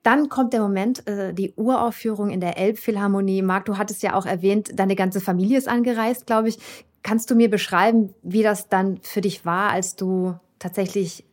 Dann 0.04 0.28
kommt 0.28 0.52
der 0.52 0.60
Moment, 0.60 1.06
äh, 1.08 1.32
die 1.32 1.54
Uraufführung 1.56 2.28
in 2.28 2.40
der 2.40 2.58
Elbphilharmonie. 2.58 3.40
Marc, 3.40 3.64
du 3.64 3.78
hattest 3.78 4.02
ja 4.02 4.14
auch 4.14 4.26
erwähnt, 4.26 4.70
deine 4.74 4.96
ganze 4.96 5.20
Familie 5.20 5.56
ist 5.56 5.66
angereist, 5.66 6.26
glaube 6.26 6.50
ich. 6.50 6.58
Kannst 7.02 7.30
du 7.30 7.34
mir 7.34 7.48
beschreiben, 7.48 8.14
wie 8.22 8.42
das 8.42 8.68
dann 8.68 8.98
für 9.02 9.22
dich 9.22 9.46
war, 9.46 9.70
als 9.70 9.96
du 9.96 10.38
tatsächlich 10.58 11.24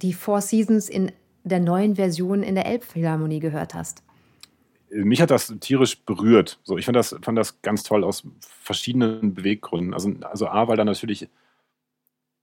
die 0.00 0.14
Four 0.14 0.40
Seasons 0.40 0.88
in 0.88 1.12
der 1.44 1.60
neuen 1.60 1.96
Version 1.96 2.42
in 2.42 2.54
der 2.54 2.66
Elbphilharmonie 2.66 3.40
gehört 3.40 3.74
hast? 3.74 4.02
Mich 4.90 5.20
hat 5.20 5.30
das 5.30 5.54
tierisch 5.60 6.02
berührt. 6.02 6.60
So, 6.64 6.78
ich 6.78 6.86
fand 6.86 6.96
das, 6.96 7.14
fand 7.20 7.36
das 7.36 7.60
ganz 7.60 7.82
toll 7.82 8.04
aus 8.04 8.24
verschiedenen 8.40 9.34
Beweggründen. 9.34 9.92
Also, 9.92 10.14
also 10.22 10.46
A, 10.48 10.66
weil 10.66 10.78
da 10.78 10.84
natürlich 10.86 11.28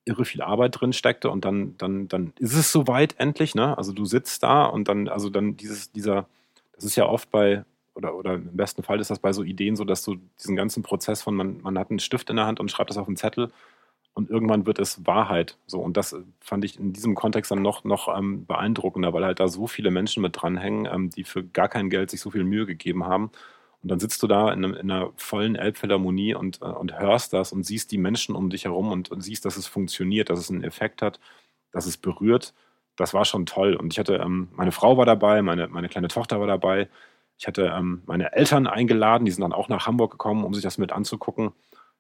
irre 0.05 0.25
viel 0.25 0.41
Arbeit 0.41 0.79
drin 0.79 0.93
steckte 0.93 1.29
und 1.29 1.45
dann, 1.45 1.75
dann, 1.77 2.07
dann 2.07 2.33
ist 2.39 2.55
es 2.55 2.71
soweit 2.71 3.15
endlich, 3.19 3.55
ne? 3.55 3.77
Also 3.77 3.91
du 3.91 4.05
sitzt 4.05 4.43
da 4.43 4.65
und 4.65 4.87
dann, 4.87 5.07
also 5.09 5.29
dann 5.29 5.57
dieses, 5.57 5.91
dieser, 5.91 6.27
das 6.73 6.85
ist 6.85 6.95
ja 6.95 7.07
oft 7.07 7.31
bei, 7.31 7.65
oder, 7.95 8.15
oder 8.15 8.35
im 8.35 8.55
besten 8.55 8.83
Fall 8.83 8.99
ist 8.99 9.09
das 9.09 9.19
bei 9.19 9.33
so 9.33 9.43
Ideen 9.43 9.75
so, 9.75 9.83
dass 9.83 10.03
du 10.03 10.17
diesen 10.39 10.55
ganzen 10.55 10.83
Prozess 10.83 11.21
von, 11.23 11.35
man, 11.35 11.61
man 11.61 11.77
hat 11.79 11.89
einen 11.89 11.99
Stift 11.99 12.29
in 12.29 12.35
der 12.35 12.45
Hand 12.45 12.59
und 12.59 12.69
schreibt 12.69 12.89
das 12.89 12.97
auf 12.97 13.07
einen 13.07 13.17
Zettel 13.17 13.51
und 14.15 14.29
irgendwann 14.29 14.65
wird 14.65 14.79
es 14.79 15.05
Wahrheit. 15.05 15.57
So, 15.67 15.79
und 15.79 15.97
das 15.97 16.15
fand 16.39 16.63
ich 16.65 16.79
in 16.79 16.93
diesem 16.93 17.15
Kontext 17.15 17.51
dann 17.51 17.61
noch, 17.61 17.83
noch 17.83 18.15
ähm, 18.17 18.45
beeindruckender, 18.45 19.13
weil 19.13 19.25
halt 19.25 19.39
da 19.39 19.47
so 19.47 19.67
viele 19.67 19.91
Menschen 19.91 20.21
mit 20.21 20.41
dranhängen, 20.41 20.87
ähm, 20.91 21.09
die 21.09 21.25
für 21.25 21.43
gar 21.43 21.67
kein 21.67 21.89
Geld 21.89 22.09
sich 22.09 22.21
so 22.21 22.31
viel 22.31 22.43
Mühe 22.45 22.65
gegeben 22.65 23.05
haben. 23.05 23.31
Und 23.85 23.89
dann 23.89 23.99
sitzt 23.99 24.23
du 24.23 24.27
da 24.27 24.51
in, 24.51 24.63
in 24.63 24.89
einer 24.89 25.11
vollen 25.15 25.53
Elbphilharmonie 25.53 26.33
und, 26.33 26.59
äh, 26.63 26.65
und 26.65 26.97
hörst 26.97 27.33
das 27.33 27.51
und 27.51 27.63
siehst 27.67 27.91
die 27.91 27.99
Menschen 27.99 28.35
um 28.35 28.49
dich 28.49 28.65
herum 28.65 28.91
und, 28.91 29.11
und, 29.11 29.21
siehst, 29.21 29.45
dass 29.45 29.57
es 29.57 29.67
funktioniert, 29.67 30.31
dass 30.31 30.39
es 30.39 30.49
einen 30.49 30.63
Effekt 30.63 31.03
hat, 31.03 31.19
dass 31.71 31.85
es 31.85 31.95
berührt. 31.95 32.55
Das 32.95 33.13
war 33.13 33.25
schon 33.25 33.45
toll. 33.45 33.75
Und 33.75 33.93
ich 33.93 33.99
hatte, 33.99 34.15
ähm, 34.15 34.47
meine 34.55 34.71
Frau 34.71 34.97
war 34.97 35.05
dabei, 35.05 35.43
meine, 35.43 35.67
meine 35.67 35.87
kleine 35.87 36.07
Tochter 36.07 36.39
war 36.39 36.47
dabei. 36.47 36.89
Ich 37.37 37.45
hatte 37.45 37.71
ähm, 37.77 38.01
meine 38.07 38.33
Eltern 38.33 38.65
eingeladen, 38.65 39.25
die 39.25 39.31
sind 39.31 39.43
dann 39.43 39.53
auch 39.53 39.69
nach 39.69 39.85
Hamburg 39.85 40.09
gekommen, 40.09 40.45
um 40.45 40.55
sich 40.55 40.63
das 40.63 40.79
mit 40.79 40.91
anzugucken. 40.91 41.51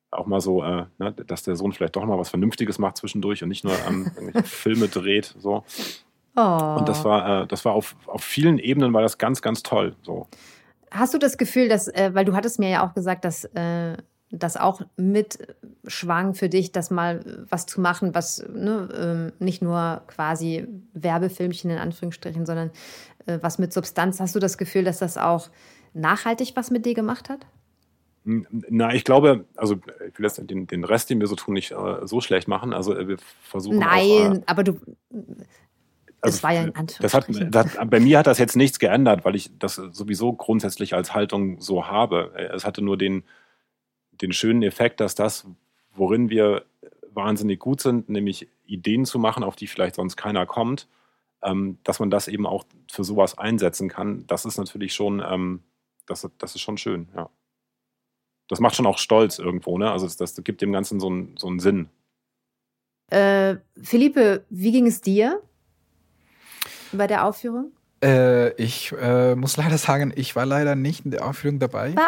Auch 0.09 0.25
mal 0.25 0.41
so, 0.41 0.63
äh, 0.63 0.85
ne, 0.97 1.11
dass 1.13 1.43
der 1.43 1.55
Sohn 1.55 1.71
vielleicht 1.71 1.95
doch 1.95 2.05
mal 2.05 2.17
was 2.17 2.29
Vernünftiges 2.29 2.79
macht 2.79 2.97
zwischendurch 2.97 3.43
und 3.43 3.49
nicht 3.49 3.63
nur 3.63 3.75
ähm, 3.87 4.11
Filme 4.43 4.87
dreht. 4.87 5.35
So. 5.37 5.63
Oh. 6.35 6.77
Und 6.79 6.89
das 6.89 7.05
war, 7.05 7.43
äh, 7.43 7.47
das 7.47 7.63
war 7.63 7.73
auf, 7.73 7.95
auf 8.07 8.23
vielen 8.23 8.57
Ebenen 8.57 8.91
war 8.91 9.03
das 9.03 9.19
ganz, 9.19 9.43
ganz 9.43 9.61
toll. 9.61 9.95
So. 10.01 10.27
Hast 10.95 11.13
du 11.13 11.17
das 11.17 11.37
Gefühl, 11.37 11.67
dass, 11.67 11.87
äh, 11.87 12.11
weil 12.13 12.25
du 12.25 12.33
hattest 12.33 12.59
mir 12.59 12.69
ja 12.69 12.87
auch 12.87 12.93
gesagt, 12.93 13.25
dass 13.25 13.43
äh, 13.43 13.97
das 14.31 14.57
auch 14.57 14.81
mit 14.97 15.55
schwang 15.87 16.33
für 16.33 16.49
dich, 16.49 16.71
das 16.71 16.89
mal 16.89 17.45
was 17.49 17.65
zu 17.65 17.81
machen, 17.81 18.15
was 18.15 18.45
ne, 18.53 18.89
ähm, 18.97 19.45
nicht 19.45 19.61
nur 19.61 20.01
quasi 20.07 20.67
Werbefilmchen 20.93 21.69
in 21.69 21.77
Anführungsstrichen, 21.77 22.45
sondern 22.45 22.71
äh, 23.25 23.39
was 23.41 23.59
mit 23.59 23.73
Substanz. 23.73 24.19
Hast 24.19 24.35
du 24.35 24.39
das 24.39 24.57
Gefühl, 24.57 24.83
dass 24.83 24.99
das 24.99 25.17
auch 25.17 25.49
nachhaltig 25.93 26.53
was 26.55 26.71
mit 26.71 26.85
dir 26.85 26.93
gemacht 26.93 27.29
hat? 27.29 27.45
Na, 28.23 28.91
ich 28.93 29.03
glaube, 29.03 29.45
also 29.55 29.75
ich 29.75 30.17
will 30.17 30.25
jetzt 30.25 30.41
den, 30.49 30.65
den 30.65 30.83
Rest, 30.83 31.11
den 31.11 31.19
wir 31.19 31.27
so 31.27 31.35
tun, 31.35 31.53
nicht 31.53 31.71
äh, 31.71 32.07
so 32.07 32.21
schlecht 32.21 32.47
machen. 32.47 32.73
Also 32.73 32.95
wir 33.07 33.17
versuchen. 33.43 33.77
Nein, 33.77 33.91
auch, 33.91 34.33
äh, 34.33 34.41
aber 34.47 34.63
du 34.63 34.79
also, 36.25 36.43
war 36.43 36.53
ja 36.53 36.63
ein 36.63 36.87
das 36.99 37.13
hat, 37.13 37.27
das, 37.29 37.77
Bei 37.87 37.99
mir 37.99 38.19
hat 38.19 38.27
das 38.27 38.37
jetzt 38.37 38.55
nichts 38.55 38.79
geändert, 38.79 39.25
weil 39.25 39.35
ich 39.35 39.51
das 39.57 39.75
sowieso 39.75 40.33
grundsätzlich 40.33 40.93
als 40.93 41.13
Haltung 41.13 41.59
so 41.61 41.87
habe. 41.87 42.33
Es 42.53 42.65
hatte 42.65 42.81
nur 42.81 42.97
den, 42.97 43.23
den 44.11 44.33
schönen 44.33 44.63
Effekt, 44.63 44.99
dass 44.99 45.15
das, 45.15 45.47
worin 45.93 46.29
wir 46.29 46.65
wahnsinnig 47.11 47.59
gut 47.59 47.81
sind, 47.81 48.09
nämlich 48.09 48.47
Ideen 48.65 49.05
zu 49.05 49.19
machen, 49.19 49.43
auf 49.43 49.55
die 49.55 49.67
vielleicht 49.67 49.95
sonst 49.95 50.17
keiner 50.17 50.45
kommt, 50.45 50.87
ähm, 51.41 51.77
dass 51.83 51.99
man 51.99 52.09
das 52.09 52.27
eben 52.27 52.45
auch 52.45 52.65
für 52.91 53.03
sowas 53.03 53.37
einsetzen 53.37 53.89
kann. 53.89 54.25
Das 54.27 54.45
ist 54.45 54.57
natürlich 54.57 54.93
schon, 54.93 55.23
ähm, 55.25 55.63
das, 56.05 56.29
das 56.37 56.55
ist 56.55 56.61
schon 56.61 56.77
schön, 56.77 57.07
ja. 57.15 57.29
Das 58.47 58.59
macht 58.59 58.75
schon 58.75 58.85
auch 58.85 58.99
stolz 58.99 59.39
irgendwo, 59.39 59.77
ne? 59.79 59.89
Also 59.89 60.05
das, 60.05 60.17
das 60.17 60.43
gibt 60.43 60.61
dem 60.61 60.71
Ganzen 60.71 60.99
so 60.99 61.07
einen, 61.07 61.35
so 61.35 61.47
einen 61.47 61.59
Sinn. 61.59 61.89
Äh, 63.09 63.57
Philippe, 63.81 64.45
wie 64.49 64.71
ging 64.71 64.85
es 64.85 65.01
dir? 65.01 65.41
Bei 66.97 67.07
der 67.07 67.25
Aufführung? 67.25 67.71
Äh, 68.03 68.51
ich 68.61 68.93
äh, 69.01 69.35
muss 69.35 69.57
leider 69.57 69.77
sagen, 69.77 70.13
ich 70.15 70.35
war 70.35 70.45
leider 70.45 70.75
nicht 70.75 71.05
in 71.05 71.11
der 71.11 71.25
Aufführung 71.25 71.59
dabei. 71.59 71.93
Was? 71.95 72.03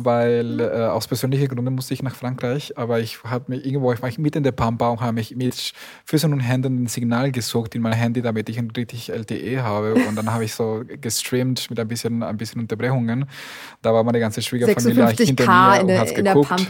Weil 0.00 0.60
äh, 0.60 0.64
aus 0.64 1.08
persönlichen 1.08 1.48
Gründen 1.48 1.74
musste 1.74 1.92
ich 1.92 2.04
nach 2.04 2.14
Frankreich, 2.14 2.78
aber 2.78 3.00
ich 3.00 3.24
habe 3.24 3.46
mich 3.48 3.66
irgendwo, 3.66 3.92
ich 3.92 4.00
war 4.00 4.10
mit 4.18 4.36
in 4.36 4.44
der 4.44 4.52
Pampa 4.52 4.90
und 4.90 5.00
habe 5.00 5.14
mich 5.14 5.34
mit 5.34 5.72
Füßen 6.04 6.32
und 6.32 6.38
Händen 6.38 6.84
ein 6.84 6.86
Signal 6.86 7.32
gesucht 7.32 7.74
in 7.74 7.82
mein 7.82 7.94
Handy, 7.94 8.22
damit 8.22 8.48
ich 8.48 8.58
ein 8.58 8.70
richtig 8.70 9.10
LTE 9.10 9.62
habe. 9.64 9.94
Und 9.94 10.14
dann 10.14 10.32
habe 10.32 10.44
ich 10.44 10.54
so 10.54 10.84
gestreamt 11.00 11.68
mit 11.68 11.80
ein 11.80 11.88
bisschen, 11.88 12.22
ein 12.22 12.36
bisschen 12.36 12.60
Unterbrechungen. 12.60 13.24
Da 13.82 13.92
war 13.92 14.04
meine 14.04 14.20
ganze 14.20 14.40
Schwiegerfamilie 14.40 15.08
hinter 15.08 15.46
mir 15.46 15.82
und 15.82 15.98
hat 15.98 16.14
geguckt. 16.14 16.66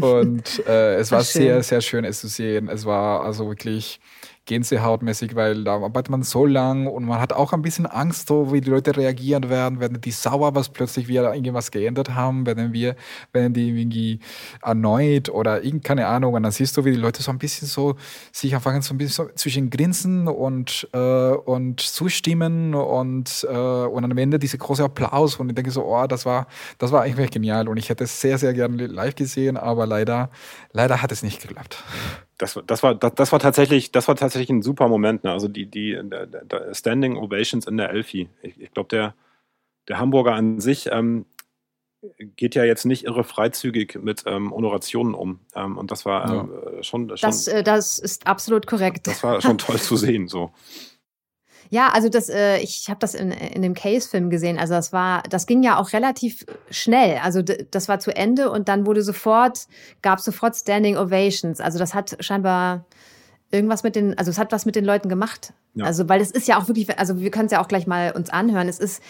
und 0.00 0.66
äh, 0.66 0.94
es 0.94 1.12
war 1.12 1.22
sehr, 1.22 1.62
sehr 1.62 1.82
schön, 1.82 2.06
es 2.06 2.20
zu 2.20 2.28
sehen. 2.28 2.70
Es 2.70 2.86
war 2.86 3.22
also 3.22 3.48
wirklich 3.48 4.00
Gänsehautmäßig, 4.48 5.36
weil 5.36 5.62
da 5.62 5.74
arbeitet 5.74 6.10
man 6.10 6.24
so 6.24 6.44
lang 6.44 6.88
und 6.88 7.04
man 7.04 7.20
hat 7.20 7.32
auch 7.32 7.52
ein 7.52 7.62
bisschen 7.62 7.86
Angst, 7.86 8.28
so 8.28 8.52
wie 8.52 8.60
die 8.60 8.70
Leute 8.70 8.96
reagieren 8.96 9.48
werden, 9.48 9.78
werden 9.78 10.00
die 10.00 10.10
sauer, 10.10 10.56
was 10.56 10.68
plötzlich 10.70 11.06
wir 11.06 11.32
irgendwas 11.32 11.70
geändert 11.70 12.14
haben, 12.14 12.46
werden 12.46 12.72
wir, 12.72 12.96
werden 13.32 13.52
die 13.54 13.68
irgendwie 13.68 14.18
erneut 14.62 15.28
oder 15.28 15.62
irgend, 15.62 15.84
keine 15.84 16.08
Ahnung, 16.08 16.34
und 16.34 16.42
dann 16.42 16.52
siehst 16.52 16.76
du, 16.76 16.84
wie 16.84 16.90
die 16.90 16.96
Leute 16.96 17.22
so 17.22 17.30
ein 17.30 17.38
bisschen 17.38 17.68
so 17.68 17.94
sich 18.32 18.54
anfangen 18.54 18.82
so 18.82 18.94
ein 18.94 18.98
bisschen 18.98 19.26
so 19.26 19.32
zwischen 19.34 19.70
Grinsen 19.70 20.26
und, 20.26 20.88
äh, 20.92 20.98
und 20.98 21.80
zustimmen 21.80 22.74
und, 22.74 23.46
äh, 23.48 23.54
und 23.54 24.04
am 24.04 24.18
Ende 24.18 24.38
diese 24.38 24.58
große 24.58 24.82
Applaus 24.82 25.36
und 25.36 25.50
ich 25.50 25.54
denke 25.54 25.70
so, 25.70 25.84
oh, 25.84 26.06
das 26.06 26.26
war, 26.26 26.46
das 26.78 26.90
war 26.90 27.02
eigentlich 27.02 27.30
genial. 27.30 27.68
Und 27.68 27.76
ich 27.76 27.88
hätte 27.88 28.04
es 28.04 28.20
sehr, 28.20 28.38
sehr 28.38 28.54
gerne 28.54 28.86
live 28.86 29.14
gesehen, 29.14 29.56
aber 29.56 29.86
leider, 29.86 30.30
leider 30.78 31.02
hat 31.02 31.12
es 31.12 31.22
nicht 31.22 31.42
geklappt 31.42 31.82
das, 32.38 32.58
das, 32.66 32.82
war, 32.82 32.94
das, 32.94 33.14
das, 33.14 33.32
war 33.32 33.40
tatsächlich, 33.40 33.90
das 33.90 34.06
war 34.08 34.14
tatsächlich 34.16 34.50
ein 34.50 34.62
super 34.62 34.88
Moment. 34.88 35.24
Ne? 35.24 35.32
Also 35.32 35.48
die, 35.48 35.66
die, 35.66 35.98
der, 36.02 36.26
der 36.26 36.74
Standing 36.74 37.16
Ovations 37.16 37.66
in 37.66 37.76
der 37.76 37.90
Elfi. 37.90 38.28
Ich, 38.42 38.58
ich 38.60 38.72
glaube, 38.72 38.88
der, 38.88 39.14
der 39.88 39.98
Hamburger 39.98 40.34
an 40.34 40.60
sich 40.60 40.88
ähm, 40.92 41.26
geht 42.36 42.54
ja 42.54 42.62
jetzt 42.62 42.84
nicht 42.84 43.04
irre 43.04 43.24
freizügig 43.24 43.98
mit 44.00 44.22
ähm, 44.26 44.54
Honorationen 44.54 45.14
um. 45.14 45.40
Ähm, 45.56 45.76
und 45.76 45.90
das 45.90 46.06
war 46.06 46.30
ähm, 46.30 46.50
ja. 46.76 46.82
schon, 46.84 47.08
schon 47.08 47.28
das, 47.28 47.48
äh, 47.48 47.64
das 47.64 47.98
ist 47.98 48.28
absolut 48.28 48.68
korrekt. 48.68 49.08
Das 49.08 49.24
war 49.24 49.40
schon 49.42 49.58
toll 49.58 49.80
zu 49.80 49.96
sehen. 49.96 50.28
So. 50.28 50.52
Ja, 51.70 51.90
also 51.90 52.08
das, 52.08 52.28
äh, 52.28 52.58
ich 52.58 52.88
habe 52.88 52.98
das 53.00 53.14
in, 53.14 53.30
in 53.30 53.62
dem 53.62 53.74
Case-Film 53.74 54.30
gesehen. 54.30 54.58
Also 54.58 54.74
das 54.74 54.92
war, 54.92 55.22
das 55.28 55.46
ging 55.46 55.62
ja 55.62 55.78
auch 55.78 55.92
relativ 55.92 56.46
schnell. 56.70 57.18
Also 57.22 57.42
das 57.42 57.88
war 57.88 57.98
zu 57.98 58.14
Ende 58.14 58.50
und 58.50 58.68
dann 58.68 58.86
wurde 58.86 59.02
sofort, 59.02 59.66
gab 60.02 60.20
sofort 60.20 60.56
Standing 60.56 60.96
Ovations. 60.96 61.60
Also 61.60 61.78
das 61.78 61.94
hat 61.94 62.16
scheinbar 62.20 62.86
irgendwas 63.50 63.82
mit 63.82 63.96
den, 63.96 64.16
also 64.18 64.30
es 64.30 64.38
hat 64.38 64.52
was 64.52 64.66
mit 64.66 64.76
den 64.76 64.84
Leuten 64.84 65.08
gemacht. 65.08 65.52
Ja. 65.74 65.84
Also 65.84 66.08
weil 66.08 66.20
es 66.20 66.30
ist 66.30 66.48
ja 66.48 66.58
auch 66.58 66.68
wirklich, 66.68 66.98
also 66.98 67.20
wir 67.20 67.30
können 67.30 67.46
es 67.46 67.52
ja 67.52 67.62
auch 67.62 67.68
gleich 67.68 67.86
mal 67.86 68.12
uns 68.12 68.30
anhören. 68.30 68.68
Es 68.68 68.78
ist, 68.78 69.02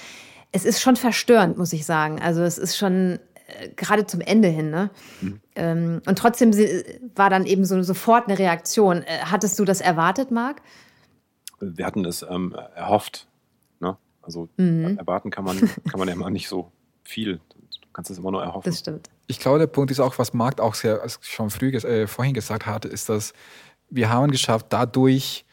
es 0.52 0.64
ist 0.64 0.80
schon 0.80 0.96
verstörend, 0.96 1.58
muss 1.58 1.72
ich 1.72 1.84
sagen. 1.84 2.20
Also 2.20 2.42
es 2.42 2.58
ist 2.58 2.76
schon 2.76 3.18
äh, 3.46 3.68
gerade 3.76 4.06
zum 4.06 4.20
Ende 4.20 4.48
hin, 4.48 4.70
ne? 4.70 4.90
Mhm. 5.20 5.40
Ähm, 5.54 6.02
und 6.06 6.18
trotzdem 6.18 6.52
war 7.14 7.30
dann 7.30 7.46
eben 7.46 7.64
so 7.64 7.82
sofort 7.82 8.28
eine 8.28 8.38
Reaktion. 8.38 9.02
Äh, 9.02 9.18
hattest 9.24 9.58
du 9.58 9.64
das 9.64 9.80
erwartet, 9.80 10.30
Marc? 10.30 10.62
Wir 11.60 11.86
hatten 11.86 12.04
es 12.04 12.22
ähm, 12.22 12.54
erhofft. 12.74 13.26
Ne? 13.80 13.96
Also 14.22 14.48
mhm. 14.56 14.98
erwarten 14.98 15.30
kann 15.30 15.44
man, 15.44 15.58
kann 15.58 15.98
man 15.98 16.08
ja 16.08 16.14
immer 16.14 16.30
nicht 16.30 16.48
so 16.48 16.70
viel. 17.02 17.40
Du 17.50 17.88
kannst 17.92 18.10
es 18.10 18.18
immer 18.18 18.30
nur 18.30 18.42
erhoffen. 18.42 18.70
Das 18.70 18.80
stimmt. 18.80 19.10
Ich 19.26 19.38
glaube, 19.38 19.58
der 19.58 19.66
Punkt 19.66 19.90
ist 19.90 20.00
auch, 20.00 20.18
was 20.18 20.32
Marc 20.32 20.60
auch 20.60 20.74
sehr, 20.74 21.02
schon 21.20 21.50
früh 21.50 21.68
äh, 21.68 22.06
vorhin 22.06 22.34
gesagt 22.34 22.66
hat, 22.66 22.84
ist, 22.84 23.08
dass 23.08 23.32
wir 23.90 24.10
haben 24.10 24.30
geschafft, 24.30 24.66
dadurch 24.70 25.44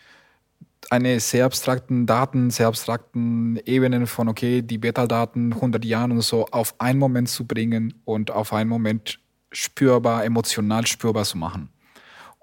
eine 0.90 1.20
sehr 1.20 1.46
abstrakten 1.46 2.06
Daten, 2.06 2.52
sehr 2.52 2.68
abstrakten 2.68 3.60
Ebenen 3.66 4.08
von, 4.08 4.30
okay, 4.30 4.62
die 4.62 4.78
Beta-Daten 4.78 5.54
100 5.54 5.84
Jahren 5.84 6.12
und 6.12 6.22
so 6.22 6.46
auf 6.52 6.76
einen 6.80 7.00
Moment 7.00 7.30
zu 7.30 7.46
bringen 7.46 7.96
und 8.06 8.32
auf 8.32 8.54
einen 8.54 8.70
Moment 8.70 9.20
spürbar, 9.52 10.26
emotional 10.26 10.86
spürbar 10.86 11.24
zu 11.24 11.38
machen. 11.38 11.70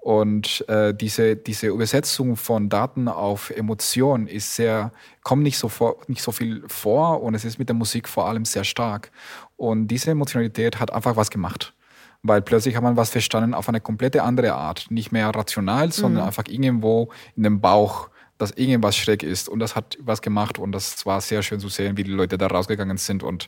Und 0.03 0.67
äh, 0.67 0.93
diese, 0.93 1.37
diese 1.37 1.67
Übersetzung 1.67 2.35
von 2.35 2.67
Daten 2.67 3.07
auf 3.07 3.51
Emotionen 3.51 4.27
ist 4.27 4.53
sehr, 4.53 4.91
kommt 5.23 5.43
nicht 5.43 5.57
so, 5.57 5.69
vor, 5.69 5.95
nicht 6.07 6.21
so 6.21 6.33
viel 6.33 6.61
vor 6.67 7.23
und 7.23 7.35
es 7.35 7.45
ist 7.45 7.57
mit 7.57 7.69
der 7.69 7.75
Musik 7.75 8.09
vor 8.09 8.27
allem 8.27 8.43
sehr 8.43 8.65
stark. 8.65 9.11
Und 9.55 9.87
diese 9.87 10.11
Emotionalität 10.11 10.81
hat 10.81 10.91
einfach 10.91 11.15
was 11.15 11.29
gemacht. 11.29 11.73
Weil 12.21 12.41
plötzlich 12.41 12.75
hat 12.75 12.83
man 12.83 12.97
was 12.97 13.11
verstanden 13.11 13.53
auf 13.53 13.69
eine 13.69 13.79
komplette 13.79 14.23
andere 14.23 14.55
Art. 14.55 14.87
Nicht 14.89 15.13
mehr 15.13 15.29
rational, 15.29 15.93
sondern 15.93 16.23
mhm. 16.23 16.27
einfach 16.27 16.47
irgendwo 16.49 17.07
in 17.37 17.43
dem 17.43 17.61
Bauch, 17.61 18.09
dass 18.37 18.51
irgendwas 18.51 18.97
schräg 18.97 19.23
ist. 19.23 19.47
Und 19.47 19.59
das 19.59 19.73
hat 19.73 19.97
was 20.01 20.21
gemacht 20.21 20.59
und 20.59 20.73
das 20.73 21.05
war 21.05 21.21
sehr 21.21 21.43
schön 21.43 21.61
zu 21.61 21.69
sehen, 21.69 21.95
wie 21.95 22.03
die 22.03 22.11
Leute 22.11 22.37
da 22.37 22.47
rausgegangen 22.47 22.97
sind 22.97 23.23
und 23.23 23.47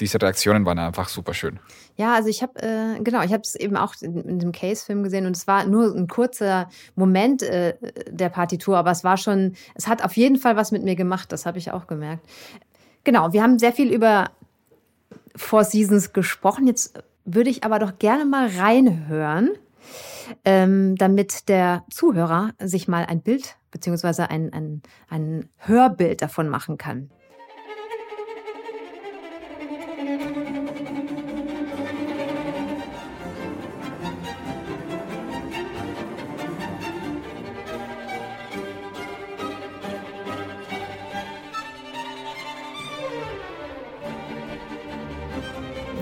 diese 0.00 0.20
Reaktionen 0.20 0.64
waren 0.64 0.78
einfach 0.78 1.08
super 1.08 1.34
schön. 1.34 1.58
Ja, 1.96 2.14
also 2.14 2.28
ich 2.28 2.42
habe 2.42 2.60
äh, 2.62 3.00
genau, 3.00 3.22
ich 3.22 3.32
habe 3.32 3.42
es 3.42 3.54
eben 3.54 3.76
auch 3.76 3.94
in, 4.00 4.16
in 4.16 4.38
dem 4.38 4.52
Case-Film 4.52 5.02
gesehen 5.02 5.26
und 5.26 5.36
es 5.36 5.46
war 5.46 5.64
nur 5.64 5.94
ein 5.94 6.06
kurzer 6.06 6.68
Moment 6.94 7.42
äh, 7.42 7.74
der 8.08 8.28
Partitur, 8.28 8.76
aber 8.76 8.90
es 8.90 9.02
war 9.04 9.16
schon, 9.16 9.54
es 9.74 9.88
hat 9.88 10.04
auf 10.04 10.16
jeden 10.16 10.36
Fall 10.36 10.56
was 10.56 10.70
mit 10.72 10.84
mir 10.84 10.96
gemacht. 10.96 11.32
Das 11.32 11.46
habe 11.46 11.58
ich 11.58 11.72
auch 11.72 11.86
gemerkt. 11.86 12.24
Genau, 13.04 13.32
wir 13.32 13.42
haben 13.42 13.58
sehr 13.58 13.72
viel 13.72 13.92
über 13.92 14.30
Four 15.34 15.64
Seasons 15.64 16.12
gesprochen. 16.12 16.66
Jetzt 16.66 17.02
würde 17.24 17.50
ich 17.50 17.64
aber 17.64 17.78
doch 17.78 17.98
gerne 17.98 18.24
mal 18.24 18.48
reinhören, 18.48 19.50
ähm, 20.44 20.96
damit 20.96 21.48
der 21.48 21.84
Zuhörer 21.90 22.52
sich 22.58 22.88
mal 22.88 23.04
ein 23.06 23.20
Bild 23.20 23.56
beziehungsweise 23.70 24.30
ein, 24.30 24.52
ein, 24.52 24.82
ein 25.08 25.48
Hörbild 25.58 26.22
davon 26.22 26.48
machen 26.48 26.78
kann. 26.78 27.10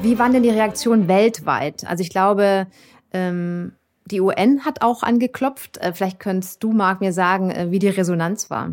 Wie 0.02 0.18
waren 0.18 0.32
denn 0.32 0.42
die 0.42 0.50
Reaktionen 0.50 1.08
weltweit? 1.08 1.84
Also 1.86 2.02
ich 2.02 2.10
glaube, 2.10 2.66
ähm, 3.12 3.72
die 4.06 4.20
UN 4.20 4.64
hat 4.64 4.82
auch 4.82 5.02
angeklopft. 5.02 5.78
Äh, 5.78 5.92
vielleicht 5.92 6.20
könntest 6.20 6.62
du, 6.62 6.72
Marc, 6.72 7.00
mir 7.00 7.12
sagen, 7.12 7.50
äh, 7.50 7.70
wie 7.70 7.78
die 7.78 7.88
Resonanz 7.88 8.50
war. 8.50 8.72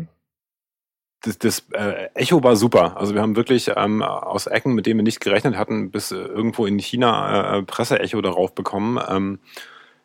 Das, 1.22 1.38
das 1.38 1.66
äh, 1.72 2.08
Echo 2.14 2.42
war 2.42 2.56
super. 2.56 2.96
Also 2.96 3.14
wir 3.14 3.22
haben 3.22 3.36
wirklich 3.36 3.70
ähm, 3.74 4.02
aus 4.02 4.46
Ecken, 4.46 4.74
mit 4.74 4.86
denen 4.86 5.00
wir 5.00 5.04
nicht 5.04 5.20
gerechnet 5.20 5.56
hatten, 5.56 5.90
bis 5.90 6.12
äh, 6.12 6.16
irgendwo 6.16 6.66
in 6.66 6.78
China 6.78 7.58
äh, 7.58 7.62
Presseecho 7.62 8.20
darauf 8.20 8.54
bekommen. 8.54 9.00
Ähm, 9.08 9.38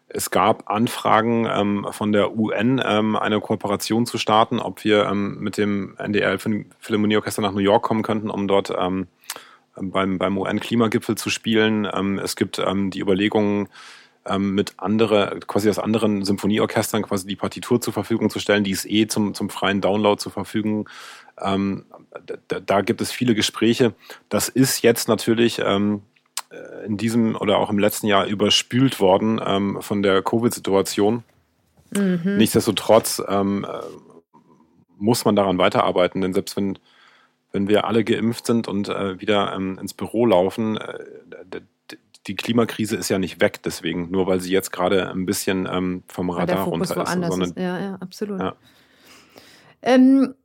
es 0.07 0.31
gab 0.31 0.71
Anfragen 0.71 1.47
ähm, 1.51 1.87
von 1.91 2.11
der 2.11 2.35
UN, 2.35 2.81
ähm, 2.83 3.15
eine 3.15 3.39
Kooperation 3.39 4.07
zu 4.07 4.17
starten, 4.17 4.59
ob 4.59 4.83
wir 4.83 5.05
ähm, 5.05 5.37
mit 5.39 5.57
dem 5.57 5.95
NDR 5.97 6.39
Philharmonieorchester 6.39 7.43
nach 7.43 7.51
New 7.51 7.59
York 7.59 7.83
kommen 7.83 8.01
könnten, 8.01 8.31
um 8.31 8.47
dort 8.47 8.73
ähm, 8.75 9.07
beim, 9.81 10.17
beim 10.17 10.37
UN-Klimagipfel 10.37 11.15
zu 11.15 11.29
spielen. 11.29 11.87
Ähm, 11.91 12.19
es 12.19 12.35
gibt 12.35 12.59
ähm, 12.59 12.91
die 12.91 12.99
Überlegungen, 12.99 13.69
ähm, 14.25 14.53
mit 14.53 14.73
andere, 14.77 15.39
quasi 15.47 15.69
aus 15.69 15.79
anderen 15.79 16.23
Symphonieorchestern 16.23 17.03
quasi 17.03 17.25
die 17.25 17.35
Partitur 17.35 17.81
zur 17.81 17.93
Verfügung 17.93 18.29
zu 18.29 18.39
stellen, 18.39 18.63
die 18.63 18.71
ist 18.71 18.85
eh 18.85 19.07
zum, 19.07 19.33
zum 19.33 19.49
freien 19.49 19.81
Download 19.81 20.19
zur 20.19 20.31
Verfügung. 20.31 20.89
Ähm, 21.41 21.85
da, 22.47 22.59
da, 22.59 22.81
gibt 22.81 23.01
es 23.01 23.11
viele 23.11 23.33
Gespräche. 23.33 23.93
Das 24.27 24.49
ist 24.49 24.81
jetzt 24.81 25.07
natürlich 25.07 25.59
ähm, 25.63 26.01
äh, 26.51 26.85
in 26.85 26.97
diesem 26.97 27.35
oder 27.35 27.57
auch 27.57 27.69
im 27.69 27.79
letzten 27.79 28.07
Jahr 28.07 28.25
überspült 28.25 28.99
worden 28.99 29.41
ähm, 29.43 29.77
von 29.81 30.03
der 30.03 30.21
Covid-Situation. 30.21 31.23
Mhm. 31.91 32.37
Nichtsdestotrotz 32.37 33.19
äh, 33.19 33.43
muss 34.97 35.25
man 35.25 35.35
daran 35.35 35.57
weiterarbeiten, 35.57 36.21
denn 36.21 36.33
selbst 36.33 36.57
wenn 36.57 36.77
wenn 37.51 37.67
wir 37.67 37.85
alle 37.85 38.03
geimpft 38.03 38.45
sind 38.45 38.67
und 38.67 38.89
äh, 38.89 39.19
wieder 39.19 39.53
ähm, 39.55 39.77
ins 39.79 39.93
Büro 39.93 40.25
laufen, 40.25 40.77
äh, 40.77 41.61
die 42.27 42.35
Klimakrise 42.35 42.95
ist 42.95 43.09
ja 43.09 43.17
nicht 43.17 43.41
weg, 43.41 43.61
deswegen, 43.63 44.11
nur 44.11 44.27
weil 44.27 44.39
sie 44.39 44.51
jetzt 44.51 44.71
gerade 44.71 45.09
ein 45.09 45.25
bisschen 45.25 45.67
ähm, 45.71 46.03
vom 46.07 46.29
Radar 46.29 46.65
runter 46.65 47.01
ist. 47.01 47.11
Sondern, 47.11 47.41
ist. 47.41 47.57
Ja, 47.57 47.79
ja, 47.79 47.97
absolut. 47.99 48.39
Ja. 48.39 48.55
Ähm, 49.81 50.35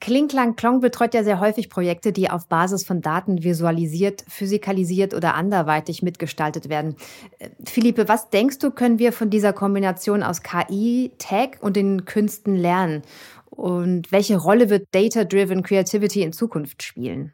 Klingklang 0.00 0.56
Klong 0.56 0.80
betreut 0.80 1.14
ja 1.14 1.22
sehr 1.22 1.38
häufig 1.38 1.70
Projekte, 1.70 2.12
die 2.12 2.28
auf 2.28 2.48
Basis 2.48 2.84
von 2.84 3.02
Daten 3.02 3.44
visualisiert, 3.44 4.24
physikalisiert 4.26 5.14
oder 5.14 5.34
anderweitig 5.34 6.02
mitgestaltet 6.02 6.68
werden. 6.68 6.96
Äh, 7.38 7.50
Philippe, 7.64 8.08
was 8.08 8.28
denkst 8.30 8.58
du, 8.58 8.72
können 8.72 8.98
wir 8.98 9.12
von 9.12 9.30
dieser 9.30 9.52
Kombination 9.52 10.24
aus 10.24 10.42
KI, 10.42 11.12
Tech 11.18 11.50
und 11.60 11.76
den 11.76 12.04
Künsten 12.04 12.56
lernen? 12.56 13.02
Und 13.52 14.10
welche 14.12 14.38
Rolle 14.38 14.70
wird 14.70 14.88
Data-Driven 14.92 15.62
Creativity 15.62 16.22
in 16.22 16.32
Zukunft 16.32 16.82
spielen? 16.82 17.32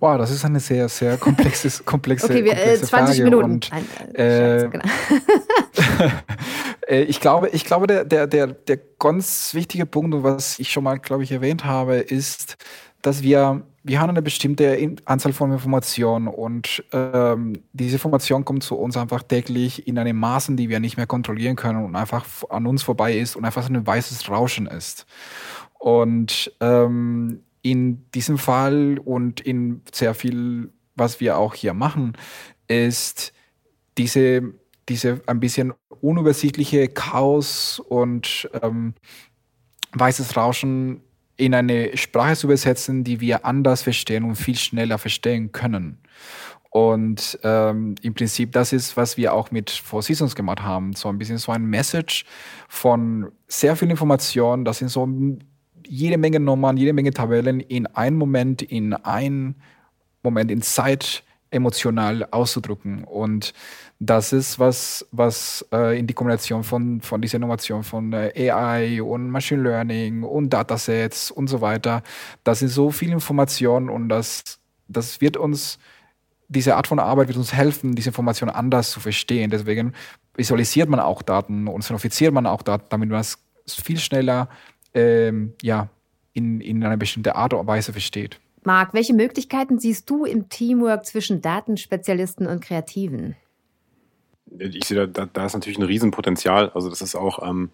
Wow, 0.00 0.18
das 0.18 0.30
ist 0.30 0.44
eine 0.44 0.60
sehr, 0.60 0.88
sehr 0.88 1.16
komplexes, 1.16 1.84
komplexe, 1.84 2.26
okay, 2.26 2.44
wir, 2.44 2.52
äh, 2.52 2.56
komplexe 2.56 2.86
20 2.86 3.16
Frage. 3.16 3.24
Minuten. 3.24 3.52
Und, 3.52 3.70
äh, 4.18 4.68
Scherz, 4.68 4.72
genau. 4.72 6.12
Äh, 6.88 7.02
ich 7.02 7.18
glaube, 7.18 7.48
ich 7.48 7.64
glaube, 7.64 7.88
der, 7.88 8.04
der, 8.04 8.28
der, 8.28 8.46
der 8.46 8.78
ganz 9.00 9.54
wichtige 9.54 9.86
Punkt, 9.86 10.22
was 10.22 10.60
ich 10.60 10.70
schon 10.70 10.84
mal, 10.84 11.00
glaube 11.00 11.24
ich, 11.24 11.32
erwähnt 11.32 11.64
habe, 11.64 11.96
ist, 11.96 12.56
dass 13.06 13.22
wir 13.22 13.62
wir 13.86 14.00
haben 14.00 14.10
eine 14.10 14.20
bestimmte 14.20 14.96
Anzahl 15.04 15.32
von 15.32 15.52
Informationen 15.52 16.26
und 16.26 16.82
ähm, 16.90 17.62
diese 17.72 17.94
Information 17.96 18.44
kommt 18.44 18.64
zu 18.64 18.74
uns 18.74 18.96
einfach 18.96 19.22
täglich 19.22 19.86
in 19.86 19.96
einem 19.96 20.16
Maßen, 20.16 20.56
die 20.56 20.68
wir 20.68 20.80
nicht 20.80 20.96
mehr 20.96 21.06
kontrollieren 21.06 21.54
können 21.54 21.84
und 21.84 21.94
einfach 21.94 22.26
an 22.50 22.66
uns 22.66 22.82
vorbei 22.82 23.16
ist 23.16 23.36
und 23.36 23.44
einfach 23.44 23.68
ein 23.68 23.86
weißes 23.86 24.28
Rauschen 24.28 24.66
ist. 24.66 25.06
Und 25.78 26.52
ähm, 26.58 27.44
in 27.62 28.10
diesem 28.10 28.38
Fall 28.38 28.98
und 29.04 29.40
in 29.40 29.82
sehr 29.92 30.14
viel, 30.14 30.72
was 30.96 31.20
wir 31.20 31.38
auch 31.38 31.54
hier 31.54 31.72
machen, 31.72 32.16
ist 32.66 33.32
diese, 33.98 34.52
diese 34.88 35.20
ein 35.28 35.38
bisschen 35.38 35.74
unübersichtliche 36.00 36.88
Chaos 36.88 37.78
und 37.78 38.50
ähm, 38.62 38.94
weißes 39.92 40.36
Rauschen 40.36 41.02
in 41.36 41.54
eine 41.54 41.96
Sprache 41.96 42.36
zu 42.36 42.46
übersetzen, 42.46 43.04
die 43.04 43.20
wir 43.20 43.44
anders 43.44 43.82
verstehen 43.82 44.24
und 44.24 44.36
viel 44.36 44.56
schneller 44.56 44.98
verstehen 44.98 45.52
können. 45.52 45.98
Und 46.70 47.38
ähm, 47.42 47.94
im 48.02 48.14
Prinzip, 48.14 48.52
das 48.52 48.72
ist, 48.72 48.96
was 48.96 49.16
wir 49.16 49.32
auch 49.32 49.50
mit 49.50 49.70
Four 49.70 50.02
Seasons 50.02 50.34
gemacht 50.34 50.62
haben. 50.62 50.92
So 50.92 51.08
ein 51.08 51.16
bisschen 51.16 51.38
so 51.38 51.52
ein 51.52 51.64
Message 51.64 52.26
von 52.68 53.32
sehr 53.48 53.76
viel 53.76 53.90
Information. 53.90 54.64
Das 54.64 54.78
sind 54.78 54.88
so 54.88 55.08
jede 55.86 56.18
Menge 56.18 56.40
Nummern, 56.40 56.76
jede 56.76 56.92
Menge 56.92 57.12
Tabellen 57.12 57.60
in 57.60 57.86
einem 57.86 58.18
Moment, 58.18 58.60
in 58.60 58.92
einem 58.92 59.54
Moment 60.22 60.50
in 60.50 60.60
Zeit 60.60 61.22
emotional 61.50 62.26
auszudrücken. 62.30 63.04
Und 63.04 63.54
das 63.98 64.32
ist 64.32 64.58
was, 64.58 65.06
was 65.10 65.66
äh, 65.72 65.98
in 65.98 66.06
die 66.06 66.14
Kombination 66.14 66.64
von, 66.64 67.00
von 67.00 67.20
dieser 67.22 67.36
Innovation 67.36 67.82
von 67.82 68.12
äh, 68.12 68.50
AI 68.50 69.00
und 69.02 69.30
Machine 69.30 69.62
Learning 69.62 70.22
und 70.22 70.50
Datasets 70.50 71.30
und 71.30 71.48
so 71.48 71.60
weiter, 71.60 72.02
das 72.44 72.58
sind 72.58 72.68
so 72.68 72.90
viele 72.90 73.12
Informationen 73.12 73.88
und 73.88 74.08
das, 74.08 74.58
das 74.88 75.20
wird 75.20 75.38
uns, 75.38 75.78
diese 76.48 76.76
Art 76.76 76.86
von 76.86 76.98
Arbeit 76.98 77.28
wird 77.28 77.38
uns 77.38 77.54
helfen, 77.54 77.94
diese 77.94 78.10
Informationen 78.10 78.54
anders 78.54 78.90
zu 78.90 79.00
verstehen. 79.00 79.50
Deswegen 79.50 79.94
visualisiert 80.34 80.90
man 80.90 81.00
auch 81.00 81.22
Daten 81.22 81.66
und 81.66 81.82
sonifiziert 81.82 82.34
man 82.34 82.46
auch 82.46 82.62
Daten, 82.62 82.86
damit 82.90 83.08
man 83.08 83.20
es 83.20 83.38
viel 83.66 83.98
schneller 83.98 84.48
ähm, 84.92 85.54
ja, 85.62 85.88
in, 86.34 86.60
in 86.60 86.84
einer 86.84 86.98
bestimmten 86.98 87.30
Art 87.30 87.54
und 87.54 87.66
Weise 87.66 87.92
versteht. 87.92 88.38
Marc, 88.62 88.92
welche 88.92 89.14
Möglichkeiten 89.14 89.78
siehst 89.78 90.10
du 90.10 90.24
im 90.24 90.50
Teamwork 90.50 91.06
zwischen 91.06 91.40
Datenspezialisten 91.40 92.46
und 92.46 92.60
Kreativen? 92.60 93.36
Ich 94.58 94.86
sehe, 94.86 95.08
da, 95.08 95.26
da 95.26 95.46
ist 95.46 95.54
natürlich 95.54 95.78
ein 95.78 95.84
Riesenpotenzial. 95.84 96.70
Also 96.70 96.88
das 96.88 97.00
ist 97.00 97.14
auch, 97.14 97.46
ähm, 97.46 97.70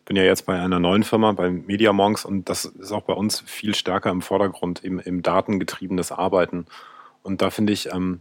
ich 0.00 0.04
bin 0.04 0.16
ja 0.16 0.22
jetzt 0.22 0.46
bei 0.46 0.60
einer 0.60 0.80
neuen 0.80 1.02
Firma, 1.02 1.32
bei 1.32 1.50
MediaMonks, 1.50 2.24
und 2.24 2.48
das 2.48 2.64
ist 2.64 2.92
auch 2.92 3.02
bei 3.02 3.14
uns 3.14 3.40
viel 3.40 3.74
stärker 3.74 4.10
im 4.10 4.22
Vordergrund, 4.22 4.82
im, 4.84 4.98
im 4.98 5.22
datengetriebenes 5.22 6.12
Arbeiten. 6.12 6.66
Und 7.22 7.42
da 7.42 7.50
finde 7.50 7.72
ich, 7.72 7.92
ähm, 7.92 8.20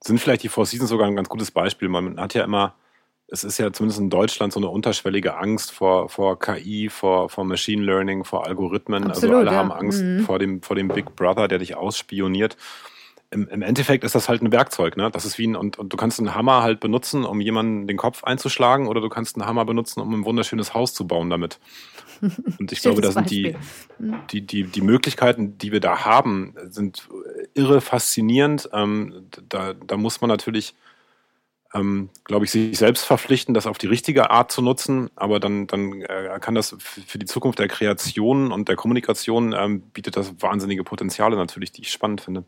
sind 0.00 0.20
vielleicht 0.20 0.42
die 0.42 0.48
Four 0.48 0.66
Seasons 0.66 0.90
sogar 0.90 1.06
ein 1.06 1.16
ganz 1.16 1.28
gutes 1.28 1.50
Beispiel. 1.50 1.88
Man 1.88 2.18
hat 2.20 2.34
ja 2.34 2.44
immer 2.44 2.74
es 3.32 3.44
ist 3.44 3.56
ja 3.56 3.72
zumindest 3.72 3.98
in 3.98 4.10
Deutschland 4.10 4.52
so 4.52 4.60
eine 4.60 4.68
unterschwellige 4.68 5.38
Angst 5.38 5.72
vor, 5.72 6.10
vor 6.10 6.38
KI, 6.38 6.90
vor, 6.90 7.30
vor 7.30 7.44
Machine 7.44 7.82
Learning, 7.82 8.24
vor 8.24 8.46
Algorithmen. 8.46 9.04
Also 9.04 9.26
Absolut, 9.26 9.36
also 9.36 9.48
alle 9.48 9.56
ja. 9.56 9.58
haben 9.58 9.72
Angst 9.72 10.02
mhm. 10.02 10.20
vor, 10.20 10.38
dem, 10.38 10.60
vor 10.60 10.76
dem 10.76 10.88
Big 10.88 11.16
Brother, 11.16 11.48
der 11.48 11.58
dich 11.58 11.74
ausspioniert. 11.74 12.58
Im, 13.32 13.48
Im, 13.48 13.62
Endeffekt 13.62 14.04
ist 14.04 14.14
das 14.14 14.28
halt 14.28 14.42
ein 14.42 14.52
Werkzeug, 14.52 14.96
ne? 14.96 15.10
Das 15.10 15.24
ist 15.24 15.38
wie 15.38 15.46
ein, 15.46 15.56
und, 15.56 15.78
und 15.78 15.92
du 15.92 15.96
kannst 15.96 16.18
einen 16.18 16.34
Hammer 16.34 16.62
halt 16.62 16.80
benutzen, 16.80 17.24
um 17.24 17.40
jemanden 17.40 17.86
den 17.86 17.96
Kopf 17.96 18.24
einzuschlagen, 18.24 18.86
oder 18.86 19.00
du 19.00 19.08
kannst 19.08 19.36
einen 19.36 19.46
Hammer 19.46 19.64
benutzen, 19.64 20.00
um 20.00 20.12
ein 20.14 20.24
wunderschönes 20.24 20.74
Haus 20.74 20.94
zu 20.94 21.06
bauen 21.06 21.30
damit. 21.30 21.58
Und 22.60 22.70
ich 22.70 22.80
glaube, 22.82 23.00
da 23.00 23.10
sind 23.10 23.30
die, 23.30 23.56
mhm. 23.98 24.14
die, 24.30 24.46
die, 24.46 24.62
die 24.62 24.80
Möglichkeiten, 24.80 25.58
die 25.58 25.72
wir 25.72 25.80
da 25.80 26.04
haben, 26.04 26.54
sind 26.68 27.08
irre 27.54 27.80
faszinierend. 27.80 28.70
Ähm, 28.72 29.26
da, 29.48 29.72
da 29.72 29.96
muss 29.96 30.20
man 30.20 30.28
natürlich 30.28 30.76
ähm, 31.74 32.10
glaube 32.24 32.44
ich, 32.44 32.50
sich 32.50 32.76
selbst 32.78 33.04
verpflichten, 33.04 33.54
das 33.54 33.66
auf 33.66 33.78
die 33.78 33.86
richtige 33.86 34.30
Art 34.30 34.52
zu 34.52 34.62
nutzen. 34.62 35.10
Aber 35.16 35.40
dann, 35.40 35.66
dann 35.66 36.02
äh, 36.02 36.38
kann 36.40 36.54
das 36.54 36.76
für 36.78 37.18
die 37.18 37.26
Zukunft 37.26 37.58
der 37.58 37.68
Kreation 37.68 38.52
und 38.52 38.68
der 38.68 38.76
Kommunikation 38.76 39.54
ähm, 39.56 39.80
bietet 39.80 40.16
das 40.16 40.34
wahnsinnige 40.40 40.84
Potenziale 40.84 41.36
natürlich, 41.36 41.72
die 41.72 41.82
ich 41.82 41.90
spannend 41.90 42.20
finde. 42.20 42.44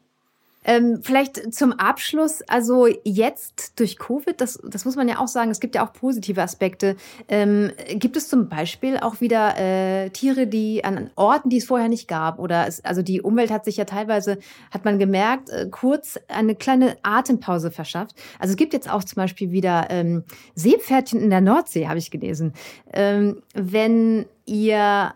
Ähm, 0.64 1.00
vielleicht 1.02 1.54
zum 1.54 1.72
Abschluss, 1.72 2.42
also 2.42 2.86
jetzt 3.04 3.78
durch 3.78 3.98
Covid, 3.98 4.40
das, 4.40 4.58
das 4.64 4.84
muss 4.84 4.96
man 4.96 5.08
ja 5.08 5.18
auch 5.18 5.28
sagen, 5.28 5.50
es 5.50 5.60
gibt 5.60 5.74
ja 5.74 5.86
auch 5.86 5.92
positive 5.92 6.42
Aspekte. 6.42 6.96
Ähm, 7.28 7.70
gibt 7.94 8.16
es 8.16 8.28
zum 8.28 8.48
Beispiel 8.48 8.98
auch 8.98 9.20
wieder 9.20 9.58
äh, 9.58 10.10
Tiere, 10.10 10.46
die 10.46 10.84
an 10.84 11.10
Orten, 11.16 11.50
die 11.50 11.58
es 11.58 11.66
vorher 11.66 11.88
nicht 11.88 12.08
gab, 12.08 12.38
oder 12.38 12.66
es, 12.66 12.84
also 12.84 13.02
die 13.02 13.20
Umwelt 13.20 13.50
hat 13.50 13.64
sich 13.64 13.76
ja 13.76 13.84
teilweise, 13.84 14.38
hat 14.70 14.84
man 14.84 14.98
gemerkt, 14.98 15.50
äh, 15.50 15.68
kurz 15.70 16.18
eine 16.28 16.54
kleine 16.54 16.96
Atempause 17.02 17.70
verschafft. 17.70 18.14
Also 18.38 18.52
es 18.52 18.56
gibt 18.56 18.72
jetzt 18.72 18.90
auch 18.90 19.04
zum 19.04 19.16
Beispiel 19.16 19.50
wieder 19.50 19.88
ähm, 19.90 20.24
Seepferdchen 20.54 21.20
in 21.20 21.30
der 21.30 21.40
Nordsee, 21.40 21.88
habe 21.88 21.98
ich 21.98 22.10
gelesen. 22.10 22.52
Ähm, 22.92 23.42
wenn 23.54 24.26
ihr 24.46 25.14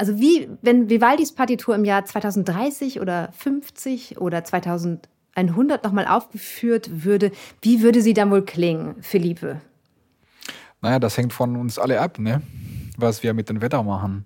also 0.00 0.18
wie, 0.18 0.48
wenn 0.62 0.88
Vivaldis 0.88 1.32
Partitur 1.32 1.74
im 1.74 1.84
Jahr 1.84 2.06
2030 2.06 3.00
oder 3.02 3.28
50 3.36 4.18
oder 4.18 4.42
2100 4.42 5.84
nochmal 5.84 6.06
aufgeführt 6.06 7.04
würde, 7.04 7.32
wie 7.60 7.82
würde 7.82 8.00
sie 8.00 8.14
dann 8.14 8.30
wohl 8.30 8.42
klingen, 8.42 8.94
Philippe? 9.02 9.60
Naja, 10.80 10.98
das 10.98 11.18
hängt 11.18 11.34
von 11.34 11.54
uns 11.54 11.78
alle 11.78 12.00
ab, 12.00 12.18
ne? 12.18 12.40
was 12.96 13.22
wir 13.22 13.34
mit 13.34 13.50
dem 13.50 13.60
Wetter 13.60 13.82
machen. 13.82 14.24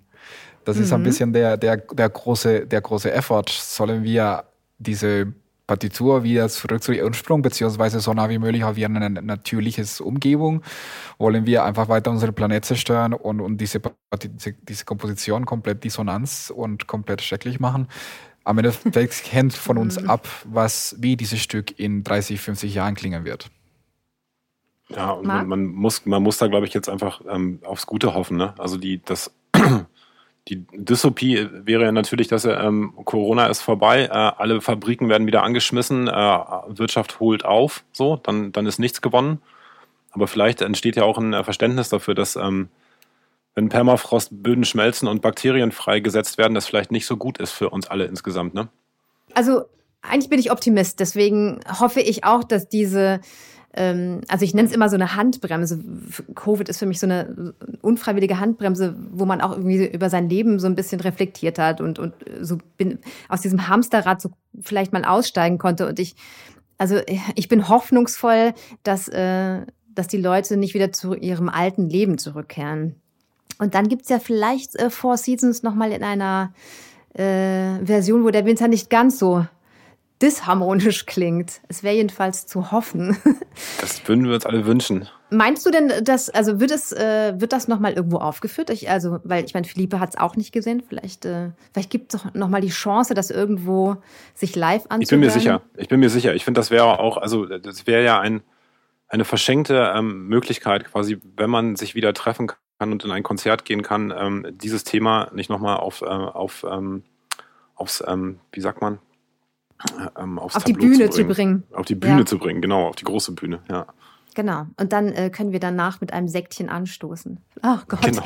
Das 0.63 0.77
mhm. 0.77 0.83
ist 0.83 0.93
ein 0.93 1.01
mhm. 1.01 1.03
bisschen 1.03 1.33
der, 1.33 1.57
der, 1.57 1.75
der, 1.75 2.09
große, 2.09 2.67
der 2.67 2.79
große 2.79 3.11
Effort. 3.11 3.49
Sollen 3.49 4.03
wir 4.03 4.45
diese 4.77 5.33
Partitur 5.67 6.23
wieder 6.23 6.47
zurück 6.49 6.83
zu 6.83 6.91
Ursprung, 6.91 7.41
beziehungsweise 7.41 7.99
so 7.99 8.13
nah 8.13 8.29
wie 8.29 8.37
möglich 8.37 8.63
auf 8.63 8.77
eine 8.77 9.09
natürliche 9.09 9.83
Umgebung. 10.03 10.61
Wollen 11.17 11.45
wir 11.45 11.63
einfach 11.63 11.89
weiter 11.89 12.11
unseren 12.11 12.33
Planet 12.33 12.65
zerstören 12.65 13.13
und, 13.13 13.41
und 13.41 13.57
diese, 13.57 13.81
diese, 14.21 14.53
diese 14.53 14.85
Komposition 14.85 15.45
komplett 15.45 15.83
Dissonanz 15.83 16.51
und 16.55 16.87
komplett 16.87 17.21
schrecklich 17.21 17.59
machen. 17.59 17.87
Am 18.43 18.59
Ende 18.59 18.73
hängt 19.31 19.53
von 19.53 19.77
uns 19.77 19.99
mhm. 19.99 20.09
ab, 20.09 20.27
was, 20.45 20.95
wie 20.99 21.17
dieses 21.17 21.41
Stück 21.41 21.79
in 21.79 22.03
30, 22.03 22.39
50 22.39 22.73
Jahren 22.75 22.93
klingen 22.93 23.25
wird. 23.25 23.49
Ja, 24.89 25.11
und 25.11 25.25
man, 25.25 25.47
man, 25.47 25.65
muss, 25.65 26.05
man 26.05 26.21
muss 26.21 26.37
da, 26.37 26.45
glaube 26.45 26.67
ich, 26.67 26.73
jetzt 26.75 26.89
einfach 26.89 27.21
ähm, 27.27 27.59
aufs 27.65 27.87
Gute 27.87 28.13
hoffen. 28.13 28.37
Ne? 28.37 28.53
Also 28.59 28.77
die, 28.77 29.01
das 29.03 29.31
die 30.47 30.65
Dystopie 30.73 31.49
wäre 31.51 31.91
natürlich, 31.91 32.27
dass 32.27 32.45
ähm, 32.45 32.93
Corona 33.03 33.47
ist 33.47 33.61
vorbei, 33.61 34.05
äh, 34.05 34.09
alle 34.09 34.61
Fabriken 34.61 35.09
werden 35.09 35.25
wieder 35.25 35.43
angeschmissen, 35.43 36.07
äh, 36.07 36.11
Wirtschaft 36.11 37.19
holt 37.19 37.45
auf, 37.45 37.83
so, 37.91 38.17
dann, 38.17 38.51
dann 38.51 38.67
ist 38.67 38.77
nichts 38.77 39.01
gewonnen. 39.01 39.41
Aber 40.11 40.27
vielleicht 40.27 40.61
entsteht 40.61 40.95
ja 40.95 41.03
auch 41.03 41.17
ein 41.17 41.43
Verständnis 41.43 41.89
dafür, 41.89 42.13
dass 42.13 42.35
ähm, 42.35 42.69
wenn 43.55 43.69
Permafrostböden 43.69 44.65
schmelzen 44.65 45.07
und 45.07 45.21
Bakterien 45.21 45.71
freigesetzt 45.71 46.37
werden, 46.37 46.53
das 46.53 46.67
vielleicht 46.67 46.91
nicht 46.91 47.05
so 47.05 47.17
gut 47.17 47.37
ist 47.39 47.51
für 47.51 47.69
uns 47.69 47.87
alle 47.87 48.05
insgesamt, 48.05 48.53
ne? 48.53 48.67
Also 49.33 49.63
eigentlich 50.01 50.29
bin 50.29 50.39
ich 50.39 50.51
Optimist, 50.51 50.99
deswegen 50.99 51.59
hoffe 51.79 52.01
ich 52.01 52.23
auch, 52.23 52.43
dass 52.43 52.69
diese 52.69 53.21
ähm, 53.75 54.21
also 54.29 54.45
ich 54.45 54.53
nenne 54.53 54.67
es 54.67 54.73
immer 54.73 54.89
so 54.89 54.95
eine 54.95 55.15
Handbremse. 55.15 55.83
Covid 56.33 56.69
ist 56.69 56.79
für 56.79 56.85
mich 56.85 56.99
so 56.99 57.07
eine 57.07 57.53
unfreiwillige 57.81 58.39
Handbremse, 58.39 58.95
wo 59.11 59.25
man 59.25 59.41
auch 59.41 59.51
irgendwie 59.51 59.85
über 59.85 60.09
sein 60.09 60.29
Leben 60.29 60.59
so 60.59 60.67
ein 60.67 60.75
bisschen 60.75 61.01
reflektiert 61.01 61.59
hat 61.59 61.81
und, 61.81 61.99
und 61.99 62.13
so 62.39 62.57
bin 62.77 62.99
aus 63.27 63.41
diesem 63.41 63.67
Hamsterrad 63.67 64.21
so 64.21 64.29
vielleicht 64.61 64.93
mal 64.93 65.03
aussteigen 65.03 65.57
konnte. 65.57 65.87
Und 65.87 65.99
ich, 65.99 66.15
also 66.77 66.99
ich 67.35 67.49
bin 67.49 67.67
hoffnungsvoll, 67.67 68.53
dass, 68.83 69.09
äh, 69.09 69.65
dass 69.93 70.07
die 70.07 70.21
Leute 70.21 70.55
nicht 70.55 70.73
wieder 70.73 70.93
zu 70.93 71.13
ihrem 71.13 71.49
alten 71.49 71.89
Leben 71.89 72.17
zurückkehren. 72.17 72.95
Und 73.57 73.75
dann 73.75 73.89
gibt's 73.89 74.09
ja 74.09 74.19
vielleicht 74.19 74.75
äh, 74.77 74.89
Four 74.89 75.17
Seasons 75.17 75.63
nochmal 75.63 75.91
in 75.91 76.03
einer 76.03 76.53
äh, 77.13 77.83
Version, 77.85 78.23
wo 78.23 78.29
der 78.29 78.45
Winter 78.45 78.69
nicht 78.69 78.89
ganz 78.89 79.19
so 79.19 79.45
disharmonisch 80.25 81.05
klingt. 81.05 81.61
Es 81.67 81.83
wäre 81.83 81.95
jedenfalls 81.95 82.47
zu 82.47 82.71
hoffen. 82.71 83.17
Das 83.79 84.05
würden 84.07 84.25
wir 84.25 84.33
uns 84.33 84.45
alle 84.45 84.65
wünschen. 84.65 85.07
Meinst 85.29 85.65
du 85.65 85.71
denn, 85.71 85.91
dass, 86.03 86.29
also 86.29 86.59
wird 86.59 86.71
es, 86.71 86.91
äh, 86.91 87.33
wird 87.37 87.53
das 87.53 87.69
nochmal 87.69 87.93
irgendwo 87.93 88.17
aufgeführt? 88.17 88.69
Ich, 88.69 88.89
also, 88.89 89.19
weil 89.23 89.45
ich 89.45 89.53
meine, 89.53 89.65
Philippe 89.65 89.99
hat 90.01 90.09
es 90.09 90.17
auch 90.17 90.35
nicht 90.35 90.51
gesehen. 90.51 90.83
Vielleicht, 90.87 91.23
äh, 91.23 91.51
vielleicht 91.71 91.89
gibt 91.89 92.13
es 92.13 92.21
doch 92.21 92.33
nochmal 92.33 92.59
die 92.59 92.69
Chance, 92.69 93.13
das 93.13 93.31
irgendwo 93.31 93.95
sich 94.33 94.55
live 94.55 94.83
anzuhören. 94.89 95.01
Ich 95.01 95.09
bin 95.09 95.19
mir 95.21 95.29
sicher. 95.29 95.61
Ich 95.77 95.87
bin 95.87 95.99
mir 96.01 96.09
sicher. 96.09 96.35
Ich 96.35 96.43
finde, 96.43 96.59
das 96.59 96.69
wäre 96.69 96.99
auch, 96.99 97.15
also 97.17 97.45
das 97.45 97.87
wäre 97.87 98.03
ja 98.03 98.19
ein, 98.19 98.41
eine 99.07 99.23
verschenkte 99.23 99.93
ähm, 99.95 100.27
Möglichkeit, 100.27 100.83
quasi, 100.85 101.21
wenn 101.37 101.49
man 101.49 101.77
sich 101.77 101.95
wieder 101.95 102.13
treffen 102.13 102.47
kann 102.47 102.91
und 102.91 103.05
in 103.05 103.11
ein 103.11 103.23
Konzert 103.23 103.63
gehen 103.63 103.83
kann, 103.83 104.13
ähm, 104.17 104.47
dieses 104.51 104.83
Thema 104.83 105.29
nicht 105.33 105.49
nochmal 105.49 105.77
auf, 105.77 106.01
äh, 106.01 106.05
auf 106.05 106.65
ähm, 106.69 107.03
aufs, 107.75 108.03
ähm, 108.07 108.39
wie 108.51 108.61
sagt 108.61 108.81
man, 108.81 108.99
ähm, 110.17 110.39
auf 110.39 110.63
die 110.63 110.73
Bühne 110.73 111.09
zu 111.09 111.23
bringen. 111.23 111.29
zu 111.29 111.35
bringen. 111.35 111.63
Auf 111.73 111.85
die 111.85 111.95
Bühne 111.95 112.19
ja. 112.19 112.25
zu 112.25 112.37
bringen, 112.37 112.61
genau, 112.61 112.87
auf 112.87 112.95
die 112.95 113.05
große 113.05 113.33
Bühne, 113.33 113.59
ja. 113.69 113.87
Genau. 114.35 114.67
Und 114.77 114.91
dann 114.91 115.13
äh, 115.13 115.29
können 115.29 115.53
wir 115.53 115.61
danach 115.61 116.01
mit 116.01 116.11
einem 116.11 116.27
Säckchen 116.27 116.69
anstoßen. 116.69 117.39
Ach 117.61 117.87
Gott. 117.87 118.01
Genau. 118.01 118.23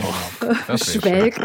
Schwelg. 0.75 1.39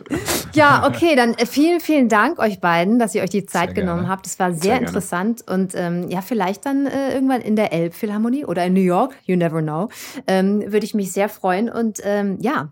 ja, 0.54 0.86
okay, 0.86 1.16
dann 1.16 1.34
äh, 1.34 1.46
vielen, 1.46 1.80
vielen 1.80 2.08
Dank 2.08 2.38
euch 2.38 2.60
beiden, 2.60 3.00
dass 3.00 3.14
ihr 3.16 3.22
euch 3.22 3.30
die 3.30 3.44
Zeit 3.44 3.70
sehr 3.70 3.74
genommen 3.74 4.02
gerne. 4.02 4.12
habt. 4.12 4.26
Das 4.26 4.38
war 4.38 4.52
sehr, 4.52 4.60
sehr 4.60 4.78
interessant. 4.78 5.44
Gerne. 5.46 5.62
Und 5.62 5.72
ähm, 5.74 6.08
ja, 6.08 6.22
vielleicht 6.22 6.64
dann 6.64 6.86
äh, 6.86 7.12
irgendwann 7.12 7.40
in 7.40 7.56
der 7.56 7.72
Elbphilharmonie 7.72 8.44
oder 8.44 8.64
in 8.64 8.74
New 8.74 8.80
York, 8.80 9.16
you 9.24 9.36
never 9.36 9.60
know, 9.60 9.88
ähm, 10.28 10.60
würde 10.60 10.86
ich 10.86 10.94
mich 10.94 11.10
sehr 11.10 11.28
freuen. 11.28 11.68
Und 11.68 11.98
ähm, 12.04 12.38
ja, 12.40 12.70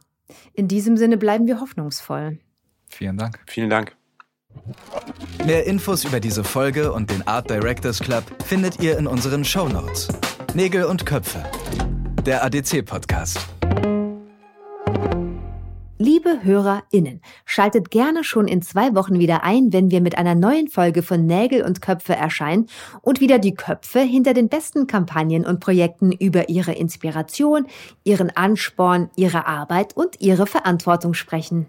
in 0.54 0.68
diesem 0.68 0.96
Sinne 0.96 1.16
bleiben 1.16 1.48
wir 1.48 1.60
hoffnungsvoll. 1.60 2.38
Vielen 2.88 3.16
Dank. 3.16 3.40
Vielen 3.46 3.68
Dank. 3.68 3.96
Mehr 5.44 5.66
Infos 5.66 6.04
über 6.04 6.20
diese 6.20 6.44
Folge 6.44 6.92
und 6.92 7.10
den 7.10 7.26
Art 7.26 7.50
Directors 7.50 7.98
Club 7.98 8.24
findet 8.44 8.80
ihr 8.80 8.96
in 8.98 9.06
unseren 9.06 9.44
Show 9.44 9.68
Notes. 9.68 10.08
Nägel 10.54 10.84
und 10.84 11.06
Köpfe. 11.06 11.42
Der 12.24 12.44
ADC-Podcast. 12.44 13.40
Liebe 15.98 16.42
HörerInnen, 16.42 17.20
schaltet 17.44 17.92
gerne 17.92 18.24
schon 18.24 18.48
in 18.48 18.60
zwei 18.60 18.94
Wochen 18.96 19.20
wieder 19.20 19.44
ein, 19.44 19.72
wenn 19.72 19.92
wir 19.92 20.00
mit 20.00 20.18
einer 20.18 20.34
neuen 20.34 20.66
Folge 20.66 21.00
von 21.00 21.26
Nägel 21.26 21.62
und 21.62 21.80
Köpfe 21.80 22.16
erscheinen 22.16 22.66
und 23.02 23.20
wieder 23.20 23.38
die 23.38 23.54
Köpfe 23.54 24.00
hinter 24.00 24.34
den 24.34 24.48
besten 24.48 24.88
Kampagnen 24.88 25.46
und 25.46 25.60
Projekten 25.60 26.10
über 26.10 26.48
ihre 26.48 26.72
Inspiration, 26.72 27.68
ihren 28.02 28.30
Ansporn, 28.30 29.10
ihre 29.14 29.46
Arbeit 29.46 29.96
und 29.96 30.20
ihre 30.20 30.48
Verantwortung 30.48 31.14
sprechen. 31.14 31.68